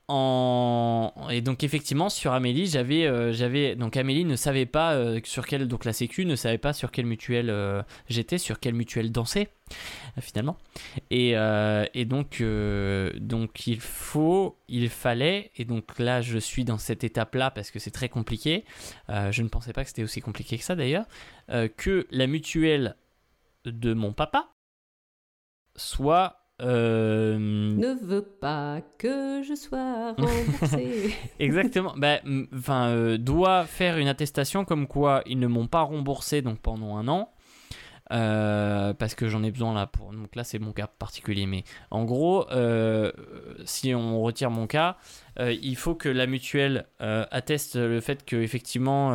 et 0.08 1.40
donc 1.40 1.64
effectivement 1.64 2.08
sur 2.08 2.32
Amélie 2.32 2.66
j'avais 2.66 3.06
euh, 3.06 3.32
j'avais 3.32 3.74
donc 3.74 3.96
Amélie 3.96 4.24
ne 4.24 4.36
savait 4.36 4.66
pas 4.66 4.94
euh, 4.94 5.20
sur 5.24 5.44
quelle 5.46 5.66
donc 5.66 5.84
la 5.84 5.92
Sécu 5.92 6.24
ne 6.26 6.36
savait 6.36 6.58
pas 6.58 6.72
sur 6.72 6.92
quelle 6.92 7.06
mutuelle 7.06 7.50
euh, 7.50 7.82
j'étais 8.08 8.38
sur 8.38 8.60
quelle 8.60 8.74
mutuelle 8.74 9.10
danser 9.10 9.48
finalement. 10.20 10.56
Et, 11.10 11.30
et 11.32 12.04
donc 12.04 12.40
donc 12.40 13.66
il 13.66 13.80
faut 13.80 14.56
il 14.68 14.88
fallait 14.88 15.50
et 15.56 15.64
donc 15.64 15.98
là 15.98 16.20
je 16.20 16.38
suis 16.38 16.64
dans 16.64 16.78
cette 16.78 17.02
étape 17.02 17.34
là 17.34 17.50
parce 17.50 17.72
que 17.72 17.80
c'est 17.80 17.90
très 17.90 18.08
compliqué 18.08 18.64
je 19.08 19.42
ne 19.42 19.48
pensais 19.48 19.72
pas 19.72 19.82
que 19.82 19.88
c'était 19.88 20.04
aussi 20.04 20.20
compliqué 20.20 20.56
que 20.56 20.62
ça 20.62 20.76
d'ailleurs 20.76 21.06
que 21.48 22.06
la 22.12 22.28
mutuelle 22.28 22.94
de 23.64 23.92
mon 23.92 24.12
papa 24.12 24.52
soit 25.74 26.45
euh, 26.62 27.36
ne 27.38 27.94
veut 27.94 28.22
pas 28.22 28.80
que 28.98 29.42
je 29.42 29.54
sois 29.54 30.12
remboursé. 30.12 31.14
Exactement. 31.38 31.92
Bah, 31.96 32.20
enfin, 32.54 32.88
euh, 32.88 33.18
doit 33.18 33.64
faire 33.64 33.98
une 33.98 34.08
attestation 34.08 34.64
comme 34.64 34.86
quoi 34.86 35.22
ils 35.26 35.38
ne 35.38 35.46
m'ont 35.46 35.66
pas 35.66 35.82
remboursé 35.82 36.42
donc 36.42 36.58
pendant 36.60 36.96
un 36.96 37.08
an. 37.08 37.30
Euh, 38.12 38.94
parce 38.94 39.16
que 39.16 39.26
j'en 39.26 39.42
ai 39.42 39.50
besoin 39.50 39.74
là 39.74 39.88
pour 39.88 40.12
donc 40.12 40.36
là 40.36 40.44
c'est 40.44 40.60
mon 40.60 40.70
cas 40.70 40.86
particulier 40.86 41.44
mais 41.46 41.64
en 41.90 42.04
gros 42.04 42.46
si 43.64 43.96
on 43.96 44.22
retire 44.22 44.48
mon 44.48 44.68
cas 44.68 44.96
il 45.40 45.74
faut 45.74 45.96
que 45.96 46.08
la 46.08 46.28
mutuelle 46.28 46.86
atteste 47.00 47.74
le 47.74 48.00
fait 48.00 48.24
que 48.24 48.36
effectivement 48.36 49.10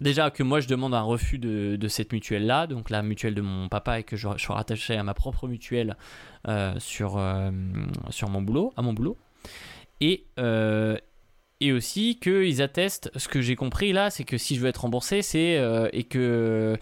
Déjà 0.00 0.30
que 0.30 0.42
moi 0.42 0.60
je 0.60 0.68
demande 0.68 0.94
un 0.94 1.02
refus 1.02 1.38
de, 1.38 1.88
cette 1.88 2.12
mutuelle-là, 2.12 2.66
donc 2.66 2.90
la 2.90 3.02
mutuelle 3.02 3.34
de 3.34 3.40
mon 3.40 3.68
papa, 3.68 4.00
et 4.00 4.02
que 4.02 4.16
je, 4.16 4.28
sois 4.36 4.54
rattaché 4.54 4.96
à 4.96 5.02
ma 5.02 5.14
propre 5.14 5.48
mutuelle 5.48 5.96
euh, 6.48 6.74
sur, 6.78 7.16
euh, 7.16 7.50
sur 8.10 8.28
mon 8.28 8.42
boulot, 8.42 8.72
à 8.76 8.82
mon 8.82 8.92
boulot. 8.92 9.16
Et, 10.02 10.26
euh, 10.38 10.98
et 11.60 11.72
aussi 11.72 12.18
qu'ils 12.20 12.60
attestent, 12.60 13.10
ce 13.16 13.28
que 13.28 13.40
j'ai 13.40 13.56
compris 13.56 13.94
là, 13.94 14.10
c'est 14.10 14.24
que 14.24 14.36
si 14.36 14.56
je 14.56 14.60
veux 14.60 14.68
être 14.68 14.82
remboursé, 14.82 15.20
et 15.92 16.04
que 16.04 16.76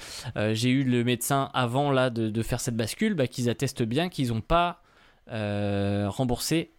j'ai 0.53 0.71
eu 0.71 0.83
le 0.83 1.05
médecin 1.05 1.51
avant 1.55 1.93
là 1.93 2.11
de, 2.11 2.43
faire 2.43 2.59
cette 2.59 2.77
bascule, 2.77 3.15
bah, 3.15 3.29
qu'ils 3.29 3.49
attestent 3.49 3.85
bien 3.85 4.09
qu'ils 4.09 4.29
n'ont 4.29 4.41
pas 4.41 4.83
remboursé 5.29 6.73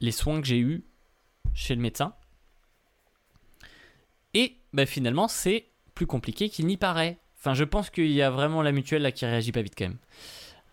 les 0.00 0.12
soins 0.12 0.42
que 0.42 0.46
j'ai 0.46 0.58
eus 0.58 0.84
chez 1.54 1.74
le 1.74 1.80
médecin. 1.80 2.14
Bah, 4.74 4.86
finalement, 4.86 5.28
c'est 5.28 5.66
plus 5.94 6.06
compliqué 6.06 6.48
qu'il 6.48 6.66
n'y 6.66 6.76
paraît. 6.76 7.18
Enfin, 7.38 7.54
je 7.54 7.62
pense 7.62 7.90
qu'il 7.90 8.10
y 8.10 8.22
a 8.22 8.30
vraiment 8.30 8.60
la 8.60 8.72
mutuelle 8.72 9.02
là 9.02 9.12
qui 9.12 9.24
réagit 9.24 9.52
pas 9.52 9.62
vite 9.62 9.74
quand 9.78 9.84
même. 9.84 9.98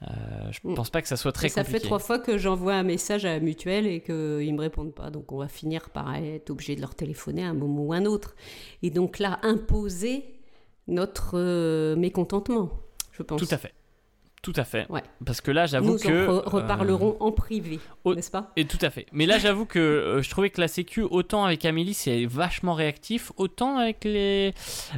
Euh, 0.02 0.08
je 0.52 0.60
ne 0.64 0.72
mm. 0.72 0.76
pense 0.76 0.90
pas 0.90 1.04
que 1.04 1.08
ça 1.08 1.18
soit 1.18 1.32
très 1.32 1.50
ça 1.50 1.62
compliqué. 1.62 1.78
Ça 1.78 1.82
fait 1.82 1.86
trois 1.86 2.00
fois 2.00 2.18
que 2.18 2.40
j'envoie 2.40 2.74
un 2.74 2.82
message 2.82 3.26
à 3.26 3.34
la 3.34 3.40
mutuelle 3.40 3.86
et 3.86 4.02
qu'ils 4.02 4.16
ne 4.16 4.52
me 4.54 4.62
répondent 4.62 4.96
pas. 4.96 5.12
Donc 5.12 5.32
on 5.32 5.38
va 5.38 5.48
finir 5.48 5.92
par 5.92 6.16
être 6.16 6.50
obligé 6.50 6.76
de 6.76 6.82
leur 6.82 6.96
téléphoner 6.96 7.44
à 7.44 7.50
un 7.50 7.54
moment 7.54 7.84
ou 7.84 7.94
un 7.94 8.06
autre. 8.06 8.36
Et 8.82 8.90
donc 8.90 9.20
là, 9.20 9.40
imposer 9.44 10.26
notre 10.88 11.38
euh, 11.38 11.96
mécontentement, 11.96 12.72
je 13.12 13.22
pense. 13.22 13.40
Tout 13.40 13.54
à 13.54 13.58
fait. 13.60 13.74
Tout 14.42 14.54
à 14.56 14.64
fait. 14.64 14.88
Parce 15.24 15.40
que 15.40 15.52
là, 15.52 15.68
j'avoue 15.68 15.98
que. 15.98 16.26
Nous 16.26 16.40
reparlerons 16.42 17.16
euh, 17.22 17.26
en 17.26 17.32
privé, 17.32 17.80
n'est-ce 18.06 18.32
pas? 18.32 18.52
Et 18.56 18.66
tout 18.66 18.80
à 18.82 18.90
fait. 18.90 19.06
Mais 19.12 19.28
là, 19.28 19.38
j'avoue 19.38 19.66
que 19.66 19.78
euh, 19.78 20.22
je 20.24 20.30
trouvais 20.32 20.50
que 20.50 20.60
la 20.60 20.68
Sécu, 20.68 21.04
autant 21.04 21.46
avec 21.46 21.64
Amélie, 21.64 21.94
c'est 21.94 22.26
vachement 22.26 22.74
réactif, 22.74 23.32
autant 23.38 23.78
avec 23.78 24.04
les 24.04 24.54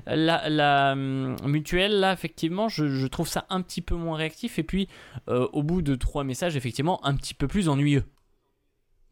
la, 0.07 0.93
hum, 0.93 1.35
mutuelle, 1.45 1.99
là, 1.99 2.13
effectivement, 2.13 2.69
je, 2.69 3.05
trouve 3.07 3.27
ça 3.27 3.45
un 3.49 3.61
petit 3.61 3.81
peu 3.81 3.95
moins 3.95 4.15
réactif. 4.15 4.59
Et 4.59 4.63
puis, 4.63 4.87
euh, 5.27 5.47
au 5.51 5.61
bout 5.61 5.81
de 5.81 5.95
trois 5.95 6.23
messages, 6.23 6.55
effectivement, 6.55 7.05
un 7.05 7.15
petit 7.15 7.33
peu 7.33 7.47
plus 7.47 7.67
ennuyeux. 7.67 8.05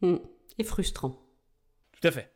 Hum, 0.00 0.18
et 0.56 0.64
frustrant. 0.64 1.10
Tout 2.00 2.08
à 2.08 2.10
fait. 2.10 2.32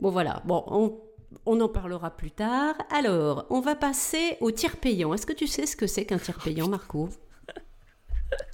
Bon, 0.00 0.10
voilà. 0.10 0.42
Bon, 0.46 0.64
on 0.68 0.98
on 1.46 1.60
en 1.60 1.68
parlera 1.68 2.10
plus 2.10 2.30
tard. 2.30 2.74
Alors, 2.90 3.46
on 3.50 3.60
va 3.60 3.74
passer 3.74 4.36
au 4.40 4.50
tiers 4.50 4.76
payant. 4.76 5.14
Est-ce 5.14 5.26
que 5.26 5.32
tu 5.32 5.46
sais 5.46 5.66
ce 5.66 5.76
que 5.76 5.86
c'est 5.86 6.04
qu'un 6.04 6.18
tiers 6.18 6.38
payant, 6.38 6.68
Marco? 6.68 7.08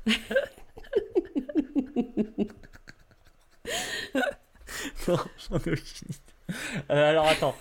Non, 5.08 5.16
j'en 5.16 5.56
ai 5.58 5.72
aucune 5.72 6.08
idée. 6.08 6.18
Euh, 6.90 7.10
alors 7.10 7.26
attends, 7.26 7.56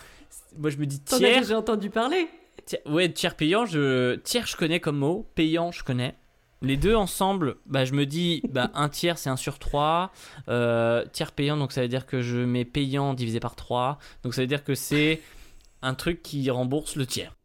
moi 0.58 0.70
je 0.70 0.78
me 0.78 0.86
dis 0.86 1.00
tiers. 1.00 1.42
Déjà 1.42 1.58
entendu 1.58 1.90
parler? 1.90 2.28
Ouais, 2.86 3.12
tiers 3.12 3.36
payant, 3.36 3.66
je 3.66 4.16
tiers 4.16 4.46
je 4.48 4.56
connais 4.56 4.80
comme 4.80 4.98
mot, 4.98 5.28
payant 5.36 5.72
je 5.72 5.84
connais. 5.84 6.16
Les 6.66 6.78
deux 6.78 6.96
ensemble, 6.96 7.58
bah, 7.68 7.86
je 7.86 7.94
me 7.94 8.08
dis, 8.08 8.42
bah, 8.50 8.72
un 8.74 8.90
tiers 8.90 9.20
c'est 9.20 9.30
un 9.30 9.38
sur 9.38 9.60
3. 9.60 10.12
Euh, 10.50 11.06
tiers 11.14 11.32
payant, 11.32 11.58
donc 11.58 11.72
ça 11.72 11.82
veut 11.82 11.88
dire 11.88 12.08
que 12.08 12.22
je 12.22 12.38
mets 12.38 12.66
payant 12.66 13.14
divisé 13.14 13.40
par 13.40 13.56
3. 13.56 14.00
Donc 14.24 14.34
ça 14.34 14.42
veut 14.42 14.48
dire 14.48 14.64
que 14.64 14.74
c'est 14.74 15.22
un 15.84 15.94
truc 15.94 16.24
qui 16.24 16.50
rembourse 16.50 16.96
le 16.96 17.06
tiers. 17.06 17.36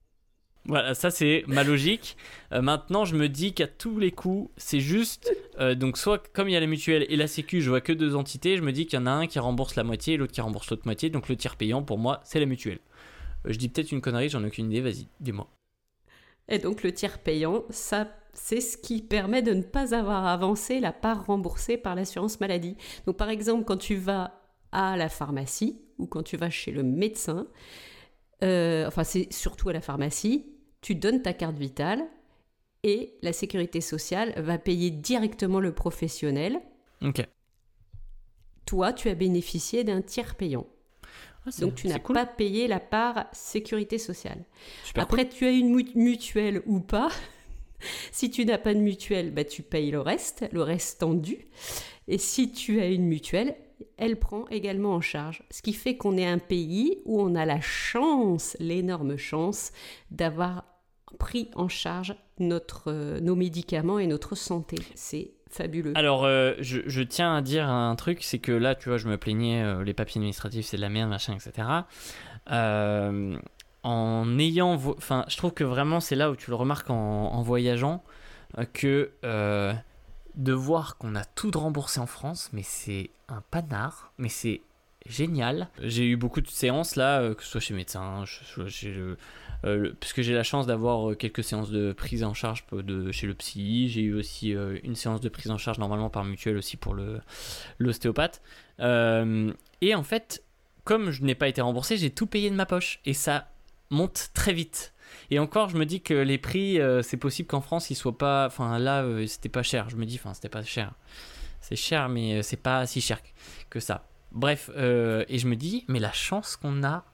Voilà, 0.65 0.95
ça 0.95 1.11
c'est 1.11 1.45
ma 1.47 1.65
logique. 1.65 2.17
Euh, 2.53 2.63
maintenant, 2.63 3.05
je 3.05 3.15
me 3.15 3.29
dis 3.29 3.53
qu'à 3.53 3.67
tous 3.67 3.99
les 3.99 4.11
coups, 4.11 4.51
c'est 4.57 4.81
juste. 4.81 5.31
Euh, 5.59 5.75
donc, 5.75 5.99
soit 5.99 6.27
comme 6.33 6.49
il 6.49 6.53
y 6.53 6.57
a 6.57 6.61
la 6.61 6.67
mutuelle 6.67 7.05
et 7.09 7.17
la 7.17 7.27
sécu, 7.27 7.61
je 7.61 7.69
vois 7.69 7.81
que 7.83 7.93
deux 7.93 8.17
entités, 8.17 8.57
je 8.57 8.63
me 8.63 8.73
dis 8.73 8.87
qu'il 8.87 8.99
y 8.99 9.03
en 9.03 9.07
a 9.07 9.11
un 9.11 9.27
qui 9.27 9.39
rembourse 9.39 9.77
la 9.77 9.85
moitié 9.85 10.15
et 10.15 10.17
l'autre 10.17 10.33
qui 10.33 10.41
rembourse 10.41 10.71
l'autre 10.71 10.83
moitié. 10.87 11.11
Donc, 11.11 11.29
le 11.29 11.37
tiers 11.37 11.57
payant, 11.57 11.83
pour 11.83 11.99
moi, 11.99 12.21
c'est 12.25 12.41
la 12.41 12.47
mutuelle. 12.47 12.79
je 13.45 13.57
dis 13.57 13.69
peut-être 13.69 13.93
une 13.93 14.01
connerie, 14.01 14.31
j'en 14.31 14.43
ai 14.45 14.47
aucune 14.47 14.71
idée, 14.71 14.81
vas-y, 14.81 15.09
dis-moi. 15.21 15.49
Et 16.49 16.59
donc, 16.59 16.83
le 16.83 16.93
tiers 16.93 17.19
payant, 17.19 17.65
ça 17.71 18.07
c'est 18.33 18.61
ce 18.61 18.77
qui 18.77 19.03
permet 19.03 19.43
de 19.43 19.53
ne 19.53 19.63
pas 19.63 19.95
avoir 19.95 20.27
avancé 20.27 20.81
la 20.81 20.93
part 20.93 21.27
remboursée 21.27 21.77
par 21.77 21.95
l'assurance 21.95 22.41
maladie. 22.41 22.77
Donc 23.07 23.17
par 23.17 23.31
exemple, 23.31 23.65
quand 23.65 23.77
tu 23.77 23.97
vas 23.97 24.41
à 24.73 24.97
la 24.97 25.09
pharmacie 25.09 25.81
ou 25.99 26.07
quand 26.07 26.23
tu 26.23 26.37
vas 26.37 26.51
chez 26.51 26.71
le 26.71 26.83
médecin, 26.83 27.47
euh, 28.43 28.87
enfin 28.87 29.05
c'est 29.05 29.33
surtout 29.33 29.69
à 29.69 29.73
la 29.73 29.81
pharmacie, 29.81 30.47
tu 30.81 30.95
donnes 30.95 31.23
ta 31.23 31.33
carte 31.33 31.57
vitale 31.57 32.03
et 32.83 33.15
la 33.23 33.33
sécurité 33.33 33.81
sociale 33.81 34.33
va 34.37 34.59
payer 34.59 34.91
directement 34.91 35.61
le 35.61 35.75
professionnel. 35.75 36.61
Ok. 37.03 37.27
Toi, 38.65 38.93
tu 38.93 39.09
as 39.09 39.15
bénéficié 39.15 39.85
d'un 39.85 40.01
tiers 40.01 40.37
payant. 40.37 40.67
Ah, 41.47 41.51
Donc 41.61 41.75
tu 41.75 41.89
n'as 41.89 41.99
pas 41.99 42.27
payé 42.27 42.69
la 42.69 42.81
part 42.81 43.27
sécurité 43.33 43.99
sociale. 43.99 44.45
Après, 44.95 45.29
tu 45.29 45.47
as 45.47 45.51
une 45.51 45.75
mutuelle 45.95 46.63
ou 46.67 46.81
pas, 46.81 47.09
si 48.13 48.31
tu 48.31 48.45
n'as 48.45 48.59
pas 48.59 48.75
de 48.75 48.81
mutuelle, 48.81 49.33
bah, 49.33 49.45
tu 49.45 49.63
payes 49.63 49.91
le 49.91 50.01
reste, 50.01 50.47
le 50.53 50.63
reste 50.63 51.01
tendu. 51.01 51.49
Et 52.09 52.19
si 52.19 52.51
tu 52.51 52.81
as 52.81 52.87
une 52.87 53.05
mutuelle, 53.05 53.57
elle 53.97 54.17
prend 54.17 54.47
également 54.49 54.95
en 54.95 55.01
charge. 55.01 55.43
Ce 55.51 55.63
qui 55.63 55.73
fait 55.73 55.97
qu'on 55.97 56.17
est 56.17 56.27
un 56.27 56.39
pays 56.39 56.99
où 57.05 57.21
on 57.21 57.35
a 57.35 57.47
la 57.47 57.61
chance, 57.61 58.57
l'énorme 58.61 59.17
chance, 59.17 59.73
d'avoir 60.11 60.65
pris 61.19 61.51
en 61.55 61.69
charge 61.69 62.15
notre, 62.39 62.85
euh, 62.89 63.21
nos 63.21 63.37
médicaments 63.37 63.99
et 63.99 64.07
notre 64.07 64.35
santé. 64.35 64.77
C'est 64.95 65.33
fabuleux. 65.51 65.93
Alors, 65.97 66.25
euh, 66.25 66.55
je, 66.61 67.03
tiens 67.03 67.37
à 67.37 67.43
dire 67.43 67.69
un 67.69 67.95
truc, 67.97 68.23
c'est 68.23 68.39
que 68.39 68.53
là, 68.53 68.75
tu 68.75 68.89
vois, 68.89 68.99
je 68.99 69.09
me 69.09 69.19
plaignais, 69.19 69.63
euh, 69.63 69.85
les 69.85 69.95
papiers 69.95 70.19
administratifs, 70.19 70.67
c'est 70.67 70.77
de 70.77 70.83
la 70.83 70.89
merde, 70.89 71.11
machin, 71.11 71.35
etc. 71.35 71.69
Euh, 73.85 73.89
en 73.89 74.39
ayant, 74.39 74.75
enfin, 74.75 75.25
je 75.29 75.37
trouve 75.37 75.53
que 75.53 75.65
vraiment 75.65 76.01
c'est 76.01 76.17
là 76.17 76.31
où 76.31 76.37
tu 76.37 76.51
le 76.51 76.57
remarques 76.57 76.91
en, 76.91 77.43
voyageant 77.43 78.03
euh, 78.59 78.65
que 78.73 79.11
euh, 79.25 79.73
de 80.35 80.53
voir 80.53 80.97
qu'on 80.97 81.15
a 81.15 81.25
tout 81.25 81.51
remboursé 81.55 82.01
en 82.01 82.07
France, 82.07 82.51
mais 82.53 82.63
c'est 82.63 83.11
un 83.29 83.43
panard, 83.51 84.13
mais 84.19 84.29
c'est 84.29 84.63
génial. 85.07 85.69
J'ai 85.83 86.07
eu 86.07 86.17
beaucoup 86.17 86.41
de 86.41 86.49
séances 86.49 86.97
là, 86.97 87.21
euh, 87.21 87.35
que 87.35 87.43
ce 87.43 87.51
soit 87.51 87.61
chez 87.61 87.75
médecin, 87.75 88.25
puisque 90.01 90.23
j'ai 90.23 90.35
la 90.35 90.43
chance 90.43 90.67
d'avoir 90.67 91.17
quelques 91.17 91.43
séances 91.43 91.71
de 91.71 91.93
prise 91.93 92.23
en 92.23 92.35
charge 92.35 92.65
de, 92.73 93.11
chez 93.13 93.27
le 93.27 93.35
psy. 93.35 93.89
J'ai 93.89 94.03
eu 94.03 94.15
aussi 94.15 94.51
une 94.51 94.95
séance 94.95 95.21
de 95.21 95.29
prise 95.29 95.51
en 95.51 95.59
charge 95.59 95.79
normalement 95.79 96.11
par 96.11 96.25
mutuelle 96.25 96.57
aussi 96.57 96.77
pour 96.77 96.95
l'ostéopathe. 97.79 98.43
et 98.79 99.95
en 99.95 100.03
fait, 100.03 100.43
comme 100.85 101.11
je 101.11 101.23
n'ai 101.23 101.35
pas 101.35 101.49
été 101.49 101.61
remboursé, 101.61 101.97
j'ai 101.97 102.11
tout 102.11 102.27
payé 102.27 102.51
de 102.51 102.55
ma 102.55 102.67
poche. 102.67 103.01
Et 103.05 103.15
ça 103.15 103.49
monte 103.91 104.31
très 104.35 104.53
vite. 104.53 104.95
Et 105.31 105.39
encore, 105.39 105.69
je 105.69 105.77
me 105.77 105.87
dis 105.87 106.01
que 106.01 106.15
les 106.15 106.39
prix, 106.39 106.81
euh, 106.81 107.03
c'est 107.03 107.17
possible 107.17 107.49
qu'en 107.49 107.61
France, 107.61 107.91
ils 107.91 107.95
soient 107.95 108.17
pas. 108.17 108.47
Enfin, 108.47 108.79
là, 108.79 109.03
euh, 109.03 109.27
c'était 109.27 109.49
pas 109.49 109.63
cher. 109.63 109.89
Je 109.91 109.97
me 109.97 110.07
dis, 110.07 110.17
enfin, 110.17 110.35
c'était 110.35 110.49
pas 110.49 110.63
cher. 110.63 110.93
C'est 111.61 111.77
cher, 111.77 112.09
mais 112.09 112.39
euh, 112.39 112.43
c'est 112.43 112.57
pas 112.57 112.87
si 112.87 113.01
cher 113.01 113.21
que 113.69 113.81
ça. 113.81 114.07
Bref, 114.33 114.71
et 114.77 115.39
je 115.39 115.49
me 115.49 115.57
dis, 115.57 115.85
mais 115.89 115.99
la 115.99 116.13
chance 116.13 116.55
qu'on 116.55 116.85
a, 116.85 117.05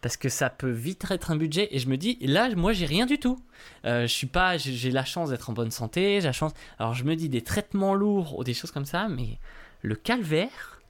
parce 0.00 0.16
que 0.16 0.28
ça 0.28 0.48
peut 0.48 0.70
vite 0.70 1.04
être 1.10 1.32
un 1.32 1.36
budget. 1.36 1.68
Et 1.72 1.80
je 1.80 1.88
me 1.88 1.96
dis, 1.96 2.18
là, 2.20 2.54
moi, 2.54 2.72
j'ai 2.72 2.86
rien 2.86 3.04
du 3.04 3.18
tout. 3.18 3.36
je 3.84 4.06
suis 4.06 4.28
pas, 4.28 4.56
j'ai 4.56 4.92
la 4.92 5.04
chance 5.04 5.30
d'être 5.30 5.50
en 5.50 5.52
bonne 5.52 5.72
santé, 5.72 6.20
j'ai 6.20 6.28
la 6.28 6.32
chance. 6.32 6.52
Alors, 6.78 6.94
je 6.94 7.02
me 7.02 7.16
dis 7.16 7.28
des 7.28 7.42
traitements 7.42 7.94
lourds 7.94 8.38
ou 8.38 8.44
des 8.44 8.54
choses 8.54 8.70
comme 8.70 8.84
ça, 8.84 9.08
mais 9.08 9.40
le 9.82 9.96
calvaire 9.96 10.80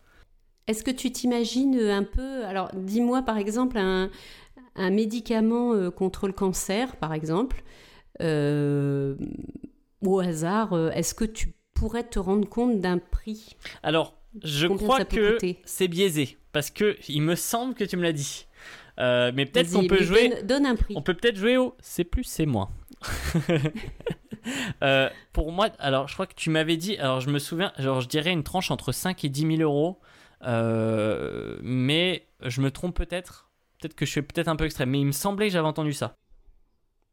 Est-ce 0.67 0.85
que 0.85 0.91
tu 0.91 1.11
t'imagines 1.11 1.81
un 1.81 2.05
peu, 2.05 2.45
alors 2.45 2.71
dis-moi 2.75 3.23
par 3.23 3.39
exemple 3.39 3.79
un, 3.79 4.11
un 4.77 4.91
médicament 4.91 5.75
euh, 5.75 5.91
contre 5.91 6.27
le 6.27 6.33
cancer, 6.33 6.97
par 6.97 7.13
exemple, 7.13 7.63
euh, 8.23 9.17
au 10.05 10.21
hasard, 10.21 10.73
euh, 10.73 10.91
est-ce 10.91 11.15
que 11.15 11.25
tu 11.25 11.53
pourrais 11.75 12.05
te 12.05 12.19
rendre 12.19 12.49
compte 12.49 12.81
d'un 12.81 12.99
prix? 12.99 13.57
Alors, 13.83 14.15
je 14.43 14.67
Combien 14.67 14.87
crois 14.87 15.05
que 15.05 15.39
c'est 15.65 15.89
biaisé 15.89 16.37
parce 16.53 16.71
que 16.71 16.97
il 17.09 17.23
me 17.23 17.35
semble 17.35 17.75
que 17.75 17.85
tu 17.85 17.97
me 17.97 18.03
l'as 18.03 18.13
dit. 18.13 18.47
Euh, 18.99 19.31
mais 19.35 19.45
peut-être 19.45 19.73
qu'on 19.73 19.87
peut 19.87 20.03
jouer. 20.03 20.29
Donne, 20.31 20.47
donne 20.47 20.67
un 20.67 20.77
prix. 20.77 20.95
On 20.97 21.03
peut 21.03 21.15
peut-être 21.15 21.37
jouer 21.37 21.59
au 21.59 21.75
c'est 21.81 22.05
plus, 22.05 22.25
c'est 22.25 22.47
moins. 22.47 22.71
Euh, 24.85 25.11
pour 25.33 25.51
moi, 25.51 25.71
alors 25.81 26.07
je 26.07 26.15
crois 26.15 26.29
que 26.29 26.35
tu 26.37 26.51
m'avais 26.51 26.77
dit, 26.77 26.97
alors 26.99 27.21
je 27.21 27.29
me 27.31 27.41
souviens, 27.41 27.73
genre 27.79 28.01
je 28.01 28.07
dirais 28.07 28.31
une 28.31 28.45
tranche 28.45 28.71
entre 28.71 28.93
5 28.93 29.25
et 29.25 29.29
10 29.29 29.57
000 29.57 29.63
euros, 29.63 29.99
Euh, 30.43 31.59
mais 31.63 32.29
je 32.45 32.61
me 32.61 32.71
trompe 32.71 32.95
peut-être, 32.95 33.46
peut-être 33.79 33.95
que 33.95 34.07
je 34.07 34.11
suis 34.11 34.23
peut-être 34.23 34.49
un 34.49 34.57
peu 34.57 34.65
extrême, 34.65 34.91
mais 34.91 35.01
il 35.01 35.07
me 35.07 35.13
semblait 35.13 35.47
que 35.47 35.53
j'avais 35.53 35.69
entendu 35.69 35.93
ça. 35.93 36.17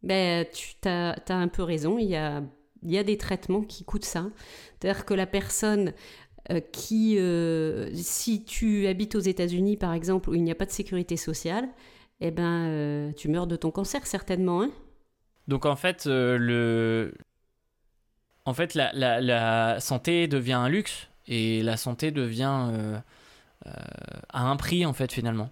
Ben, 0.01 0.45
tu 0.53 0.75
as, 0.87 1.15
un 1.29 1.47
peu 1.47 1.63
raison, 1.63 1.97
il 1.97 2.07
y 2.07 2.15
a, 2.15 2.43
il 2.83 2.91
y 2.91 2.97
a 2.97 3.03
des 3.03 3.17
traitements 3.17 3.61
qui 3.61 3.85
coûtent 3.85 4.05
ça. 4.05 4.25
C'est-à-dire 4.79 5.05
que 5.05 5.13
la 5.13 5.25
personne 5.25 5.93
euh, 6.51 6.59
qui, 6.59 7.17
euh, 7.17 7.89
si 7.93 8.43
tu 8.43 8.87
habites 8.87 9.15
aux 9.15 9.21
États-Unis 9.21 9.77
par 9.77 9.93
exemple, 9.93 10.29
où 10.29 10.35
il 10.35 10.43
n'y 10.43 10.51
a 10.51 10.55
pas 10.55 10.65
de 10.65 10.71
sécurité 10.71 11.15
sociale, 11.15 11.69
eh 12.19 12.31
ben, 12.31 12.67
euh, 12.67 13.11
tu 13.13 13.29
meurs 13.29 13.47
de 13.47 13.55
ton 13.55 13.71
cancer 13.71 14.05
certainement. 14.05 14.61
Hein 14.61 14.71
Donc 15.47 15.65
en 15.65 15.77
fait, 15.77 16.05
le... 16.05 17.13
en 18.45 18.53
fait 18.53 18.73
la, 18.73 18.91
la, 18.93 19.21
la 19.21 19.79
santé 19.79 20.27
devient 20.27 20.53
un 20.53 20.67
luxe 20.67 21.07
et 21.27 21.63
la 21.63 21.77
santé 21.77 22.11
devient 22.11 23.01
à 23.65 24.49
un 24.49 24.55
prix 24.57 24.85
en 24.85 24.91
fait 24.91 25.13
finalement. 25.13 25.49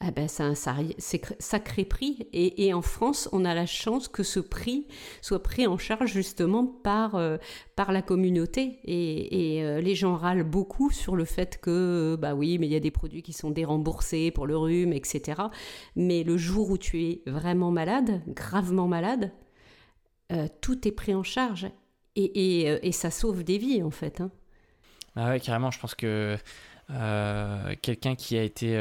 Ah 0.00 0.10
ben, 0.10 0.28
c'est 0.28 0.42
un 0.42 0.54
sacré 0.54 1.86
prix. 1.86 2.28
Et, 2.34 2.74
en 2.74 2.82
France, 2.82 3.30
on 3.32 3.46
a 3.46 3.54
la 3.54 3.64
chance 3.64 4.08
que 4.08 4.22
ce 4.22 4.40
prix 4.40 4.86
soit 5.22 5.42
pris 5.42 5.66
en 5.66 5.78
charge 5.78 6.12
justement 6.12 6.66
par, 6.66 7.14
euh, 7.14 7.38
par 7.76 7.92
la 7.92 8.02
communauté. 8.02 8.78
Et, 8.84 9.64
euh, 9.64 9.80
les 9.80 9.94
gens 9.94 10.14
râlent 10.14 10.42
beaucoup 10.42 10.90
sur 10.90 11.16
le 11.16 11.24
fait 11.24 11.58
que, 11.58 11.70
euh, 11.70 12.16
bah 12.18 12.34
oui, 12.34 12.58
mais 12.58 12.66
il 12.66 12.72
y 12.72 12.76
a 12.76 12.80
des 12.80 12.90
produits 12.90 13.22
qui 13.22 13.32
sont 13.32 13.50
déremboursés 13.50 14.30
pour 14.30 14.46
le 14.46 14.58
rhume, 14.58 14.92
etc. 14.92 15.40
Mais 15.96 16.24
le 16.24 16.36
jour 16.36 16.70
où 16.70 16.76
tu 16.76 17.02
es 17.02 17.22
vraiment 17.26 17.70
malade, 17.70 18.20
gravement 18.28 18.88
malade, 18.88 19.32
tout 20.60 20.86
est 20.86 20.92
pris 20.92 21.14
en 21.14 21.22
charge. 21.22 21.68
Et, 22.16 22.92
ça 22.92 23.10
sauve 23.10 23.44
des 23.44 23.56
vies, 23.56 23.82
en 23.82 23.90
fait. 23.90 24.20
hein. 24.20 24.30
Ah 25.14 25.30
ouais, 25.30 25.40
carrément, 25.40 25.70
je 25.70 25.80
pense 25.80 25.94
que 25.94 26.36
quelqu'un 27.80 28.14
qui 28.14 28.36
a 28.36 28.42
été. 28.42 28.76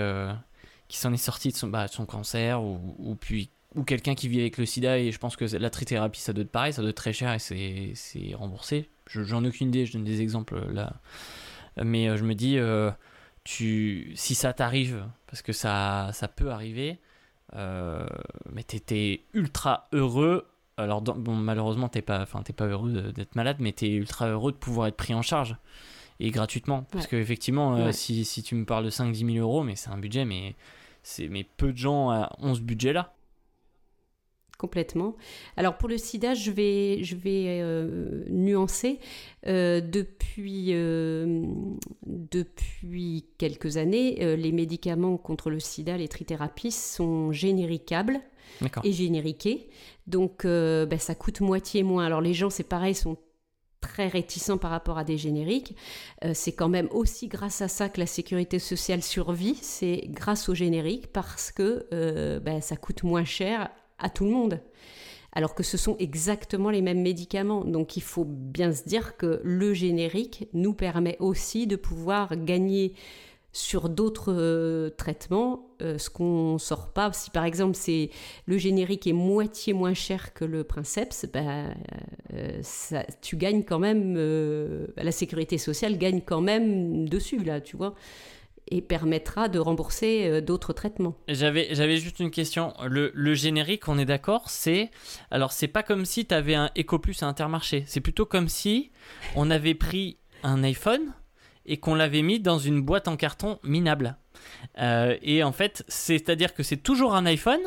Qui 0.88 0.97
s'en 0.97 1.11
est 1.13 1.17
sorti 1.17 1.49
de 1.49 1.55
son, 1.55 1.67
bah, 1.67 1.88
cancer 2.07 2.61
ou, 2.63 3.15
puis. 3.19 3.49
Ou 3.75 3.83
quelqu'un 3.83 4.15
qui 4.15 4.29
vit 4.29 4.39
avec 4.39 4.57
le 4.57 4.65
sida, 4.65 4.97
et 4.99 5.11
je 5.11 5.17
pense 5.19 5.36
que 5.36 5.43
la 5.57 5.69
trithérapie, 5.69 6.21
ça 6.21 6.31
doit 6.31 6.43
être 6.43 6.51
pareil, 6.51 6.71
ça 6.71 6.81
doit 6.81 6.91
être 6.91 6.95
très 6.95 7.11
cher 7.11 7.33
et 7.33 7.39
c'est 7.93 8.33
remboursé. 8.33 8.89
Je- 9.07 9.23
J'en 9.23 9.43
ai 9.43 9.49
aucune 9.49 9.67
idée, 9.67 9.86
je 9.86 9.91
donne 9.93 10.05
des 10.05 10.21
exemples 10.21 10.55
euh, 10.55 10.71
là. 10.71 10.93
Mais 11.83 12.07
euh, 12.07 12.15
je 12.15 12.23
me 12.23 12.36
dis, 12.36 12.57
euh, 12.57 12.89
tu, 13.43 14.13
si 14.15 14.33
ça 14.33 14.53
t'arrive, 14.53 15.03
parce 15.27 15.41
que 15.41 15.51
ça, 15.51 16.09
ça 16.13 16.29
peut 16.29 16.51
arriver, 16.51 16.99
euh, 17.55 18.05
mais 18.53 18.63
t'étais 18.63 19.23
ultra 19.33 19.89
heureux. 19.91 20.47
Alors, 20.77 21.01
bon, 21.01 21.36
malheureusement, 21.36 21.89
t'es 21.89 22.01
pas, 22.01 22.25
t'es 22.45 22.53
pas 22.53 22.67
heureux 22.67 23.11
d'être 23.11 23.36
malade, 23.36 23.57
mais 23.59 23.73
t'es 23.73 23.89
ultra 23.89 24.29
heureux 24.29 24.53
de 24.53 24.57
pouvoir 24.57 24.88
être 24.88 24.95
pris 24.97 25.13
en 25.13 25.21
charge 25.21 25.57
et 26.20 26.32
gratuitement. 26.32 26.86
Parce 26.91 27.05
Ouais. 27.05 27.11
que 27.11 27.16
effectivement, 27.18 27.76
euh, 27.76 27.86
Ouais. 27.88 27.93
si, 27.93 28.24
si 28.26 28.41
tu 28.43 28.55
me 28.55 28.66
parles 28.66 28.86
de 28.86 28.89
5-10 28.89 29.34
000 29.34 29.38
euros, 29.47 29.63
mais 29.63 29.76
c'est 29.76 29.89
un 29.89 29.97
budget, 29.97 30.26
mais 30.26 30.55
c'est 31.03 31.28
mais 31.28 31.43
peu 31.43 31.72
de 31.72 31.78
gens 31.78 32.28
ont 32.39 32.53
ce 32.55 32.61
budget-là. 32.61 33.13
Complètement. 34.57 35.18
Alors 35.57 35.78
pour 35.78 35.89
le 35.89 35.97
sida, 35.97 36.34
je 36.34 36.49
vais, 36.49 37.03
je 37.03 37.18
vais 37.18 37.59
euh, 37.61 38.24
nuancer. 38.30 38.99
Euh, 39.47 39.82
depuis, 39.82 40.68
euh, 40.70 41.43
depuis 42.05 43.26
quelques 43.38 43.76
années, 43.76 44.20
euh, 44.24 44.38
les 44.38 44.53
médicaments 44.53 45.18
contre 45.18 45.49
le 45.49 45.59
sida, 45.59 45.97
les 45.97 46.07
trithérapies, 46.07 46.72
sont 46.72 47.34
généricables 47.34 48.22
et 48.86 48.93
génériqués. 48.93 49.68
Donc 50.07 50.45
euh, 50.45 50.86
ben, 50.86 50.99
ça 50.99 51.16
coûte 51.16 51.41
moitié 51.41 51.84
moins. 51.84 52.05
Alors 52.05 52.22
les 52.22 52.34
gens, 52.34 52.49
c'est 52.49 52.63
pareil, 52.63 52.95
sont 52.95 53.18
très 53.86 54.07
réticents 54.07 54.57
par 54.57 54.71
rapport 54.71 54.97
à 54.97 55.03
des 55.03 55.17
génériques. 55.17 55.75
Euh, 56.23 56.31
c'est 56.33 56.53
quand 56.53 56.69
même 56.69 56.88
aussi 56.91 57.27
grâce 57.27 57.61
à 57.61 57.67
ça 57.67 57.88
que 57.88 57.99
la 57.99 58.07
sécurité 58.07 58.57
sociale 58.57 59.03
survit. 59.03 59.55
C'est 59.61 60.07
grâce 60.07 60.49
aux 60.49 60.55
génériques 60.55 61.07
parce 61.13 61.51
que 61.51 61.86
euh, 61.93 62.39
ben, 62.39 62.61
ça 62.61 62.75
coûte 62.75 63.03
moins 63.03 63.25
cher 63.25 63.69
à 63.99 64.09
tout 64.09 64.25
le 64.25 64.31
monde. 64.31 64.59
Alors 65.33 65.53
que 65.53 65.63
ce 65.63 65.77
sont 65.77 65.97
exactement 65.99 66.69
les 66.69 66.81
mêmes 66.81 67.01
médicaments. 67.01 67.63
Donc 67.63 67.95
il 67.95 68.03
faut 68.03 68.25
bien 68.25 68.73
se 68.73 68.83
dire 68.83 69.17
que 69.17 69.39
le 69.43 69.73
générique 69.73 70.47
nous 70.53 70.73
permet 70.73 71.17
aussi 71.19 71.67
de 71.67 71.75
pouvoir 71.75 72.36
gagner 72.38 72.93
sur 73.58 73.88
d'autres 73.88 74.34
euh, 74.34 74.89
traitements 74.97 75.70
euh, 75.82 75.97
ce 75.97 76.10
qu'on 76.10 76.58
sort 76.58 76.89
pas. 76.91 77.14
Si 77.14 77.30
par 77.30 77.45
exemple 77.45 77.76
c'est 77.78 78.10
le 78.47 78.58
générique 78.58 79.08
est 79.08 79.14
moitié 79.14 79.72
moins 79.72 79.93
cher 79.93 80.34
que 80.34 80.43
le 80.43 80.66
Princeps, 80.66 81.26
ben, 81.34 81.74
euh, 82.34 82.60
ça- 82.64 83.06
tu 83.22 83.38
gagnes 83.38 83.64
quand 83.64 83.80
même, 83.80 84.16
euh, 84.18 84.88
la 84.97 85.14
sécurité 85.14 85.58
sociale 85.58 85.97
gagne 85.97 86.20
quand 86.20 86.41
même 86.41 87.08
dessus 87.08 87.41
là, 87.41 87.62
tu 87.62 87.78
vois, 87.78 87.95
et 88.70 88.82
permettra 88.82 89.47
de 89.47 89.58
rembourser 89.58 90.41
d'autres 90.41 90.74
traitements. 90.74 91.16
J'avais, 91.30 91.70
j'avais 91.72 91.95
juste 91.97 92.20
une 92.20 92.32
question. 92.32 92.74
Le, 92.86 93.12
le 93.14 93.34
générique, 93.36 93.88
on 93.88 93.97
est 93.97 94.06
d'accord, 94.06 94.49
c'est. 94.49 94.89
Alors, 95.32 95.51
c'est 95.53 95.68
pas 95.70 95.84
comme 95.84 96.03
si 96.03 96.26
tu 96.26 96.34
avais 96.34 96.56
un 96.56 96.72
EcoPlus 96.78 97.16
à 97.22 97.28
Intermarché. 97.28 97.84
C'est 97.88 98.01
plutôt 98.01 98.26
comme 98.26 98.49
si 98.49 98.91
on 99.36 99.49
avait 99.51 99.76
pris 99.76 100.18
un 100.43 100.64
iPhone 100.64 101.14
et 101.66 101.78
qu'on 101.78 101.95
l'avait 101.95 102.22
mis 102.22 102.39
dans 102.39 102.59
une 102.59 102.82
boîte 102.82 103.07
en 103.07 103.18
carton 103.18 103.59
minable. 103.63 104.18
Euh, 104.80 105.16
et 105.22 105.43
en 105.43 105.51
fait, 105.51 105.84
c'est-à-dire 105.88 106.53
que 106.53 106.63
c'est 106.63 106.78
toujours 106.78 107.16
un 107.16 107.26
iPhone, 107.26 107.61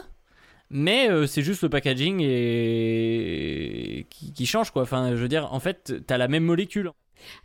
mais 0.70 1.11
euh, 1.11 1.26
c'est 1.26 1.42
juste 1.42 1.62
le 1.62 1.68
packaging 1.68 2.20
et... 2.20 4.07
qui, 4.11 4.32
qui 4.32 4.46
change, 4.46 4.70
quoi. 4.70 4.82
Enfin, 4.82 5.11
je 5.16 5.20
veux 5.22 5.28
dire, 5.28 5.53
en 5.53 5.61
fait, 5.61 5.94
tu 6.07 6.14
as 6.14 6.18
la 6.18 6.28
même 6.28 6.44
molécule. 6.44 6.90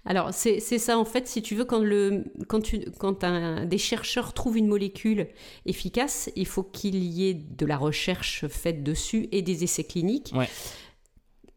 Alors, 0.05 0.31
c'est 0.33 0.59
c'est 0.59 0.77
ça, 0.77 0.99
en 0.99 1.05
fait, 1.05 1.27
si 1.27 1.41
tu 1.41 1.55
veux, 1.55 1.65
quand, 1.65 1.79
le, 1.79 2.25
quand, 2.47 2.61
tu, 2.61 2.85
quand 2.99 3.23
un- 3.23 3.65
des 3.65 3.79
chercheurs 3.79 4.33
trouvent 4.33 4.57
une 4.57 4.67
molécule 4.67 5.29
efficace, 5.65 6.29
il 6.35 6.45
faut 6.45 6.61
qu'il 6.63 6.97
y 6.97 7.27
ait 7.27 7.33
de 7.33 7.65
la 7.65 7.77
recherche 7.77 8.45
faite 8.47 8.83
dessus 8.83 9.29
et 9.31 9.41
des 9.41 9.63
essais 9.63 9.83
cliniques. 9.83 10.31
Ouais. 10.35 10.47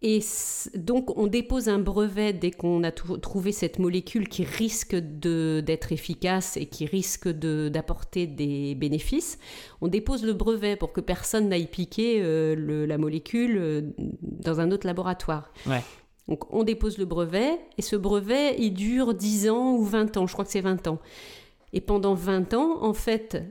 Et 0.02 0.20
donc, 0.74 1.16
on 1.16 1.26
dépose 1.26 1.68
un 1.68 1.78
brevet 1.78 2.32
dès 2.34 2.50
qu'on 2.50 2.84
a 2.84 2.92
trou- 2.92 3.16
trouvé 3.16 3.50
cette 3.50 3.78
molécule 3.78 4.28
qui 4.28 4.44
risque 4.44 4.94
d'être 4.94 5.90
efficace 5.90 6.56
et 6.58 6.66
qui 6.66 6.84
risque 6.84 7.28
de- 7.28 7.70
d'apporter 7.70 8.26
des 8.26 8.74
bénéfices. 8.74 9.38
On 9.80 9.88
dépose 9.88 10.22
le 10.22 10.34
brevet 10.34 10.76
pour 10.76 10.92
que 10.92 11.00
personne 11.00 11.48
n'aille 11.48 11.66
piquer 11.66 12.20
euh, 12.22 12.54
le- 12.54 12.84
la 12.84 12.98
molécule 12.98 13.56
euh, 13.56 13.80
dans 14.22 14.60
un 14.60 14.70
autre 14.70 14.86
laboratoire. 14.86 15.50
Ouais. 15.66 15.82
Donc 16.28 16.52
on 16.52 16.62
dépose 16.62 16.98
le 16.98 17.04
brevet 17.06 17.58
et 17.78 17.82
ce 17.82 17.96
brevet 17.96 18.56
il 18.58 18.74
dure 18.74 19.14
10 19.14 19.48
ans 19.48 19.76
ou 19.76 19.84
20 19.84 20.16
ans, 20.18 20.26
je 20.26 20.32
crois 20.34 20.44
que 20.44 20.50
c'est 20.50 20.60
20 20.60 20.86
ans. 20.88 20.98
Et 21.72 21.80
pendant 21.80 22.14
20 22.14 22.52
ans, 22.52 22.82
en 22.82 22.92
fait, 22.94 23.42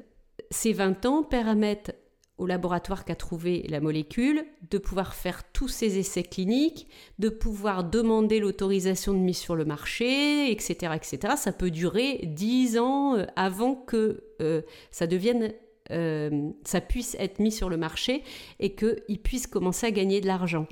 ces 0.52 0.74
20 0.74 1.06
ans 1.06 1.24
permettent 1.24 1.96
au 2.38 2.46
laboratoire 2.48 3.06
qui 3.06 3.12
a 3.12 3.16
trouvé 3.16 3.66
la 3.70 3.80
molécule 3.80 4.46
de 4.70 4.78
pouvoir 4.78 5.14
faire 5.16 5.44
tous 5.54 5.70
ses 5.70 5.98
essais 5.98 6.24
cliniques, 6.24 6.88
de 7.18 7.30
pouvoir 7.30 7.84
demander 7.86 8.40
l'autorisation 8.40 9.14
de 9.14 9.20
mise 9.20 9.38
sur 9.38 9.56
le 9.56 9.64
marché, 9.64 10.52
etc., 10.52 10.94
etc. 10.96 11.36
Ça 11.38 11.52
peut 11.54 11.72
durer 11.72 12.20
10 12.26 12.78
ans 12.78 13.16
euh, 13.16 13.26
avant 13.38 13.76
que 13.76 14.24
euh, 14.42 14.62
ça 14.92 15.08
devienne, 15.08 15.54
euh, 15.92 16.50
ça 16.66 16.82
puisse 16.82 17.16
être 17.20 17.40
mis 17.40 17.52
sur 17.54 17.70
le 17.70 17.78
marché 17.78 18.22
et 18.60 18.76
qu'il 18.76 19.20
puisse 19.24 19.48
commencer 19.48 19.88
à 19.88 19.92
gagner 19.92 20.20
de 20.20 20.28
l'argent. 20.28 20.68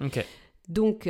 Donc, 0.68 1.10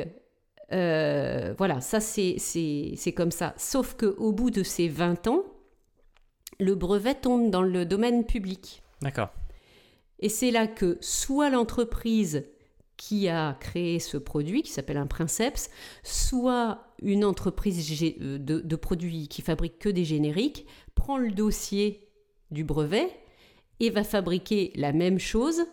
euh, 0.71 1.53
voilà, 1.57 1.81
ça 1.81 1.99
c'est 1.99 2.35
c'est- 2.37 2.93
c'est 2.95 3.11
comme 3.11 3.31
ça. 3.31 3.53
Sauf 3.57 3.95
qu'au 3.95 4.31
bout 4.31 4.51
de 4.51 4.61
ces 4.63 4.87
20 4.87 5.27
ans, 5.27 5.43
le 6.59 6.75
brevet 6.75 7.15
tombe 7.15 7.49
dans 7.49 7.61
le 7.63 7.85
domaine 7.85 8.23
public. 8.25 8.81
D'accord. 9.01 9.29
Et 10.23 10.29
c'est 10.29 10.51
là 10.51 10.67
que 10.67 10.97
soit 11.01 11.49
l'entreprise 11.49 12.45
qui 12.95 13.27
a 13.27 13.57
créé 13.59 13.99
ce 13.99 14.15
produit, 14.15 14.63
qui 14.63 14.71
s'appelle 14.71 14.95
un 14.95 15.05
Princeps, 15.05 15.69
soit 16.01 16.87
une 17.01 17.25
entreprise 17.25 18.01
euh, 18.21 18.37
de, 18.37 18.61
de 18.61 18.75
produits 18.77 19.27
qui 19.27 19.41
fabrique 19.41 19.79
que 19.79 19.89
des 19.89 20.05
génériques, 20.05 20.65
prend 20.95 21.17
le 21.17 21.29
dossier 21.29 22.07
du 22.51 22.63
brevet 22.63 23.09
et 23.81 23.89
va 23.89 24.05
fabriquer 24.05 24.71
la 24.75 24.93
même 24.93 25.19
chose, 25.19 25.63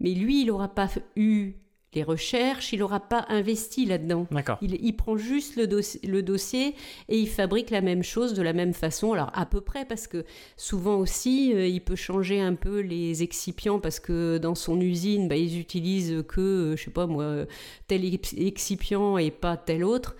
mais 0.00 0.12
lui, 0.12 0.40
il 0.40 0.46
n'aura 0.48 0.74
pas 0.74 0.88
eu 1.14 1.52
les 1.92 2.04
recherches, 2.04 2.72
il 2.72 2.78
n'aura 2.78 3.00
pas 3.00 3.26
investi 3.28 3.84
là-dedans. 3.84 4.26
Il, 4.62 4.74
il 4.84 4.92
prend 4.92 5.16
juste 5.16 5.56
le, 5.56 5.66
dossi- 5.66 6.06
le 6.06 6.22
dossier 6.22 6.76
et 7.08 7.18
il 7.18 7.28
fabrique 7.28 7.70
la 7.70 7.80
même 7.80 8.04
chose 8.04 8.32
de 8.34 8.42
la 8.42 8.52
même 8.52 8.74
façon. 8.74 9.12
Alors 9.12 9.30
à 9.34 9.44
peu 9.44 9.60
près 9.60 9.84
parce 9.84 10.06
que 10.06 10.24
souvent 10.56 10.98
aussi 10.98 11.52
euh, 11.52 11.66
il 11.66 11.80
peut 11.80 11.96
changer 11.96 12.40
un 12.40 12.54
peu 12.54 12.78
les 12.80 13.24
excipients 13.24 13.80
parce 13.80 13.98
que 13.98 14.38
dans 14.38 14.54
son 14.54 14.80
usine 14.80 15.26
bah, 15.26 15.36
ils 15.36 15.58
utilisent 15.58 16.22
que 16.28 16.40
euh, 16.40 16.76
je 16.76 16.84
sais 16.84 16.90
pas 16.92 17.06
moi 17.08 17.44
tel 17.88 18.04
ex- 18.04 18.34
excipient 18.38 19.18
et 19.18 19.32
pas 19.32 19.56
tel 19.56 19.82
autre. 19.82 20.14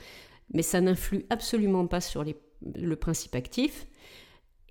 Mais 0.52 0.62
ça 0.62 0.80
n'influe 0.80 1.24
absolument 1.30 1.86
pas 1.86 2.00
sur 2.00 2.24
les- 2.24 2.36
le 2.74 2.96
principe 2.96 3.36
actif. 3.36 3.86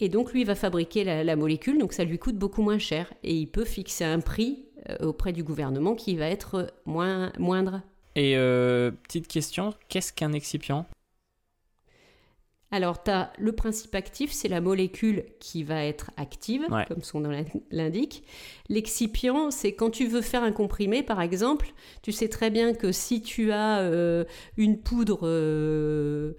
Et 0.01 0.07
donc 0.07 0.31
lui 0.33 0.45
va 0.45 0.55
fabriquer 0.55 1.03
la, 1.03 1.23
la 1.25 1.35
molécule, 1.35 1.77
donc 1.77 1.91
ça 1.91 2.05
lui 2.05 2.17
coûte 2.17 2.37
beaucoup 2.37 2.61
moins 2.61 2.77
cher 2.79 3.13
et 3.23 3.33
il 3.33 3.47
peut 3.47 3.65
fixer 3.65 4.05
un 4.05 4.21
prix 4.21 4.65
auprès 5.01 5.33
du 5.33 5.43
gouvernement 5.43 5.95
qui 5.95 6.15
va 6.15 6.27
être 6.27 6.73
moins 6.85 7.31
moindre 7.37 7.81
Et 8.15 8.35
euh, 8.37 8.91
petite 8.91 9.27
question, 9.27 9.73
qu'est-ce 9.89 10.11
qu'un 10.13 10.33
excipient? 10.33 10.85
Alors, 12.71 13.01
tu 13.03 13.09
as 13.09 13.33
le 13.39 13.51
principe 13.51 13.95
actif, 13.95 14.31
c'est 14.31 14.47
la 14.47 14.61
molécule 14.61 15.25
qui 15.39 15.63
va 15.63 15.83
être 15.85 16.11
active, 16.17 16.61
Ouais. 16.69 16.85
comme 16.87 17.01
son 17.01 17.19
nom 17.21 17.31
l'in- 17.31 17.43
l'indique. 17.71 18.23
L'excipient, 18.69 19.49
c'est 19.49 19.73
quand 19.73 19.89
tu 19.89 20.05
veux 20.05 20.21
faire 20.21 20.43
un 20.43 20.51
comprimé, 20.51 21.01
par 21.01 21.19
exemple, 21.19 21.73
tu 22.03 22.11
sais 22.11 22.29
très 22.29 22.51
bien 22.51 22.75
que 22.75 22.91
si 22.91 23.23
tu 23.23 23.51
as 23.51 23.79
euh, 23.79 24.23
une 24.55 24.77
poudre, 24.79 25.21
euh, 25.23 26.33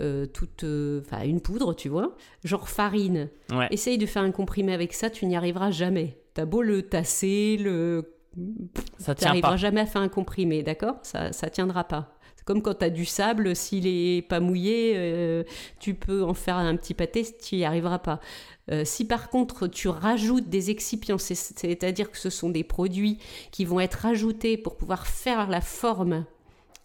euh, 0.00 0.26
toute, 0.26 0.64
euh, 0.64 1.02
enfin 1.06 1.22
une 1.22 1.40
poudre, 1.40 1.72
tu 1.72 1.88
vois, 1.88 2.16
genre 2.42 2.68
farine, 2.68 3.28
Ouais. 3.52 3.68
essaye 3.70 3.96
de 3.96 4.06
faire 4.06 4.22
un 4.22 4.32
comprimé 4.32 4.74
avec 4.74 4.92
ça, 4.92 5.08
tu 5.08 5.24
n'y 5.26 5.36
arriveras 5.36 5.70
jamais. 5.70 6.18
T'as 6.36 6.44
beau 6.44 6.60
le 6.62 6.82
tasser, 6.82 7.56
le 7.58 8.12
Ça 8.98 9.14
tient 9.14 9.40
pas. 9.40 9.56
jamais 9.56 9.80
à 9.80 9.86
faire 9.86 10.02
un 10.02 10.08
comprimé, 10.08 10.62
d'accord? 10.62 10.96
Ça 11.02 11.32
ça 11.32 11.48
tiendra 11.48 11.84
pas. 11.84 12.12
C'est 12.36 12.44
comme 12.44 12.60
quand 12.60 12.74
tu 12.74 12.84
as 12.84 12.90
du 12.90 13.06
sable, 13.06 13.56
s'il 13.56 13.86
est 13.86 14.20
pas 14.20 14.38
mouillé, 14.40 14.92
euh, 14.96 15.44
tu 15.80 15.94
peux 15.94 16.22
en 16.22 16.34
faire 16.34 16.56
un 16.56 16.76
petit 16.76 16.92
pâté, 16.92 17.24
tu 17.42 17.56
n'y 17.56 17.64
arriveras 17.64 17.98
pas. 18.00 18.20
Euh, 18.70 18.82
si 18.84 19.06
par 19.06 19.30
contre 19.30 19.66
tu 19.66 19.88
rajoutes 19.88 20.48
des 20.50 20.70
excipients, 20.70 21.16
c'est- 21.18 21.34
c'est-à-dire 21.34 22.10
que 22.10 22.18
ce 22.18 22.28
sont 22.28 22.50
des 22.50 22.64
produits 22.64 23.16
qui 23.50 23.64
vont 23.64 23.80
être 23.80 24.04
ajoutés 24.04 24.58
pour 24.58 24.76
pouvoir 24.76 25.06
faire 25.06 25.48
la 25.48 25.62
forme 25.62 26.26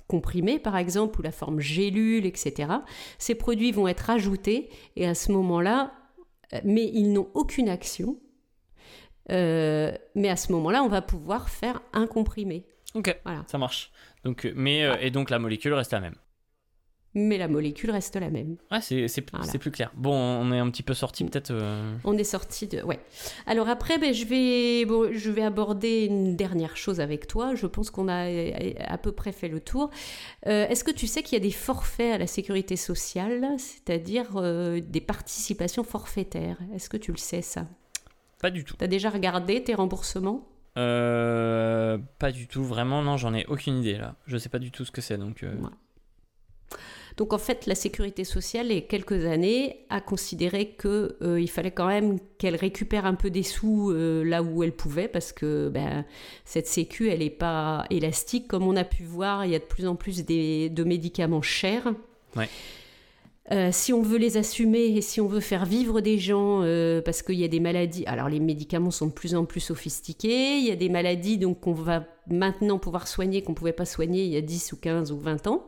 comprimée 0.08 0.60
par 0.60 0.78
exemple 0.78 1.20
ou 1.20 1.24
la 1.24 1.32
forme 1.32 1.60
gélule, 1.60 2.26
etc. 2.26 2.72
Ces 3.18 3.36
produits 3.36 3.72
vont 3.74 3.88
être 3.90 4.10
ajoutés 4.10 4.70
et 4.96 5.06
à 5.08 5.16
ce 5.16 5.32
moment-là, 5.34 5.92
euh, 6.54 6.60
mais 6.64 6.90
ils 6.94 7.12
n'ont 7.12 7.28
aucune 7.34 7.68
action. 7.68 8.16
Euh, 9.30 9.92
mais 10.16 10.30
à 10.30 10.36
ce 10.36 10.52
moment-là, 10.52 10.84
on 10.84 10.90
va 10.90 11.02
pouvoir 11.02 11.50
faire 11.50 11.82
un 11.94 12.08
comprimé. 12.08 12.66
Ok, 12.96 13.16
Voilà. 13.24 13.44
ça 13.48 13.58
marche. 13.58 13.92
Donc, 14.24 14.46
euh, 14.46 14.52
mais, 14.56 14.84
euh, 14.84 14.96
et 15.00 15.12
donc 15.12 15.30
la 15.30 15.40
molécule 15.40 15.74
reste 15.74 15.94
la 15.94 16.00
même. 16.02 16.16
Mais 17.14 17.38
la 17.38 17.50
molécule 17.50 17.92
reste 17.92 18.16
la 18.16 18.30
même. 18.30 18.56
Ouais, 18.72 18.80
c'est 18.80 19.06
Voilà. 19.34 19.46
plus 19.60 19.70
clair. 19.72 19.92
Bon, 19.96 20.14
on 20.16 20.50
est 20.54 20.60
un 20.60 20.70
petit 20.70 20.82
peu 20.84 20.94
sorti 20.94 21.26
peut-être. 21.26 21.52
euh, 21.52 21.94
On 22.06 22.18
est 22.18 22.24
sorti 22.24 22.68
de. 22.68 22.82
Ouais. 22.84 23.00
Alors 23.46 23.68
après, 23.68 23.98
ben, 23.98 24.14
je, 24.14 24.26
vais... 24.26 24.86
Bon, 24.86 25.10
je 25.12 25.30
vais 25.30 25.42
aborder 25.44 26.06
une 26.06 26.38
dernière 26.38 26.78
chose 26.78 27.02
avec 27.02 27.28
toi. 27.28 27.54
Je 27.54 27.68
pense 27.68 27.92
qu'on 27.92 28.08
a 28.08 28.28
à 28.86 28.98
peu 28.98 29.12
près 29.12 29.34
fait 29.34 29.50
le 29.50 29.60
tour. 29.60 29.90
Euh, 30.48 30.66
Est-ce 30.70 30.86
que 30.86 30.92
tu 30.92 31.06
sais 31.06 31.22
qu'il 31.22 31.34
y 31.38 31.42
a 31.42 31.44
des 31.44 31.52
forfaits 31.52 32.14
à 32.14 32.18
la 32.18 32.28
sécurité 32.28 32.78
sociale, 32.78 33.46
c'est-à-dire 33.58 34.42
des 34.82 35.02
participations 35.02 35.84
forfaitaires? 35.84 36.58
Est-ce 36.74 36.88
que 36.90 36.96
tu 36.98 37.12
le 37.12 37.18
sais, 37.18 37.42
ça? 37.42 37.68
Pas 38.42 38.50
du 38.52 38.64
tout. 38.64 38.76
Tu 38.78 38.84
as 38.84 38.88
déjà 38.88 39.10
regardé 39.10 39.64
tes 39.64 39.74
remboursements? 39.76 40.48
Euh, 40.78 41.98
pas 42.20 42.32
du 42.32 42.48
tout, 42.48 42.64
vraiment, 42.64 43.02
non, 43.02 43.18
j'en 43.18 43.34
ai 43.34 43.46
aucune 43.48 43.78
idée 43.80 43.98
là. 43.98 44.16
Je 44.26 44.38
sais 44.38 44.50
pas 44.50 44.60
du 44.60 44.72
tout 44.72 44.86
ce 44.86 44.92
que 44.92 45.02
c'est 45.02 45.18
donc. 45.18 45.44
euh, 45.44 45.54
Ouais. 45.56 46.78
Donc 47.18 47.34
en 47.34 47.38
fait, 47.38 47.66
la 47.66 47.76
sécurité 47.76 48.24
sociale, 48.24 48.68
il 48.68 48.76
y 48.76 48.78
a 48.78 48.82
quelques 48.82 49.26
années, 49.26 49.86
a 49.90 50.00
considéré 50.00 50.70
que 50.70 51.18
euh, 51.22 51.46
fallait 51.48 51.72
quand 51.72 51.88
même 51.88 52.20
qu'elle 52.38 52.56
récupère 52.56 53.06
un 53.06 53.16
peu 53.16 53.30
des 53.30 53.44
sous 53.44 53.92
euh, 53.92 54.24
là 54.24 54.42
où 54.42 54.64
elle 54.64 54.72
pouvait, 54.72 55.10
parce 55.10 55.34
que 55.34 55.68
ben, 55.68 56.06
cette 56.46 56.68
sécu, 56.68 57.10
elle 57.10 57.20
n'est 57.20 57.30
pas 57.30 57.86
élastique. 57.90 58.48
Comme 58.48 58.66
on 58.66 58.78
a 58.78 58.86
pu 58.86 59.04
voir, 59.04 59.46
il 59.46 59.52
y 59.52 59.56
a 59.56 59.60
de 59.60 59.66
plus 59.66 59.86
en 59.88 59.96
plus 59.98 60.24
des- 60.24 60.70
de 60.70 60.84
médicaments 60.86 61.42
chers. 61.42 61.88
Ouais. 62.38 62.48
Euh, 63.52 63.70
si 63.72 63.92
on 63.92 64.02
veut 64.04 64.20
les 64.20 64.38
assumer 64.38 64.86
et 64.86 65.02
si 65.02 65.20
on 65.20 65.28
veut 65.28 65.40
faire 65.40 65.66
vivre 65.66 66.00
des 66.00 66.20
gens, 66.20 66.62
euh, 66.62 67.02
parce 67.02 67.24
qu'il 67.24 67.36
y 67.40 67.44
a 67.44 67.48
des 67.48 67.60
maladies, 67.60 68.06
alors 68.06 68.30
les 68.30 68.40
médicaments 68.40 68.92
sont 68.92 69.08
de 69.08 69.12
plus 69.12 69.34
en 69.34 69.46
plus 69.46 69.60
sophistiqués, 69.62 70.60
il 70.60 70.66
y 70.66 70.72
a 70.72 70.76
des 70.76 70.90
maladies 70.90 71.40
donc 71.40 71.60
qu'on 71.62 71.74
va 71.74 72.06
maintenant 72.28 72.78
pouvoir 72.78 73.08
soigner 73.08 73.42
qu'on 73.42 73.54
ne 73.54 73.58
pouvait 73.58 73.74
pas 73.74 73.86
soigner 73.86 74.24
il 74.26 74.30
y 74.30 74.38
a 74.38 74.42
10 74.42 74.74
ou 74.74 74.78
15 74.78 75.12
ou 75.12 75.18
20 75.18 75.48
ans. 75.48 75.66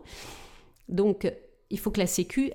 Donc 0.87 1.31
il 1.71 1.79
faut 1.79 1.89
que 1.89 1.99
la 1.99 2.07
Sécu, 2.07 2.51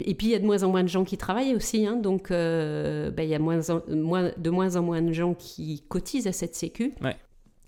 et 0.00 0.14
puis 0.14 0.28
il 0.28 0.30
y 0.30 0.34
a 0.34 0.38
de 0.38 0.46
moins 0.46 0.62
en 0.62 0.70
moins 0.70 0.82
de 0.82 0.88
gens 0.88 1.04
qui 1.04 1.18
travaillent 1.18 1.54
aussi, 1.54 1.86
hein, 1.86 1.96
donc 1.96 2.30
euh, 2.30 3.10
ben, 3.10 3.24
il 3.24 3.28
y 3.28 3.34
a 3.34 3.38
moins 3.38 3.68
en- 3.68 3.82
moins- 3.90 4.32
de 4.38 4.50
moins 4.50 4.76
en 4.76 4.82
moins 4.82 5.02
de 5.02 5.12
gens 5.12 5.34
qui 5.34 5.84
cotisent 5.88 6.26
à 6.26 6.32
cette 6.32 6.54
Sécu. 6.54 6.94
Ouais. 7.02 7.16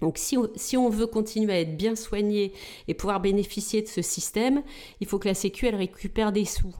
Donc 0.01 0.19
si 0.19 0.37
on, 0.37 0.49
si 0.57 0.77
on 0.77 0.89
veut 0.89 1.07
continuer 1.07 1.53
à 1.53 1.61
être 1.61 1.77
bien 1.77 1.95
soigné 1.97 2.53
et 2.89 2.95
pouvoir 2.95 3.21
bénéficier 3.21 3.81
de 3.83 3.87
ce 3.89 4.03
système, 4.03 4.63
il 5.01 5.07
faut 5.07 5.19
que 5.19 5.29
la 5.29 5.35
Sécu, 5.35 5.67
elle 5.67 5.77
récupère 5.77 6.33
des 6.33 6.45
sous. 6.45 6.75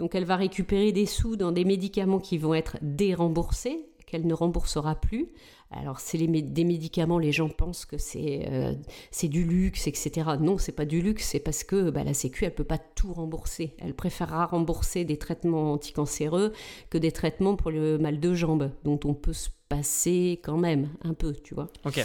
Donc 0.00 0.14
elle 0.14 0.24
va 0.24 0.36
récupérer 0.36 0.92
des 0.92 1.04
sous 1.04 1.36
dans 1.36 1.52
des 1.52 1.66
médicaments 1.66 2.20
qui 2.20 2.38
vont 2.38 2.54
être 2.54 2.78
déremboursés, 2.80 3.84
qu'elle 4.06 4.26
ne 4.26 4.32
remboursera 4.32 4.94
plus. 4.94 5.28
Alors 5.70 6.00
c'est 6.00 6.16
des 6.16 6.64
médicaments, 6.64 7.18
les 7.18 7.32
gens 7.32 7.50
pensent 7.50 7.84
que 7.84 7.98
c'est 7.98 8.48
euh, 8.50 8.72
c'est 9.10 9.28
du 9.28 9.44
luxe, 9.44 9.86
etc. 9.86 10.30
Non, 10.40 10.56
c'est 10.56 10.72
pas 10.72 10.86
du 10.86 11.02
luxe, 11.02 11.28
c'est 11.28 11.38
parce 11.38 11.64
que 11.64 11.90
bah, 11.90 12.02
la 12.02 12.14
Sécu, 12.14 12.46
elle 12.46 12.54
peut 12.54 12.64
pas 12.64 12.78
tout 12.78 13.12
rembourser. 13.12 13.74
Elle 13.78 13.92
préférera 13.92 14.46
rembourser 14.46 15.04
des 15.04 15.18
traitements 15.18 15.74
anticancéreux 15.74 16.54
que 16.88 16.96
des 16.96 17.12
traitements 17.12 17.54
pour 17.54 17.70
le 17.70 17.98
mal 17.98 18.20
de 18.20 18.32
jambes, 18.32 18.70
dont 18.84 18.98
on 19.04 19.12
peut 19.12 19.34
se 19.34 19.50
passer 19.68 20.40
quand 20.42 20.56
même 20.56 20.88
un 21.02 21.12
peu, 21.12 21.34
tu 21.34 21.54
vois. 21.54 21.68
Ok. 21.84 22.04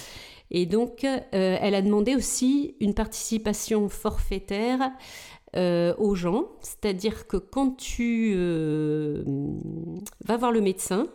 Et 0.51 0.65
donc, 0.65 1.03
euh, 1.03 1.17
elle 1.31 1.73
a 1.73 1.81
demandé 1.81 2.15
aussi 2.15 2.75
une 2.79 2.93
participation 2.93 3.89
forfaitaire 3.89 4.91
euh, 5.57 5.95
aux 5.97 6.15
gens, 6.15 6.49
c'est-à-dire 6.61 7.27
que 7.27 7.37
quand 7.37 7.77
tu 7.77 8.33
euh, 8.35 9.23
vas 10.25 10.37
voir 10.37 10.51
le 10.51 10.61
médecin, 10.61 11.07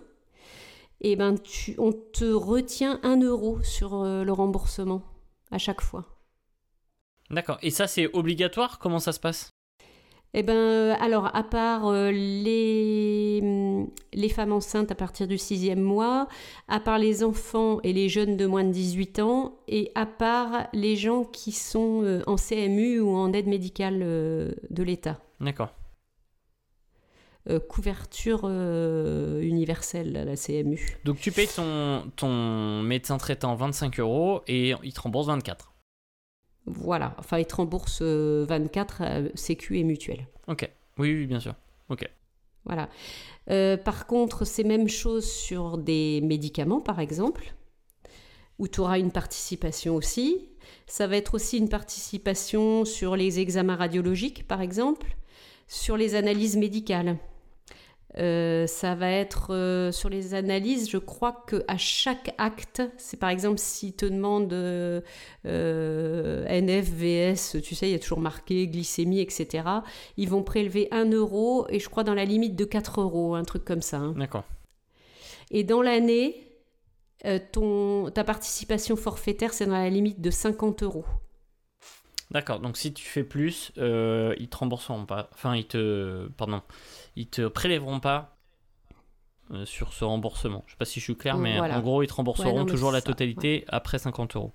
eh 1.00 1.16
ben, 1.16 1.36
tu, 1.36 1.74
on 1.78 1.92
te 1.92 2.24
retient 2.24 3.00
un 3.02 3.20
euro 3.20 3.62
sur 3.62 3.94
euh, 3.94 4.24
le 4.24 4.32
remboursement 4.32 5.02
à 5.50 5.58
chaque 5.58 5.80
fois. 5.80 6.04
D'accord. 7.30 7.58
Et 7.62 7.70
ça, 7.70 7.86
c'est 7.86 8.12
obligatoire? 8.14 8.78
Comment 8.78 8.98
ça 8.98 9.12
se 9.12 9.20
passe? 9.20 9.49
Eh 10.32 10.44
ben, 10.44 10.54
euh, 10.54 10.94
alors, 11.00 11.34
à 11.34 11.42
part 11.42 11.88
euh, 11.88 12.12
les, 12.12 13.42
les 14.12 14.28
femmes 14.28 14.52
enceintes 14.52 14.92
à 14.92 14.94
partir 14.94 15.26
du 15.26 15.38
sixième 15.38 15.80
mois, 15.80 16.28
à 16.68 16.78
part 16.78 16.98
les 16.98 17.24
enfants 17.24 17.80
et 17.82 17.92
les 17.92 18.08
jeunes 18.08 18.36
de 18.36 18.46
moins 18.46 18.62
de 18.62 18.70
18 18.70 19.18
ans, 19.18 19.58
et 19.66 19.90
à 19.96 20.06
part 20.06 20.68
les 20.72 20.94
gens 20.94 21.24
qui 21.24 21.50
sont 21.50 22.02
euh, 22.04 22.22
en 22.28 22.36
CMU 22.36 23.00
ou 23.00 23.10
en 23.10 23.32
aide 23.32 23.48
médicale 23.48 24.00
euh, 24.02 24.52
de 24.70 24.82
l'État. 24.82 25.18
D'accord. 25.40 25.70
Couverture 27.68 28.44
universelle, 28.44 30.12
la 30.12 30.36
CMU. 30.36 30.98
Donc 31.04 31.18
tu 31.18 31.32
payes 31.32 31.48
ton, 31.48 32.04
ton 32.14 32.82
médecin 32.82 33.16
traitant 33.18 33.56
25 33.56 33.98
euros 33.98 34.42
et 34.46 34.74
il 34.84 34.92
te 34.92 35.00
rembourse 35.00 35.26
24. 35.26 35.69
Voilà, 36.66 37.14
enfin, 37.18 37.38
ils 37.38 37.46
te 37.46 37.56
remboursent 37.56 38.02
euh, 38.02 38.44
24 38.48 39.02
euh, 39.02 39.28
Sécu 39.34 39.78
et 39.78 39.84
mutuelle. 39.84 40.26
Ok. 40.46 40.70
Oui, 40.98 41.14
oui, 41.14 41.26
bien 41.26 41.40
sûr. 41.40 41.54
Voilà. 42.64 42.88
Euh, 43.50 43.76
par 43.76 44.06
contre, 44.06 44.44
c'est 44.44 44.64
même 44.64 44.88
chose 44.88 45.30
sur 45.30 45.78
des 45.78 46.20
médicaments, 46.22 46.80
par 46.80 47.00
exemple, 47.00 47.54
où 48.58 48.68
tu 48.68 48.80
auras 48.80 48.98
une 48.98 49.10
participation 49.10 49.96
aussi. 49.96 50.48
Ça 50.86 51.06
va 51.06 51.16
être 51.16 51.34
aussi 51.34 51.58
une 51.58 51.68
participation 51.68 52.84
sur 52.84 53.16
les 53.16 53.40
examens 53.40 53.76
radiologiques, 53.76 54.46
par 54.46 54.60
exemple, 54.60 55.16
sur 55.68 55.96
les 55.96 56.14
analyses 56.14 56.56
médicales. 56.56 57.16
Euh, 58.18 58.66
ça 58.66 58.96
va 58.96 59.08
être 59.08 59.54
euh, 59.54 59.92
sur 59.92 60.08
les 60.08 60.34
analyses, 60.34 60.90
je 60.90 60.98
crois 60.98 61.44
que 61.46 61.62
à 61.68 61.76
chaque 61.76 62.34
acte, 62.38 62.82
c'est 62.98 63.16
par 63.16 63.30
exemple 63.30 63.58
s'ils 63.58 63.94
te 63.94 64.04
demandent 64.04 64.52
euh, 64.52 65.00
euh, 65.46 66.44
NF, 66.48 66.88
VS, 66.90 67.62
tu 67.62 67.76
sais, 67.76 67.88
il 67.88 67.92
y 67.92 67.94
a 67.94 68.00
toujours 68.00 68.18
marqué 68.18 68.66
glycémie, 68.66 69.20
etc. 69.20 69.62
Ils 70.16 70.28
vont 70.28 70.42
prélever 70.42 70.88
1 70.90 71.12
euro 71.12 71.66
et 71.68 71.78
je 71.78 71.88
crois 71.88 72.02
dans 72.02 72.14
la 72.14 72.24
limite 72.24 72.56
de 72.56 72.64
4 72.64 73.00
euros, 73.00 73.36
un 73.36 73.44
truc 73.44 73.64
comme 73.64 73.82
ça. 73.82 73.98
hein. 73.98 74.14
D'accord. 74.16 74.44
Et 75.52 75.62
dans 75.62 75.82
l'année, 75.82 76.48
ton, 77.52 78.10
ta 78.10 78.24
participation 78.24 78.96
forfaitaire, 78.96 79.52
c'est 79.52 79.66
dans 79.66 79.72
la 79.72 79.90
limite 79.90 80.20
de 80.20 80.30
50 80.30 80.82
euros. 80.82 81.04
D'accord. 82.30 82.60
Donc 82.60 82.76
si 82.76 82.92
tu 82.92 83.04
fais 83.04 83.24
plus, 83.24 83.72
ils 83.76 84.48
te 84.48 84.56
rembourseront 84.56 85.06
pas. 85.06 85.28
Enfin, 85.34 85.56
ils 85.56 85.66
te. 85.66 86.28
Pardon. 86.36 86.62
Ils 87.16 87.28
te 87.28 87.46
prélèveront 87.48 88.00
pas 88.00 88.36
euh, 89.50 89.64
sur 89.66 89.92
ce 89.92 90.04
remboursement. 90.04 90.62
Je 90.66 90.72
sais 90.72 90.76
pas 90.78 90.84
si 90.84 91.00
je 91.00 91.04
suis 91.04 91.16
clair, 91.16 91.36
mais 91.38 91.56
Voilà. 91.58 91.78
en 91.78 91.80
gros, 91.82 92.02
ils 92.02 92.06
te 92.06 92.12
rembourseront 92.14 92.48
Ouais, 92.50 92.54
non, 92.54 92.64
mais 92.64 92.70
toujours 92.70 92.92
la 92.92 93.00
ça, 93.00 93.06
totalité 93.06 93.64
après 93.68 93.98
50 93.98 94.36
euros. 94.36 94.52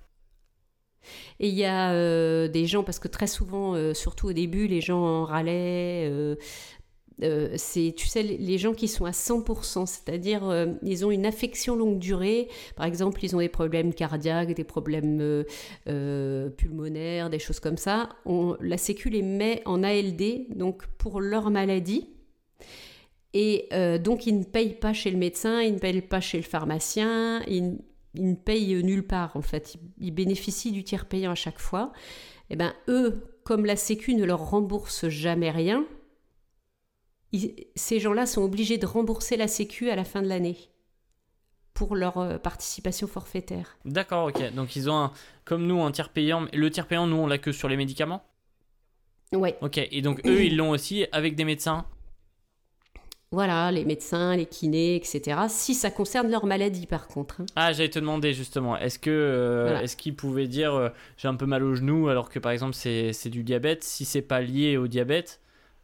Et 1.38 1.48
il 1.48 1.54
y 1.54 1.64
a 1.64 1.92
euh, 1.92 2.48
des 2.48 2.66
gens, 2.66 2.82
parce 2.82 2.98
que 2.98 3.08
très 3.08 3.26
souvent, 3.28 3.74
euh, 3.74 3.94
surtout 3.94 4.28
au 4.28 4.32
début, 4.32 4.66
les 4.66 4.80
gens 4.80 4.98
en 4.98 5.24
râlaient. 5.24 6.10
euh, 6.10 6.34
c'est, 7.56 7.94
tu 7.96 8.06
sais, 8.08 8.22
les 8.22 8.58
gens 8.58 8.74
qui 8.74 8.88
sont 8.88 9.04
à 9.04 9.12
100%, 9.12 9.86
c'est-à-dire 9.86 10.44
euh, 10.48 10.66
ils 10.82 11.06
ont 11.06 11.10
une 11.10 11.24
affection 11.24 11.76
longue 11.76 11.98
durée. 11.98 12.48
Par 12.74 12.86
exemple, 12.86 13.24
ils 13.24 13.36
ont 13.36 13.38
des 13.38 13.48
problèmes 13.48 13.94
cardiaques, 13.94 14.52
des 14.54 14.64
problèmes 14.64 15.44
euh, 15.88 16.50
pulmonaires, 16.50 17.30
des 17.30 17.38
choses 17.38 17.60
comme 17.60 17.76
ça. 17.78 18.08
On, 18.24 18.56
la 18.60 18.76
Sécu 18.78 19.08
les 19.08 19.22
met 19.22 19.62
en 19.64 19.82
ALD, 19.82 20.46
donc 20.56 20.86
pour 20.98 21.20
leur 21.20 21.50
maladie. 21.50 22.08
Et 23.38 23.68
euh, 23.74 23.98
donc, 23.98 24.26
ils 24.26 24.38
ne 24.38 24.44
payent 24.44 24.78
pas 24.78 24.94
chez 24.94 25.10
le 25.10 25.18
médecin, 25.18 25.60
ils 25.60 25.74
ne 25.74 25.78
payent 25.78 26.00
pas 26.00 26.22
chez 26.22 26.38
le 26.38 26.42
pharmacien, 26.42 27.42
ils, 27.46 27.78
ils 28.14 28.30
ne 28.30 28.34
payent 28.34 28.82
nulle 28.82 29.06
part, 29.06 29.36
en 29.36 29.42
fait. 29.42 29.74
Ils, 29.74 30.06
ils 30.06 30.10
bénéficient 30.10 30.72
du 30.72 30.84
tiers 30.84 31.04
payant 31.06 31.32
à 31.32 31.34
chaque 31.34 31.58
fois. 31.58 31.92
Et 32.48 32.56
ben 32.56 32.72
eux, 32.88 33.36
comme 33.44 33.66
la 33.66 33.76
Sécu 33.76 34.14
ne 34.14 34.24
leur 34.24 34.40
rembourse 34.48 35.08
jamais 35.08 35.50
rien, 35.50 35.84
ils- 37.32 37.66
ces 37.74 38.00
gens-là 38.00 38.24
sont 38.24 38.42
obligés 38.42 38.78
de 38.78 38.86
rembourser 38.86 39.36
la 39.36 39.48
Sécu 39.48 39.90
à 39.90 39.96
la 39.96 40.04
fin 40.04 40.22
de 40.22 40.28
l'année 40.28 40.56
pour 41.74 41.94
leur 41.94 42.16
euh, 42.16 42.38
participation 42.38 43.06
forfaitaire. 43.06 43.76
D'accord, 43.84 44.28
ok. 44.28 44.54
Donc 44.54 44.76
ils 44.76 44.88
ont 44.88 44.96
un, 44.96 45.12
comme 45.44 45.66
nous 45.66 45.82
un 45.82 45.90
tiers 45.92 46.08
payant. 46.08 46.46
Le 46.54 46.70
tiers 46.70 46.86
payant, 46.86 47.06
nous 47.06 47.16
on 47.16 47.26
l'a 47.26 47.36
que 47.36 47.52
sur 47.52 47.68
les 47.68 47.76
médicaments? 47.76 48.22
Ouais, 49.34 49.58
Ok. 49.60 49.76
Et 49.78 50.00
donc 50.00 50.20
eux 50.26 50.44
ils 50.44 50.56
l'ont 50.56 50.70
aussi 50.70 51.06
avec 51.12 51.34
des 51.36 51.44
médecins? 51.44 51.84
Voilà, 53.32 53.70
les 53.72 53.84
médecins, 53.84 54.36
les 54.36 54.46
kinés, 54.46 54.96
etc. 54.96 55.48
Si 55.48 55.74
ça 55.74 55.90
concerne 55.90 56.30
leur 56.30 56.46
maladie, 56.46 56.86
par 56.86 57.08
contre. 57.08 57.40
hein. 57.40 57.46
Ah, 57.56 57.72
j'allais 57.72 57.90
te 57.90 57.98
demander 57.98 58.32
justement, 58.32 58.76
est-ce 58.78 58.98
que 58.98 59.10
euh, 59.10 59.64
Voilà. 59.64 59.82
est-ce 59.82 59.96
qu'ils 59.96 60.14
pouvaient 60.16 60.46
dire 60.48 60.74
euh, 60.74 60.88
j'ai 61.16 61.28
un 61.28 61.34
peu 61.34 61.46
mal 61.46 61.62
au 61.64 61.74
genou 61.74 62.08
alors 62.08 62.28
que 62.30 62.38
par 62.38 62.52
exemple 62.52 62.74
c'est 62.74 63.12
c'est 63.12 63.30
du 63.30 63.42
diabète 63.42 63.82
Si 63.84 64.04
c'est 64.04 64.22
pas 64.22 64.40
lié 64.40 64.76
au 64.76 64.86
diabète, 64.86 65.40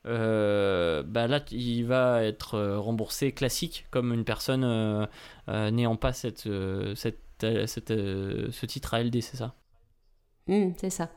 euh, 0.06 1.02
bah 1.02 1.26
là 1.26 1.40
il 1.50 1.84
va 1.84 2.24
être 2.24 2.54
euh, 2.54 2.78
remboursé 2.78 3.32
classique 3.32 3.86
comme 3.90 4.12
une 4.14 4.24
personne 4.24 4.64
euh, 4.64 5.70
n'ayant 5.70 5.96
pas 5.96 6.12
cette, 6.12 6.48
cette, 6.94 7.18
cette, 7.66 7.88
ce 7.88 8.66
titre 8.66 8.94
ALD, 8.94 9.20
c'est 9.20 9.36
ça? 9.36 9.54
Hum, 10.48 10.72
c'est 10.76 10.90
ça. 10.90 11.08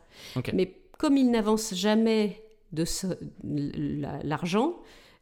Mais 0.54 0.76
comme 0.98 1.18
ils 1.18 1.30
n'avancent 1.30 1.74
jamais 1.76 2.44
de 2.72 2.86
ce- 2.86 3.08
la- 3.44 4.22
l'argent, 4.24 4.76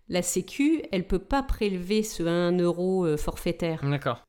la 0.09 0.21
Sécu, 0.21 0.83
elle 0.91 1.07
peut 1.07 1.19
pas 1.19 1.43
prélever 1.43 2.03
ce 2.03 2.23
1 2.23 2.57
euro 2.59 3.05
euh, 3.05 3.17
forfaitaire. 3.17 3.81
D'accord. 3.89 4.23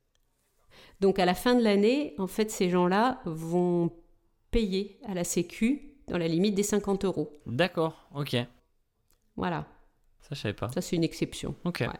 Donc 1.01 1.19
à 1.19 1.25
la 1.25 1.33
fin 1.33 1.55
de 1.55 1.63
l'année, 1.63 2.15
en 2.17 2.27
fait, 2.27 2.49
ces 2.51 2.69
gens-là 2.69 3.21
vont 3.25 3.91
payer 4.51 4.99
à 5.05 5.13
la 5.13 5.23
Sécu 5.23 5.93
dans 6.07 6.17
la 6.17 6.27
limite 6.27 6.55
des 6.55 6.63
50 6.63 7.03
euros. 7.05 7.33
D'accord, 7.45 8.07
ok. 8.15 8.35
Voilà, 9.35 9.67
Ça 10.21 10.29
je 10.35 10.39
savais 10.41 10.53
pas. 10.53 10.69
ça 10.69 10.81
c'est 10.81 10.95
une 10.95 11.03
exception. 11.03 11.55
Ok. 11.65 11.79
Ouais. 11.81 11.99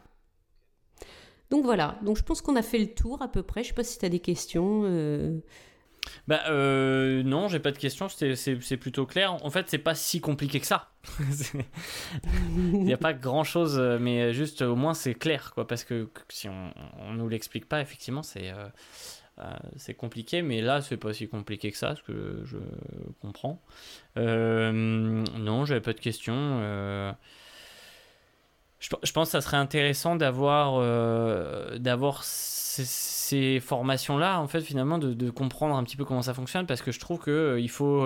Donc 1.50 1.64
voilà, 1.66 2.00
donc 2.02 2.18
je 2.18 2.24
pense 2.24 2.42
qu'on 2.42 2.56
a 2.56 2.62
fait 2.62 2.80
le 2.80 2.94
tour 2.94 3.22
à 3.22 3.28
peu 3.28 3.44
près. 3.44 3.64
Je 3.64 3.70
sais 3.70 3.74
pas 3.76 3.84
si 3.84 4.00
tu 4.00 4.06
as 4.06 4.10
des 4.10 4.20
questions. 4.20 4.84
euh. 4.86 5.40
Bah 6.28 6.42
euh, 6.50 7.24
non, 7.24 7.48
j'ai 7.48 7.60
pas 7.60 7.72
de 7.72 7.78
questions, 7.78 8.10
c'est- 8.10 8.78
plutôt 8.78 9.06
clair. 9.06 9.34
En 9.46 9.50
fait, 9.50 9.70
c'est 9.70 9.78
pas 9.78 9.96
si 9.96 10.22
compliqué 10.22 10.60
que 10.60 10.68
ça. 10.68 10.92
Il 12.56 12.84
n'y 12.84 12.94
a 12.94 12.98
pas 12.98 13.14
grand 13.14 13.44
chose, 13.44 13.80
mais 14.00 14.34
juste 14.34 14.62
au 14.62 14.76
moins 14.76 14.94
c'est 14.94 15.14
clair, 15.16 15.52
quoi. 15.54 15.68
Parce 15.68 15.84
que 15.84 16.10
si 16.30 16.50
on, 16.50 16.74
on 17.00 17.14
nous 17.14 17.30
l'explique 17.30 17.68
pas, 17.68 17.82
effectivement, 17.82 18.24
c'est 18.24 18.50
euh, 18.52 18.68
euh, 19.40 19.44
c'est 19.78 19.94
compliqué. 19.94 20.42
Mais 20.42 20.62
là, 20.62 20.82
c'est 20.82 20.98
pas 20.98 21.14
si 21.14 21.28
compliqué 21.28 21.72
que 21.72 21.78
ça, 21.78 21.96
ce 21.96 22.04
que 22.04 22.42
je 22.46 22.58
comprends. 23.22 23.62
Euh, 24.18 24.72
non, 25.38 25.66
j'avais 25.66 25.82
pas 25.82 25.94
de 25.94 26.00
questions. 26.00 26.62
Je, 28.86 28.96
je 29.02 29.12
pense 29.14 29.30
que 29.30 29.32
ça 29.32 29.42
serait 29.42 29.58
intéressant 29.58 30.16
d'avoir 30.16 30.76
euh, 30.76 31.80
d'avoir 31.80 32.24
ces, 32.24 32.86
ces 32.86 33.60
formations-là, 33.60 34.40
en 34.40 34.48
fait, 34.48 34.62
finalement, 34.62 35.00
de, 35.00 35.16
de 35.16 35.32
comprendre 35.32 35.76
un 35.76 35.84
petit 35.84 35.96
peu 35.96 36.06
comment 36.06 36.22
ça 36.22 36.36
fonctionne, 36.36 36.68
parce 36.68 36.84
que 36.84 36.92
je 36.92 37.00
trouve 37.00 37.18
que 37.18 37.32
euh, 37.32 37.60
il 37.60 37.70
faut 37.72 38.06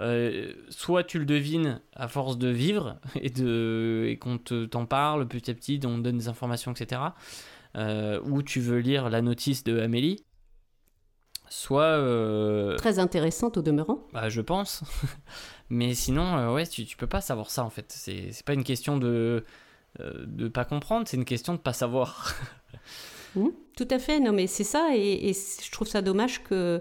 euh, 0.00 0.52
soit 0.68 1.04
tu 1.04 1.20
le 1.20 1.26
devines 1.26 1.80
à 1.94 2.08
force 2.08 2.38
de 2.38 2.48
vivre 2.48 2.96
et 3.14 3.30
de 3.30 4.06
et 4.08 4.16
qu'on 4.16 4.38
te 4.38 4.64
t'en 4.64 4.84
parle 4.84 5.28
petit 5.28 5.48
à 5.48 5.54
petit, 5.54 5.78
on 5.84 5.98
te 5.98 6.02
donne 6.02 6.18
des 6.18 6.28
informations, 6.28 6.72
etc. 6.72 7.02
ou 8.24 8.42
tu 8.42 8.58
veux 8.60 8.78
lire 8.78 9.08
la 9.10 9.22
notice 9.22 9.62
de 9.62 9.78
Amélie, 9.78 10.24
soit 11.48 12.02
Très 12.78 12.98
intéressante 12.98 13.58
au 13.58 13.62
demeurant. 13.62 14.00
bah, 14.12 14.28
je 14.28 14.40
pense. 14.40 14.82
Mais 15.68 15.94
sinon, 15.94 16.52
ouais, 16.52 16.66
tu, 16.66 16.84
tu 16.84 16.96
peux 16.96 17.06
pas 17.06 17.20
savoir 17.20 17.50
ça 17.50 17.62
en 17.62 17.70
fait. 17.70 17.92
C'est 17.92 18.44
pas 18.44 18.54
une 18.54 18.64
question 18.64 18.96
de 18.96 19.44
de 19.98 20.48
pas 20.48 20.64
comprendre, 20.64 21.06
c'est 21.08 21.16
une 21.16 21.24
question 21.24 21.54
de 21.54 21.58
pas 21.58 21.72
savoir. 21.72 22.34
Mhm, 23.34 23.52
Tout 23.76 23.88
à 23.90 23.98
fait, 23.98 24.18
non 24.18 24.32
mais 24.32 24.46
c'est 24.46 24.64
ça, 24.64 24.90
et, 24.94 25.32
je 25.32 25.70
trouve 25.70 25.86
ça 25.86 26.00
dommage 26.02 26.42
que, 26.42 26.80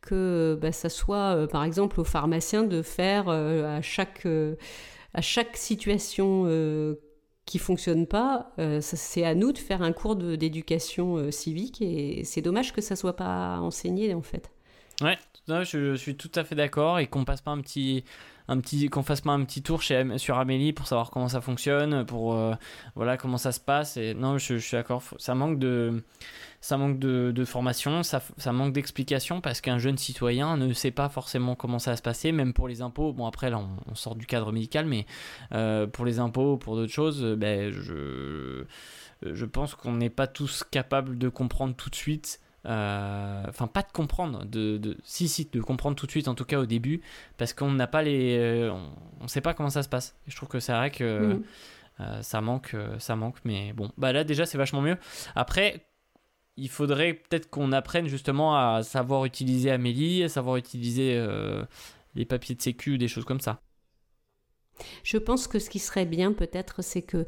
que 0.00 0.56
bah, 0.60 0.72
ça 0.72 0.88
soit, 0.88 1.34
euh, 1.36 1.46
par 1.46 1.64
exemple, 1.64 2.00
au 2.00 2.04
pharmacien 2.04 2.62
de 2.62 2.80
faire 2.82 3.28
euh, 3.28 3.78
à, 3.78 3.82
chaque, 3.82 4.24
euh, 4.24 4.54
à 5.14 5.20
chaque 5.20 5.56
situation 5.56 6.44
euh, 6.46 6.94
qui 7.44 7.58
fonctionne 7.58 8.06
pas, 8.06 8.52
euh, 8.58 8.80
c'est 8.80 9.24
à 9.24 9.34
nous 9.34 9.52
de 9.52 9.58
faire 9.58 9.82
un 9.82 9.92
cours 9.92 10.16
d'éducation 10.16 11.16
euh, 11.16 11.30
civique, 11.30 11.82
et 11.82 12.22
c'est 12.24 12.42
dommage 12.42 12.72
que 12.72 12.80
ça 12.80 12.94
soit 12.94 13.16
pas 13.16 13.58
enseigné 13.58 14.14
en 14.14 14.22
fait. 14.22 14.50
Ouais, 15.02 15.18
non, 15.48 15.62
je, 15.64 15.90
je 15.92 15.96
suis 15.96 16.16
tout 16.16 16.30
à 16.36 16.44
fait 16.44 16.54
d'accord 16.54 16.98
et 16.98 17.06
qu'on 17.06 17.24
passe 17.24 17.40
pas 17.40 17.50
un 17.50 17.60
petit 17.60 18.04
un 18.48 18.60
petit 18.60 18.88
qu'on 18.88 19.02
fasse 19.02 19.20
pas 19.20 19.32
un 19.32 19.44
petit 19.44 19.62
tour 19.62 19.82
chez 19.82 20.04
sur 20.18 20.38
Amélie 20.38 20.72
pour 20.72 20.86
savoir 20.86 21.10
comment 21.10 21.28
ça 21.28 21.40
fonctionne, 21.40 22.04
pour 22.04 22.34
euh, 22.34 22.54
voilà 22.94 23.16
comment 23.16 23.38
ça 23.38 23.52
se 23.52 23.60
passe 23.60 23.96
et 23.96 24.14
non, 24.14 24.38
je, 24.38 24.56
suis 24.56 24.76
d'accord, 24.76 25.02
ça 25.18 25.34
manque 25.34 25.58
de 25.58 26.02
ça 26.60 26.76
manque 26.76 26.98
de, 26.98 27.44
formation, 27.44 28.02
ça, 28.02 28.20
ça 28.38 28.52
manque 28.52 28.72
d'explication 28.72 29.40
parce 29.40 29.60
qu'un 29.60 29.78
jeune 29.78 29.98
citoyen 29.98 30.56
ne 30.56 30.72
sait 30.72 30.90
pas 30.90 31.08
forcément 31.08 31.54
comment 31.54 31.78
ça 31.78 31.92
va 31.92 31.96
se 31.96 32.02
passer, 32.02 32.32
même 32.32 32.52
pour 32.52 32.66
les 32.66 32.82
impôts. 32.82 33.12
Bon, 33.12 33.26
après, 33.26 33.50
là, 33.50 33.60
on, 33.88 33.94
sort 33.94 34.16
du 34.16 34.26
cadre 34.26 34.50
médical, 34.50 34.84
mais 34.84 35.06
euh, 35.52 35.86
pour 35.86 36.04
les 36.04 36.18
impôts, 36.18 36.56
pour 36.56 36.74
d'autres 36.74 36.92
choses, 36.92 37.22
ben, 37.22 37.70
je, 37.70 38.64
je 39.22 39.44
pense 39.44 39.76
qu'on 39.76 39.92
n'est 39.92 40.10
pas 40.10 40.26
tous 40.26 40.64
capables 40.64 41.18
de 41.18 41.28
comprendre 41.28 41.76
tout 41.76 41.90
de 41.90 41.94
suite. 41.94 42.40
Euh, 42.66 43.44
Enfin, 43.48 43.66
pas 43.66 43.82
de 43.82 43.92
comprendre, 43.92 44.44
de, 44.44 44.76
de, 44.76 44.96
si, 45.04 45.28
si, 45.28 45.46
de 45.46 45.60
comprendre 45.60 45.96
tout 45.96 46.06
de 46.06 46.10
suite, 46.10 46.28
en 46.28 46.34
tout 46.34 46.44
cas 46.44 46.58
au 46.58 46.66
début, 46.66 47.00
parce 47.38 47.52
qu'on 47.52 47.72
n'a 47.72 47.86
pas 47.86 48.02
les. 48.02 48.36
euh, 48.38 48.72
on, 48.72 48.90
on 49.22 49.28
sait 49.28 49.40
pas 49.40 49.54
comment 49.54 49.70
ça 49.70 49.82
se 49.82 49.88
passe. 49.88 50.16
Et 50.26 50.30
je 50.30 50.36
trouve 50.36 50.48
que 50.48 50.60
c'est 50.60 50.72
vrai 50.72 50.90
que. 50.90 51.34
Mhm. 51.34 51.44
Euh, 52.00 52.20
ça 52.22 52.40
manque, 52.42 52.74
euh, 52.74 52.98
ça 52.98 53.16
manque, 53.16 53.36
mais 53.44 53.72
bon, 53.72 53.90
bah 53.96 54.12
là 54.12 54.22
déjà 54.22 54.44
c'est 54.44 54.58
vachement 54.58 54.82
mieux. 54.82 54.98
Après, 55.34 55.86
il 56.56 56.68
faudrait 56.68 57.14
peut-être 57.14 57.48
qu'on 57.48 57.72
apprenne 57.72 58.06
justement 58.06 58.56
à 58.56 58.82
savoir 58.82 59.24
utiliser 59.24 59.70
Amélie, 59.70 60.22
à 60.22 60.28
savoir 60.28 60.56
utiliser 60.56 61.16
euh, 61.16 61.64
les 62.14 62.26
papiers 62.26 62.54
de 62.54 62.60
sécu 62.60 62.94
ou 62.94 62.96
des 62.98 63.08
choses 63.08 63.24
comme 63.24 63.40
ça. 63.40 63.60
Je 65.04 65.16
pense 65.16 65.48
que 65.48 65.58
ce 65.58 65.70
qui 65.70 65.78
serait 65.78 66.04
bien 66.04 66.34
peut-être, 66.34 66.82
c'est 66.82 67.00
que 67.00 67.24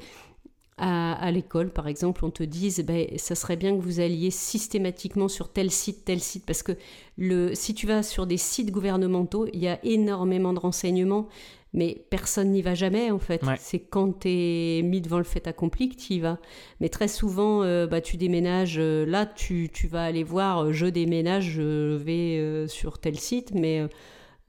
à, 0.78 1.12
à 1.12 1.30
l'école, 1.30 1.70
par 1.70 1.88
exemple, 1.88 2.24
on 2.24 2.30
te 2.30 2.42
dise, 2.42 2.80
ben, 2.80 3.06
ça 3.16 3.34
serait 3.34 3.56
bien 3.56 3.76
que 3.76 3.82
vous 3.82 4.00
alliez 4.00 4.30
systématiquement 4.30 5.28
sur 5.28 5.52
tel 5.52 5.70
site, 5.70 6.04
tel 6.04 6.20
site, 6.20 6.46
parce 6.46 6.62
que 6.62 6.72
le, 7.16 7.54
si 7.54 7.74
tu 7.74 7.86
vas 7.86 8.02
sur 8.02 8.26
des 8.26 8.36
sites 8.36 8.70
gouvernementaux, 8.70 9.46
il 9.52 9.60
y 9.60 9.68
a 9.68 9.78
énormément 9.84 10.52
de 10.52 10.58
renseignements, 10.58 11.28
mais 11.74 12.02
personne 12.08 12.50
n'y 12.52 12.62
va 12.62 12.74
jamais 12.74 13.10
en 13.10 13.18
fait. 13.18 13.42
Ouais. 13.42 13.56
C'est 13.58 13.80
quand 13.80 14.20
tu 14.20 14.28
es 14.28 14.82
mis 14.82 15.00
devant 15.00 15.18
le 15.18 15.24
fait 15.24 15.46
accompli 15.46 15.90
que 15.90 15.96
tu 15.96 16.14
y 16.14 16.20
vas. 16.20 16.38
Mais 16.80 16.88
très 16.88 17.08
souvent, 17.08 17.62
euh, 17.62 17.86
bah, 17.86 18.00
tu 18.00 18.16
déménages, 18.16 18.76
euh, 18.78 19.04
là, 19.04 19.26
tu, 19.26 19.68
tu 19.72 19.86
vas 19.86 20.04
aller 20.04 20.24
voir, 20.24 20.64
euh, 20.64 20.72
je 20.72 20.86
déménage, 20.86 21.50
je 21.50 21.96
vais 21.96 22.66
sur 22.68 22.98
tel 22.98 23.18
site, 23.18 23.52
mais... 23.54 23.86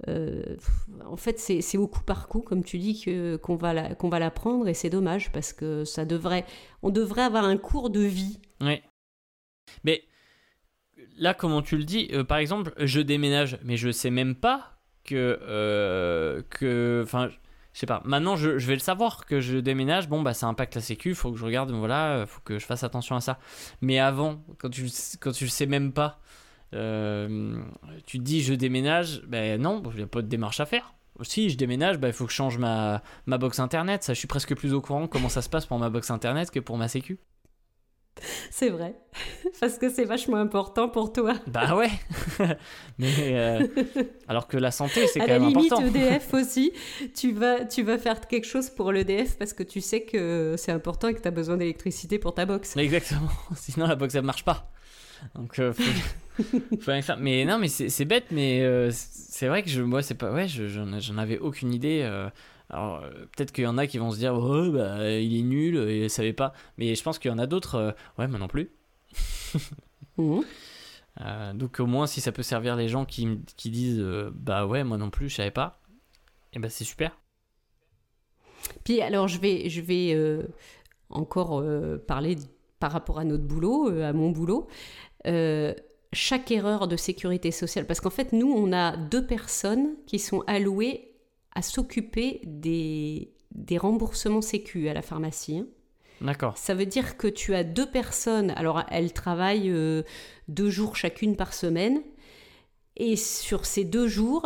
euh, 0.07 0.55
en 1.05 1.17
fait, 1.17 1.39
c'est 1.39 1.77
au 1.77 1.87
coup 1.87 2.03
par 2.03 2.27
coup, 2.27 2.41
comme 2.41 2.63
tu 2.63 2.77
dis, 2.77 3.05
qu'on 3.41 3.55
va 3.55 3.73
la- 3.73 4.19
l'apprendre 4.19 4.67
et 4.67 4.73
c'est 4.73 4.89
dommage 4.89 5.31
parce 5.31 5.53
que 5.53 5.83
ça 5.85 6.05
devrait, 6.05 6.45
on 6.83 6.89
devrait 6.89 7.23
avoir 7.23 7.43
un 7.43 7.57
cours 7.57 7.89
de 7.89 8.01
vie. 8.01 8.39
Ouais. 8.61 8.81
Mais 9.83 10.03
là, 11.17 11.33
comment 11.33 11.61
tu 11.61 11.77
le 11.77 11.83
dis, 11.83 12.09
euh, 12.13 12.23
par 12.23 12.37
exemple, 12.37 12.73
je 12.77 13.01
déménage, 13.01 13.59
mais 13.63 13.77
je 13.77 13.91
sais 13.91 14.09
même 14.09 14.35
pas 14.35 14.79
que. 15.03 15.39
euh, 15.43 16.41
que 16.49 17.01
enfin, 17.03 17.29
je 17.73 17.79
sais 17.79 17.85
pas. 17.85 18.01
Maintenant, 18.03 18.35
je, 18.35 18.49
vais 18.49 18.73
le 18.73 18.79
savoir 18.79 19.25
que 19.25 19.41
je 19.41 19.57
déménage. 19.57 20.09
Bon, 20.09 20.21
bah, 20.21 20.33
ça 20.33 20.47
impacte 20.47 20.75
la 20.75 20.81
sécu. 20.81 21.13
Faut 21.13 21.31
que 21.31 21.37
je 21.37 21.45
regarde. 21.45 21.71
Voilà, 21.71 22.25
faut 22.27 22.41
que 22.43 22.57
je 22.57 22.65
fasse 22.65 22.83
attention 22.83 23.15
à 23.15 23.21
ça. 23.21 23.39
Mais 23.81 23.99
avant, 23.99 24.43
quand 24.57 24.69
tu, 24.69 24.87
quand 25.19 25.31
tu 25.31 25.43
le 25.43 25.49
sais 25.49 25.67
même 25.67 25.93
pas, 25.93 26.19
tu 26.71 28.17
te 28.17 28.23
dis 28.23 28.41
je 28.41 28.53
déménage. 28.53 29.21
Ben 29.27 29.61
non, 29.61 29.81
il 29.91 29.97
n'y 29.97 30.03
a 30.03 30.07
pas 30.07 30.21
de 30.21 30.27
démarche 30.27 30.59
à 30.59 30.65
faire. 30.65 30.93
Si 31.21 31.49
je 31.49 31.57
déménage, 31.57 31.97
bah, 31.97 32.07
il 32.07 32.13
faut 32.13 32.25
que 32.25 32.31
je 32.31 32.35
change 32.37 32.57
ma, 32.57 33.03
ma 33.25 33.37
box 33.37 33.59
internet. 33.59 34.03
Ça, 34.03 34.13
je 34.13 34.19
suis 34.19 34.27
presque 34.27 34.55
plus 34.55 34.73
au 34.73 34.81
courant 34.81 35.07
comment 35.07 35.27
ça 35.27 35.41
se 35.41 35.49
passe 35.49 35.65
pour 35.65 35.77
ma 35.77 35.89
box 35.89 36.11
internet 36.11 36.49
que 36.49 36.59
pour 36.61 36.77
ma 36.77 36.87
sécu. 36.87 37.19
C'est 38.51 38.69
vrai. 38.69 38.95
Parce 39.59 39.77
que 39.77 39.89
c'est 39.89 40.05
vachement 40.05 40.37
important 40.37 40.89
pour 40.89 41.13
toi. 41.13 41.35
Bah 41.47 41.75
ouais. 41.75 41.89
Mais 42.97 43.13
euh, 43.19 43.67
alors 44.27 44.47
que 44.47 44.57
la 44.57 44.71
santé, 44.71 45.07
c'est 45.07 45.19
quand 45.19 45.27
même 45.27 45.43
important. 45.43 45.77
À 45.77 45.81
la 45.81 45.87
limite, 45.87 45.95
EDF 45.95 46.33
aussi, 46.33 46.71
tu 47.15 47.31
vas, 47.31 47.65
tu 47.65 47.83
vas 47.83 47.97
faire 47.97 48.19
quelque 48.27 48.47
chose 48.47 48.69
pour 48.69 48.91
l'EDF 48.91 49.37
parce 49.37 49.53
que 49.53 49.63
tu 49.63 49.81
sais 49.81 50.01
que 50.01 50.55
c'est 50.57 50.71
important 50.71 51.07
et 51.07 51.13
que 51.13 51.21
tu 51.21 51.27
as 51.27 51.31
besoin 51.31 51.57
d'électricité 51.57 52.19
pour 52.19 52.33
ta 52.33 52.45
box. 52.45 52.75
Exactement. 52.77 53.29
Sinon, 53.55 53.87
la 53.87 53.95
box, 53.95 54.15
elle 54.15 54.23
marche 54.23 54.43
pas. 54.43 54.71
Donc, 55.35 55.59
euh, 55.59 55.73
faut... 55.73 55.83
Mais 57.19 57.45
non, 57.45 57.59
mais 57.59 57.67
c'est 57.67 58.05
bête, 58.05 58.27
mais 58.31 58.61
euh, 58.61 58.89
c'est 58.91 59.47
vrai 59.47 59.63
que 59.63 59.69
je, 59.69 59.81
moi, 59.81 60.01
c'est 60.01 60.15
pas. 60.15 60.31
Ouais, 60.31 60.47
j'en 60.47 61.17
avais 61.17 61.37
aucune 61.37 61.73
idée. 61.73 62.03
Alors, 62.69 63.01
euh, 63.03 63.09
peut-être 63.35 63.51
qu'il 63.51 63.63
y 63.63 63.67
en 63.67 63.77
a 63.77 63.87
qui 63.87 63.97
vont 63.97 64.11
se 64.11 64.17
dire, 64.17 64.33
oh, 64.35 64.71
bah, 64.71 65.09
il 65.09 65.39
est 65.39 65.43
nul, 65.43 65.75
il 65.89 66.09
savait 66.09 66.33
pas. 66.33 66.53
Mais 66.77 66.93
je 66.93 67.03
pense 67.03 67.17
qu'il 67.17 67.31
y 67.31 67.33
en 67.33 67.39
a 67.39 67.47
d'autres, 67.47 67.75
euh, 67.75 67.91
ouais, 68.17 68.27
moi 68.27 68.39
non 68.39 68.47
plus. 68.47 68.71
Mmh. 70.17 70.41
Euh, 71.21 71.51
donc, 71.51 71.81
au 71.81 71.85
moins, 71.85 72.07
si 72.07 72.21
ça 72.21 72.31
peut 72.31 72.43
servir 72.43 72.77
les 72.77 72.87
gens 72.87 73.03
qui, 73.03 73.41
qui 73.57 73.69
disent, 73.69 74.01
bah 74.31 74.65
ouais, 74.65 74.85
moi 74.85 74.97
non 74.97 75.09
plus, 75.09 75.27
je 75.27 75.35
savais 75.35 75.51
pas, 75.51 75.81
et 76.53 76.57
eh 76.57 76.59
ben 76.59 76.69
c'est 76.69 76.85
super. 76.85 77.19
Puis, 78.85 79.01
alors, 79.01 79.27
je 79.27 79.37
vais, 79.37 79.69
je 79.69 79.81
vais 79.81 80.45
encore 81.09 81.61
parler 82.07 82.37
par 82.79 82.93
rapport 82.93 83.19
à 83.19 83.25
notre 83.25 83.43
boulot, 83.43 83.89
à 84.01 84.13
mon 84.13 84.29
boulot 84.29 84.69
chaque 86.13 86.51
erreur 86.51 86.87
de 86.87 86.95
sécurité 86.95 87.51
sociale. 87.51 87.85
Parce 87.85 87.99
qu'en 87.99 88.09
fait, 88.09 88.33
nous, 88.33 88.51
on 88.51 88.73
a 88.73 88.97
deux 88.97 89.25
personnes 89.25 89.95
qui 90.05 90.19
sont 90.19 90.43
allouées 90.47 91.11
à 91.53 91.61
s'occuper 91.61 92.41
des, 92.45 93.33
des 93.51 93.77
remboursements 93.77 94.41
sécu 94.41 94.89
à 94.89 94.93
la 94.93 95.01
pharmacie. 95.01 95.59
Hein. 95.59 95.67
D'accord. 96.21 96.57
Ça 96.57 96.73
veut 96.73 96.85
dire 96.85 97.17
que 97.17 97.27
tu 97.27 97.55
as 97.55 97.63
deux 97.63 97.89
personnes, 97.89 98.51
alors 98.51 98.83
elles 98.91 99.13
travaillent 99.13 99.69
euh, 99.69 100.03
deux 100.47 100.69
jours 100.69 100.95
chacune 100.95 101.35
par 101.35 101.53
semaine, 101.53 102.01
et 102.97 103.15
sur 103.15 103.65
ces 103.65 103.85
deux 103.85 104.07
jours, 104.07 104.45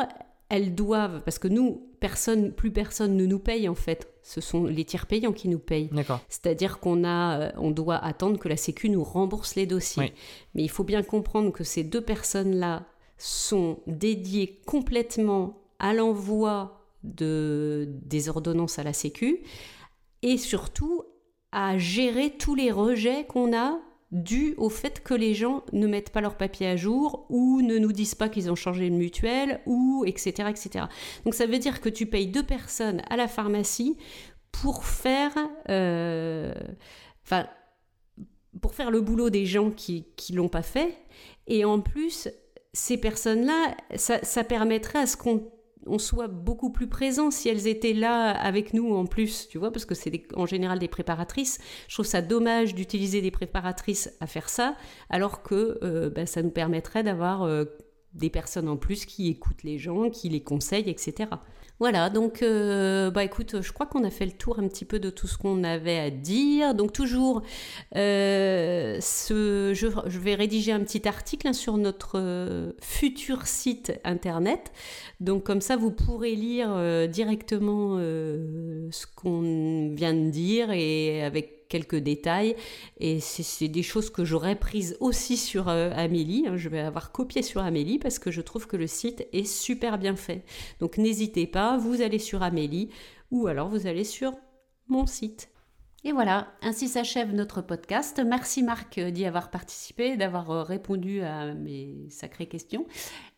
elles 0.49 0.76
doivent, 0.76 1.24
parce 1.24 1.39
que 1.39 1.47
nous, 1.47 1.89
personne, 2.04 2.51
plus 2.51 2.70
personne 2.70 3.16
ne 3.16 3.26
nous 3.26 3.39
paye 3.39 3.70
en 3.70 3.76
fait, 3.76 4.14
ce 4.24 4.41
sont 4.41 4.66
les 4.66 4.84
tiers 4.84 5.06
payants 5.06 5.32
qui 5.32 5.47
nous 5.47 5.58
payent. 5.58 5.89
C'est-à-dire 6.28 6.82
qu'on 6.82 7.06
a, 7.06 7.39
euh, 7.39 7.51
on 7.56 7.72
doit 7.72 7.95
attendre 7.95 8.38
que 8.38 8.49
la 8.49 8.58
Sécu 8.58 8.89
nous 8.89 9.06
rembourse 9.06 9.56
les 9.56 9.66
dossiers. 9.66 10.12
Mais 10.54 10.64
il 10.64 10.70
faut 10.70 10.84
bien 10.84 11.01
comprendre 11.01 11.54
que 11.54 11.64
ces 11.64 11.86
deux 11.86 12.01
personnes-là 12.01 12.84
sont 13.18 13.80
dédiées 13.88 14.60
complètement 14.66 15.62
à 15.80 15.93
l'envoi 15.93 16.82
de, 17.06 17.88
des 17.88 18.28
ordonnances 18.28 18.80
à 18.80 18.84
la 18.84 18.91
Sécu 18.91 19.39
et 20.24 20.38
surtout 20.38 21.04
à 21.54 21.78
gérer 21.78 22.32
tous 22.32 22.56
les 22.56 22.70
rejets 22.70 23.26
qu'on 23.28 23.56
a 23.56 23.80
dus 24.14 24.53
au 24.57 24.70
fait 24.70 25.01
que 25.01 25.16
les 25.16 25.34
gens 25.34 25.64
ne 25.74 25.88
mettent 25.88 26.11
pas 26.11 26.22
leur 26.22 26.38
papier 26.38 26.68
à 26.68 26.76
jour 26.76 27.26
ou 27.30 27.61
ne 27.61 27.80
nous 27.80 27.91
disent 27.91 28.14
pas 28.14 28.30
qu'ils 28.30 28.51
ont 28.51 28.55
changé 28.55 28.89
de 28.89 28.95
mutuelle 28.95 29.59
ou 29.66 30.05
etc 30.05 30.49
etc. 30.49 30.86
Donc 31.26 31.34
ça 31.34 31.47
veut 31.47 31.57
dire 31.57 31.82
que 31.82 31.89
tu 31.89 32.05
payes 32.05 32.28
deux 32.28 32.43
personnes 32.43 33.01
à 33.09 33.18
la 33.18 33.28
pharmacie 33.28 33.97
pour 34.51 34.86
faire 34.86 35.34
euh, 35.70 36.53
pour 38.61 38.76
faire 38.76 38.91
le 38.91 39.01
boulot 39.01 39.32
des 39.32 39.47
gens 39.47 39.72
qui 39.72 40.05
qui 40.16 40.34
l'ont 40.34 40.47
pas 40.47 40.61
fait 40.61 40.95
et 41.47 41.66
en 41.66 41.82
plus 41.82 42.30
ces 42.72 42.97
personnes 42.97 43.45
là 43.45 43.76
ça, 43.95 44.24
ça 44.24 44.43
permettrait 44.43 44.99
à 44.99 45.07
ce 45.07 45.18
qu'on 45.18 45.51
on 45.88 45.98
soit 45.98 46.28
beaucoup 46.28 46.72
plus 46.72 46.88
présent 46.88 47.32
si 47.32 47.50
elles 47.50 47.68
étaient 47.68 47.94
là 47.94 48.32
avec 48.32 48.74
nous 48.74 48.94
en 48.94 49.06
plus, 49.06 49.48
tu 49.48 49.58
vois, 49.58 49.72
parce 49.72 49.86
que 49.86 49.96
c'est 49.96 50.24
en 50.36 50.46
général 50.46 50.80
des 50.80 50.88
préparatrices. 50.88 51.60
Je 51.88 51.96
trouve 51.96 52.06
ça 52.06 52.22
dommage 52.22 52.76
d'utiliser 52.76 53.22
des 53.22 53.32
préparatrices 53.32 54.14
à 54.20 54.28
faire 54.28 54.50
ça, 54.50 54.76
alors 55.10 55.44
que 55.44 55.80
euh, 55.84 56.10
bah, 56.10 56.26
ça 56.26 56.42
nous 56.42 56.52
permettrait 56.52 57.04
d'avoir 57.04 57.44
euh, 57.44 57.66
des 58.14 58.30
personnes 58.30 58.70
en 58.70 58.78
plus 58.78 59.06
qui 59.06 59.30
écoutent 59.30 59.64
les 59.64 59.78
gens, 59.78 60.10
qui 60.10 60.30
les 60.30 60.44
conseillent, 60.44 60.90
etc. 60.90 61.30
Voilà, 61.84 62.10
donc 62.10 62.44
euh, 62.44 63.12
bah 63.12 63.26
écoute, 63.26 63.62
je 63.62 63.74
crois 63.74 63.86
qu'on 63.86 64.06
a 64.06 64.10
fait 64.10 64.26
le 64.26 64.32
tour 64.32 64.58
un 64.58 64.70
petit 64.70 64.86
peu 64.86 65.00
de 65.00 65.10
tout 65.10 65.28
ce 65.28 65.38
qu'on 65.38 65.66
avait 65.66 66.00
à 66.00 66.10
dire. 66.12 66.76
Donc 66.76 66.94
toujours, 66.94 67.42
euh, 67.98 69.02
je, 69.02 70.18
vais 70.18 70.36
rédiger 70.36 70.72
un 70.72 70.80
petit 70.80 71.06
article 71.06 71.50
hein, 71.50 71.52
sur 71.52 71.76
notre 71.76 72.18
euh, 72.18 72.72
futur 72.82 73.48
site 73.48 74.00
internet. 74.06 74.72
Donc 75.20 75.44
comme 75.44 75.60
ça, 75.60 75.76
vous 75.76 75.92
pourrez 75.92 76.36
lire 76.36 76.70
directement 77.10 77.98
ce 77.98 79.06
qu'on 79.18 79.94
vient 79.94 80.14
de 80.14 80.30
dire 80.30 80.72
et 80.72 81.22
avec 81.22 81.62
quelques 81.74 81.95
détails. 81.95 82.55
Et 82.99 83.19
c'est 83.19 83.67
des 83.67 83.82
choses 83.82 84.11
que 84.11 84.24
j'aurais 84.24 84.55
prises 84.55 84.95
aussi 84.99 85.38
sur 85.38 85.69
euh, 85.69 85.89
Amélie. 85.95 86.45
Hein. 86.47 86.55
Je 86.55 86.69
vais 86.69 86.80
avoir 86.80 87.11
copié 87.11 87.41
sur 87.41 87.63
Amélie 87.63 87.97
parce 87.97 88.19
que 88.19 88.30
je 88.30 88.41
trouve 88.41 88.67
que 88.67 88.78
le 88.78 88.86
site 88.86 89.28
est 89.34 89.45
super 89.45 89.97
bien 89.97 90.15
fait. 90.15 90.45
Donc 90.80 90.99
n'hésitez 90.99 91.47
pas, 91.47 91.78
vous 91.78 92.03
allez 92.03 92.19
sur 92.19 92.43
Amélie 92.43 92.89
ou 93.32 93.47
alors 93.47 93.69
vous 93.69 93.88
allez 93.88 94.03
sur 94.03 94.34
mon 94.88 95.07
site. 95.07 95.49
Et 96.05 96.11
voilà, 96.11 96.53
ainsi 96.61 96.89
s'achève 96.89 97.34
notre 97.34 97.61
podcast. 97.61 98.21
Merci 98.24 98.61
Marc 98.61 98.99
d'y 98.99 99.26
avoir 99.26 99.49
participé, 99.49 100.15
d'avoir 100.15 100.51
euh, 100.51 100.61
répondu 100.61 101.21
à 101.21 101.55
mes 101.55 102.07
sacrées 102.09 102.47
questions. 102.47 102.86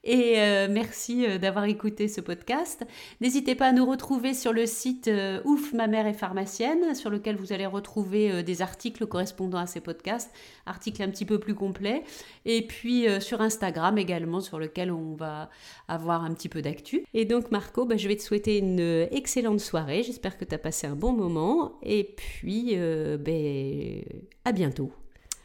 Et 0.05 0.35
euh, 0.37 0.67
merci 0.69 1.25
euh, 1.25 1.39
d'avoir 1.39 1.65
écouté 1.65 2.07
ce 2.07 2.21
podcast. 2.21 2.85
N'hésitez 3.21 3.55
pas 3.55 3.69
à 3.69 3.71
nous 3.71 3.85
retrouver 3.85 4.35
sur 4.35 4.53
le 4.53 4.67
site 4.67 5.07
euh, 5.07 5.41
Ouf, 5.45 5.73
ma 5.73 5.87
mère 5.87 6.05
est 6.05 6.13
pharmacienne, 6.13 6.93
sur 6.93 7.09
lequel 7.09 7.35
vous 7.35 7.51
allez 7.51 7.65
retrouver 7.65 8.43
des 8.43 8.61
articles 8.61 9.07
correspondant 9.07 9.57
à 9.57 9.65
ces 9.65 9.81
podcasts, 9.81 10.31
articles 10.67 11.01
un 11.01 11.09
petit 11.09 11.25
peu 11.25 11.39
plus 11.39 11.55
complets. 11.55 12.03
Et 12.45 12.67
puis 12.67 13.05
sur 13.19 13.41
Instagram 13.41 13.97
également, 13.97 14.41
sur 14.41 14.59
lequel 14.59 14.91
on 14.91 15.15
va 15.15 15.49
avoir 15.87 16.23
un 16.23 16.33
petit 16.33 16.49
peu 16.49 16.61
d'actu. 16.61 17.03
Et 17.13 17.25
donc 17.25 17.51
Marco, 17.51 17.85
bah, 17.85 17.97
je 17.97 18.07
vais 18.07 18.15
te 18.15 18.21
souhaiter 18.21 18.59
une 18.59 19.07
excellente 19.11 19.59
soirée. 19.59 20.03
J'espère 20.03 20.37
que 20.37 20.45
tu 20.45 20.53
as 20.53 20.59
passé 20.59 20.85
un 20.85 20.95
bon 20.95 21.13
moment. 21.13 21.79
Et 21.81 22.15
puis, 22.15 22.75
ben, 22.75 24.03
à 24.43 24.51
bientôt. 24.51 24.91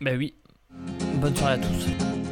Ben 0.00 0.18
oui. 0.18 0.34
Bonne 1.20 1.34
soirée 1.34 1.54
à 1.54 1.58
tous. 1.58 2.29